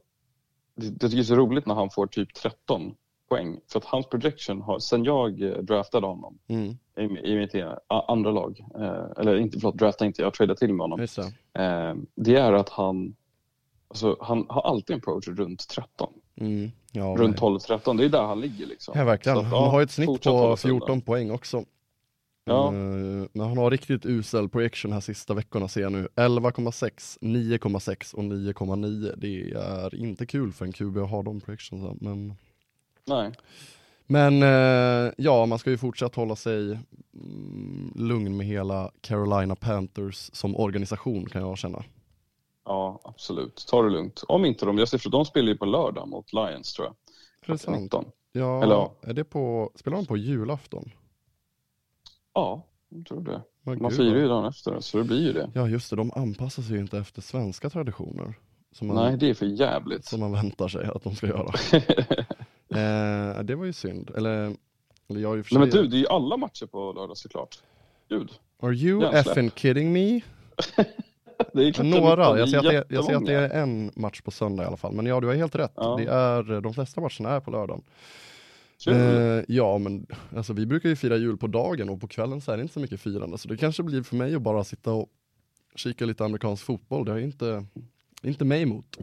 det, 0.75 0.89
det 0.89 0.99
tycker 0.99 1.15
jag 1.17 1.19
är 1.19 1.23
så 1.23 1.35
roligt 1.35 1.65
när 1.65 1.75
han 1.75 1.89
får 1.89 2.07
typ 2.07 2.33
13 2.33 2.95
poäng. 3.35 3.59
För 3.71 3.79
att 3.79 3.85
hans 3.85 4.05
projection 4.09 4.61
har, 4.61 4.79
sen 4.79 5.03
jag 5.03 5.41
eh, 5.41 5.57
draftade 5.57 6.07
honom 6.07 6.37
Mm, 6.47 6.77
i, 6.97 7.31
i 7.31 7.37
mitt 7.37 7.55
eh, 7.55 7.73
andra 7.87 8.31
lag, 8.31 8.65
eh, 8.75 9.05
eller 9.17 9.37
inte, 9.37 9.59
förlåt, 9.59 9.77
draftade 9.77 10.07
inte, 10.07 10.21
jag 10.21 10.33
tradade 10.33 10.59
till 10.59 10.73
med 10.73 10.83
honom. 10.83 10.99
Eh, 10.99 11.95
det 12.15 12.35
är 12.35 12.53
att 12.53 12.69
han, 12.69 13.15
alltså, 13.87 14.17
han 14.21 14.45
har 14.49 14.61
alltid 14.61 14.93
en 14.93 14.97
approach 14.97 15.27
runt 15.27 15.67
13. 15.67 16.13
Mm, 16.37 16.71
ja, 16.91 17.15
runt 17.17 17.39
12-13, 17.39 17.97
det 17.97 18.05
är 18.05 18.09
där 18.09 18.23
han 18.23 18.41
ligger 18.41 18.65
liksom. 18.65 18.93
Ja, 18.97 19.03
verkligen. 19.05 19.37
Att, 19.37 19.43
han 19.43 19.53
ja, 19.53 19.69
har 19.69 19.81
ett 19.81 19.91
snitt 19.91 20.23
på 20.23 20.29
hålla 20.31 20.57
sig 20.57 20.71
14 20.71 20.89
undan. 20.89 21.01
poäng 21.01 21.31
också. 21.31 21.65
Ja. 22.45 22.67
Eh, 22.67 23.27
Men 23.33 23.47
han 23.47 23.57
har 23.57 23.71
riktigt 23.71 24.05
usel 24.05 24.49
projection 24.49 24.91
här 24.91 24.99
sista 24.99 25.33
veckorna 25.33 25.67
ser 25.67 25.81
jag 25.81 25.91
nu. 25.91 26.07
11,6, 26.15 27.17
9,6 27.21 28.15
och 28.15 28.23
9,9. 28.23 29.13
Det 29.17 29.51
är 29.51 29.95
inte 29.95 30.25
kul 30.25 30.51
för 30.53 30.65
en 30.65 30.71
QB 30.71 30.97
att 30.97 31.09
ha 31.09 31.23
de 31.23 31.41
projectionsen. 31.41 31.97
Men, 32.01 32.33
Nej, 33.07 33.31
men 34.07 34.43
eh, 34.43 35.13
ja, 35.17 35.45
man 35.45 35.59
ska 35.59 35.69
ju 35.69 35.77
fortsatt 35.77 36.15
hålla 36.15 36.35
sig 36.35 36.79
mm, 37.13 37.91
lugn 37.95 38.37
med 38.37 38.47
hela 38.47 38.91
Carolina 39.01 39.55
Panthers 39.55 40.29
som 40.33 40.55
organisation 40.55 41.25
kan 41.25 41.41
jag 41.41 41.57
känna. 41.57 41.83
ja 42.65 42.99
absolut. 43.03 43.65
Ta 43.69 43.81
det 43.83 43.89
lugnt. 43.89 44.23
Om 44.27 44.45
inte 44.45 44.65
de, 44.65 44.77
jag 44.77 44.87
ser 44.87 44.97
för 44.97 45.09
de 45.09 45.25
spelar 45.25 45.47
ju 45.47 45.57
på 45.57 45.65
lördag 45.65 46.07
mot 46.07 46.33
Lions 46.33 46.73
tror 46.73 46.87
jag. 46.87 46.95
Intressant. 47.41 47.81
19. 47.81 48.05
Ja, 48.31 48.63
Eller 48.63 48.89
är 49.01 49.13
det 49.13 49.23
på, 49.23 49.71
spelar 49.75 49.97
de 49.97 50.05
på 50.05 50.17
julafton? 50.17 50.91
Ja, 52.33 52.65
jag 52.89 53.05
tror 53.05 53.21
det. 53.21 53.41
Men 53.61 53.81
Man 53.81 53.89
gud, 53.89 53.97
firar 53.97 54.19
ju 54.19 54.27
dagen 54.27 54.45
efter 54.45 54.79
så 54.79 54.97
det 54.97 55.03
blir 55.03 55.21
ju 55.27 55.33
det. 55.33 55.51
Ja 55.53 55.67
just 55.67 55.89
det, 55.89 55.95
de 55.95 56.11
anpassar 56.15 56.63
sig 56.63 56.75
ju 56.75 56.81
inte 56.81 56.97
efter 56.97 57.21
svenska 57.21 57.69
traditioner. 57.69 58.33
Som 58.71 58.87
man, 58.87 58.95
Nej, 58.95 59.17
det 59.17 59.29
är 59.29 59.33
för 59.33 59.45
jävligt. 59.45 60.05
som 60.05 60.19
man 60.19 60.31
väntar 60.31 60.67
sig 60.67 60.85
att 60.85 61.03
de 61.03 61.15
ska 61.15 61.27
göra. 61.27 61.51
eh, 62.69 63.43
det 63.43 63.55
var 63.55 63.65
ju 63.65 63.73
synd. 63.73 64.11
Eller, 64.15 64.55
eller 65.09 65.21
jag 65.21 65.31
är 65.31 65.35
ju 65.35 65.43
Nej 65.51 65.59
men 65.59 65.69
du, 65.69 65.87
det 65.87 65.97
är 65.97 65.99
ju 65.99 66.07
alla 66.07 66.37
matcher 66.37 66.65
på 66.65 66.93
lördag 66.93 67.17
såklart. 67.17 67.59
Gud. 68.09 68.31
Are 68.59 68.73
you 68.73 69.05
effing 69.05 69.51
kidding 69.51 69.93
me? 69.93 70.21
Är 71.37 71.83
Några, 71.83 72.25
är 72.25 72.37
jag 72.37 72.49
ser, 72.49 72.57
att 72.57 72.63
det, 72.63 72.85
jag 72.89 73.05
ser 73.05 73.15
att 73.15 73.25
det 73.25 73.33
är 73.33 73.49
en 73.49 73.91
match 73.95 74.21
på 74.21 74.31
söndag 74.31 74.63
i 74.63 74.65
alla 74.65 74.77
fall. 74.77 74.93
Men 74.93 75.05
ja, 75.05 75.19
du 75.19 75.27
har 75.27 75.33
helt 75.33 75.55
rätt. 75.55 75.73
Ja. 75.75 75.95
Det 75.97 76.05
är, 76.05 76.61
de 76.61 76.73
flesta 76.73 77.01
matcherna 77.01 77.35
är 77.35 77.39
på 77.39 77.51
lördagen. 77.51 77.83
Eh, 78.87 79.43
ja, 79.47 79.77
men 79.77 80.05
alltså, 80.35 80.53
vi 80.53 80.65
brukar 80.65 80.89
ju 80.89 80.95
fira 80.95 81.17
jul 81.17 81.37
på 81.37 81.47
dagen 81.47 81.89
och 81.89 82.01
på 82.01 82.07
kvällen 82.07 82.41
så 82.41 82.51
är 82.51 82.57
det 82.57 82.61
inte 82.61 82.73
så 82.73 82.79
mycket 82.79 83.01
firande. 83.01 83.37
Så 83.37 83.47
det 83.47 83.57
kanske 83.57 83.83
blir 83.83 84.03
för 84.03 84.15
mig 84.15 84.35
att 84.35 84.41
bara 84.41 84.63
sitta 84.63 84.93
och 84.93 85.09
kika 85.75 86.05
lite 86.05 86.25
amerikansk 86.25 86.63
fotboll. 86.63 87.05
Det 87.05 87.19
ju 87.19 87.25
inte, 87.25 87.65
inte 88.23 88.45
mig 88.45 88.61
emot. 88.61 88.97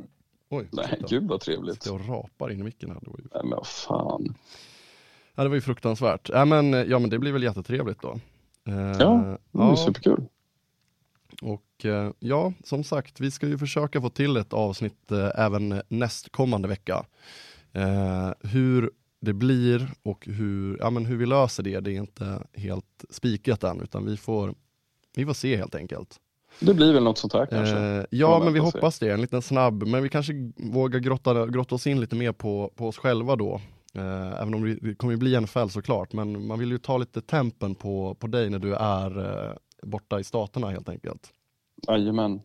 Oj, 0.53 0.69
Nej, 0.73 0.87
titta. 0.91 1.07
gud 1.09 1.29
vad 1.29 1.41
trevligt. 1.41 1.87
Och 1.87 2.09
rapar 2.09 2.51
in 2.51 2.61
i 2.61 2.63
micken 2.63 2.91
här. 2.91 2.99
Det 3.03 3.11
var 3.11 3.19
ju, 3.19 3.25
Nej 3.35 3.43
men 3.45 3.59
fan. 3.65 4.35
ja, 5.35 5.43
det 5.43 5.49
var 5.49 5.55
ju 5.57 5.61
fruktansvärt. 5.61 6.29
Ja 6.29 6.45
men, 6.45 6.73
ja, 6.73 6.99
men 6.99 7.11
det 7.11 7.19
blir 7.19 7.33
väl 7.33 7.43
jättetrevligt 7.43 8.03
då. 8.03 8.21
Eh, 8.69 8.75
Ja, 8.75 9.39
Det 9.53 9.59
är 9.59 9.69
ja, 9.69 9.77
superkul. 9.77 10.25
och 11.43 11.85
eh, 11.85 12.11
ja, 12.19 12.53
som 12.65 12.85
sagt, 12.85 13.21
vi 13.21 13.31
ska 13.31 13.47
ju 13.49 13.59
försöka 13.59 14.01
få 14.01 14.11
till 14.11 14.37
ett 14.37 14.53
avsnitt 14.53 15.13
eh, 15.13 15.29
även 15.35 15.83
nästkommande 15.89 16.69
vecka. 16.69 17.05
Eh, 17.73 18.31
hur 18.41 18.91
det 19.21 19.33
blir 19.33 19.91
och 20.03 20.27
hur, 20.27 20.79
ja, 20.81 20.91
men 20.91 21.07
hur 21.07 21.17
vi 21.17 21.27
löser 21.27 21.63
det, 21.63 21.81
det 21.81 21.91
är 21.93 21.99
inte 22.01 22.43
helt 22.55 23.05
spikat 23.11 23.65
än, 23.65 23.81
utan 23.81 24.07
vi 24.07 24.17
får, 24.17 24.55
vi 25.17 25.27
får 25.27 25.35
se 25.35 25.57
helt 25.57 25.75
enkelt. 25.75 26.21
Det 26.61 26.75
blir 26.75 26.93
väl 26.93 27.03
något 27.03 27.19
sånt 27.19 27.33
här 27.33 27.47
kanske. 27.47 27.77
Eh, 27.77 28.05
ja, 28.11 28.41
men 28.45 28.53
vi 28.53 28.59
hoppas 28.59 28.99
det. 28.99 29.13
En 29.13 29.21
liten 29.21 29.43
snabb, 29.43 29.87
men 29.87 30.03
vi 30.03 30.09
kanske 30.09 30.33
vågar 30.57 31.01
grotta, 31.01 31.47
grotta 31.47 31.75
oss 31.75 31.87
in 31.87 32.01
lite 32.01 32.17
mer 32.17 32.33
på, 32.33 32.73
på 32.77 32.89
oss 32.89 32.99
själva 32.99 33.37
då. 33.37 33.61
Eh, 33.95 34.41
även 34.43 34.55
om 34.55 34.79
det, 34.81 34.95
kommer 34.95 35.17
bli 35.17 35.41
NFL 35.41 35.69
såklart, 35.69 36.13
men 36.13 36.47
man 36.47 36.59
vill 36.59 36.71
ju 36.71 36.79
ta 36.79 36.99
lite 36.99 37.21
tempen 37.21 37.75
på, 37.75 38.15
på 38.15 38.27
dig 38.27 38.51
när 38.51 38.59
du 38.59 38.75
är 38.75 39.19
eh, 39.49 39.53
borta 39.83 40.21
i 40.21 40.25
staterna 40.25 40.71
helt 40.71 40.89
enkelt. 40.89 41.31
Jajamän. 41.89 42.41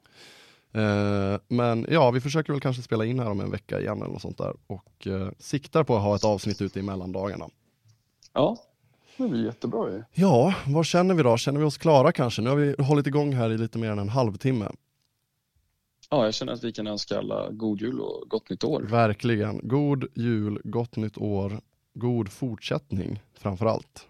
Eh, 0.72 1.39
men 1.48 1.86
ja, 1.89 2.12
vi 2.12 2.22
försöker 2.22 2.54
väl 2.54 2.62
kanske 2.62 2.82
spela 2.82 3.06
in 3.06 3.20
här 3.20 3.30
om 3.30 3.39
en 3.39 3.52
vecka 3.52 3.80
igen 3.80 3.98
eller 3.98 4.12
något 4.12 4.22
sånt 4.22 4.38
där 4.38 4.54
och 4.67 5.08
eh, 5.08 5.30
siktar 5.39 5.84
på 5.84 5.96
att 5.96 6.04
ha 6.04 6.15
ett 6.15 6.26
avsnitt 6.26 6.62
ute 6.62 6.80
i 6.80 6.82
mellandagarna. 6.82 7.50
Ja, 8.34 8.58
det 9.23 9.30
blir 9.30 9.45
jättebra 9.45 9.91
ju. 9.91 10.03
Ja, 10.13 10.56
vad 10.67 10.86
känner 10.86 11.15
vi 11.15 11.23
då? 11.23 11.38
Känner 11.38 11.60
vi 11.60 11.65
oss 11.65 11.77
klara 11.77 12.12
kanske? 12.12 12.41
Nu 12.41 12.49
har 12.49 12.58
vi 12.58 12.75
hållit 12.80 13.08
igång 13.08 13.34
här 13.34 13.49
i 13.49 13.58
lite 13.58 13.77
mer 13.77 13.91
än 13.91 13.99
en 13.99 14.10
halvtimme. 14.10 14.71
Ja, 16.10 16.25
jag 16.25 16.34
känner 16.34 16.53
att 16.53 16.63
vi 16.63 16.71
kan 16.71 16.88
önska 16.88 17.17
alla 17.17 17.49
god 17.51 17.82
jul 17.82 17.99
och 17.99 18.30
gott 18.30 18.49
nytt 18.49 18.63
år. 18.63 18.82
Verkligen. 18.82 19.60
God 19.63 20.06
jul, 20.15 20.62
gott 20.63 20.95
nytt 20.95 21.17
år, 21.17 21.62
god 21.93 22.30
fortsättning 22.30 23.21
framför 23.34 23.65
allt. 23.65 24.08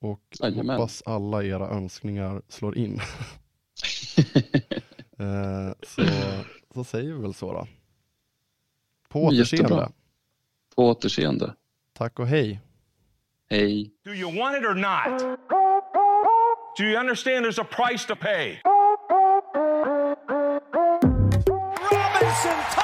Och 0.00 0.22
Jajamän. 0.40 0.76
hoppas 0.76 1.02
alla 1.06 1.44
era 1.44 1.68
önskningar 1.68 2.42
slår 2.48 2.78
in. 2.78 2.94
eh, 5.18 5.72
så, 5.82 6.02
så 6.74 6.84
säger 6.84 7.12
vi 7.12 7.22
väl 7.22 7.34
så 7.34 7.52
då. 7.52 7.66
På 9.08 9.22
återseende. 9.24 9.62
Jättebra. 9.62 9.92
På 10.76 10.88
återseende. 10.88 11.54
Tack 11.92 12.18
och 12.18 12.26
hej. 12.26 12.60
Hej. 13.50 13.92
Do 14.04 14.12
you 14.12 14.28
want 14.28 14.56
it 14.56 14.64
or 14.66 14.74
not? 14.74 15.38
Do 16.76 16.84
you 16.84 16.98
understand 16.98 17.46
there's 17.46 17.58
a 17.58 17.64
price 17.64 18.04
to 18.04 18.14
pay? 18.14 18.60
Robinson, 21.90 22.77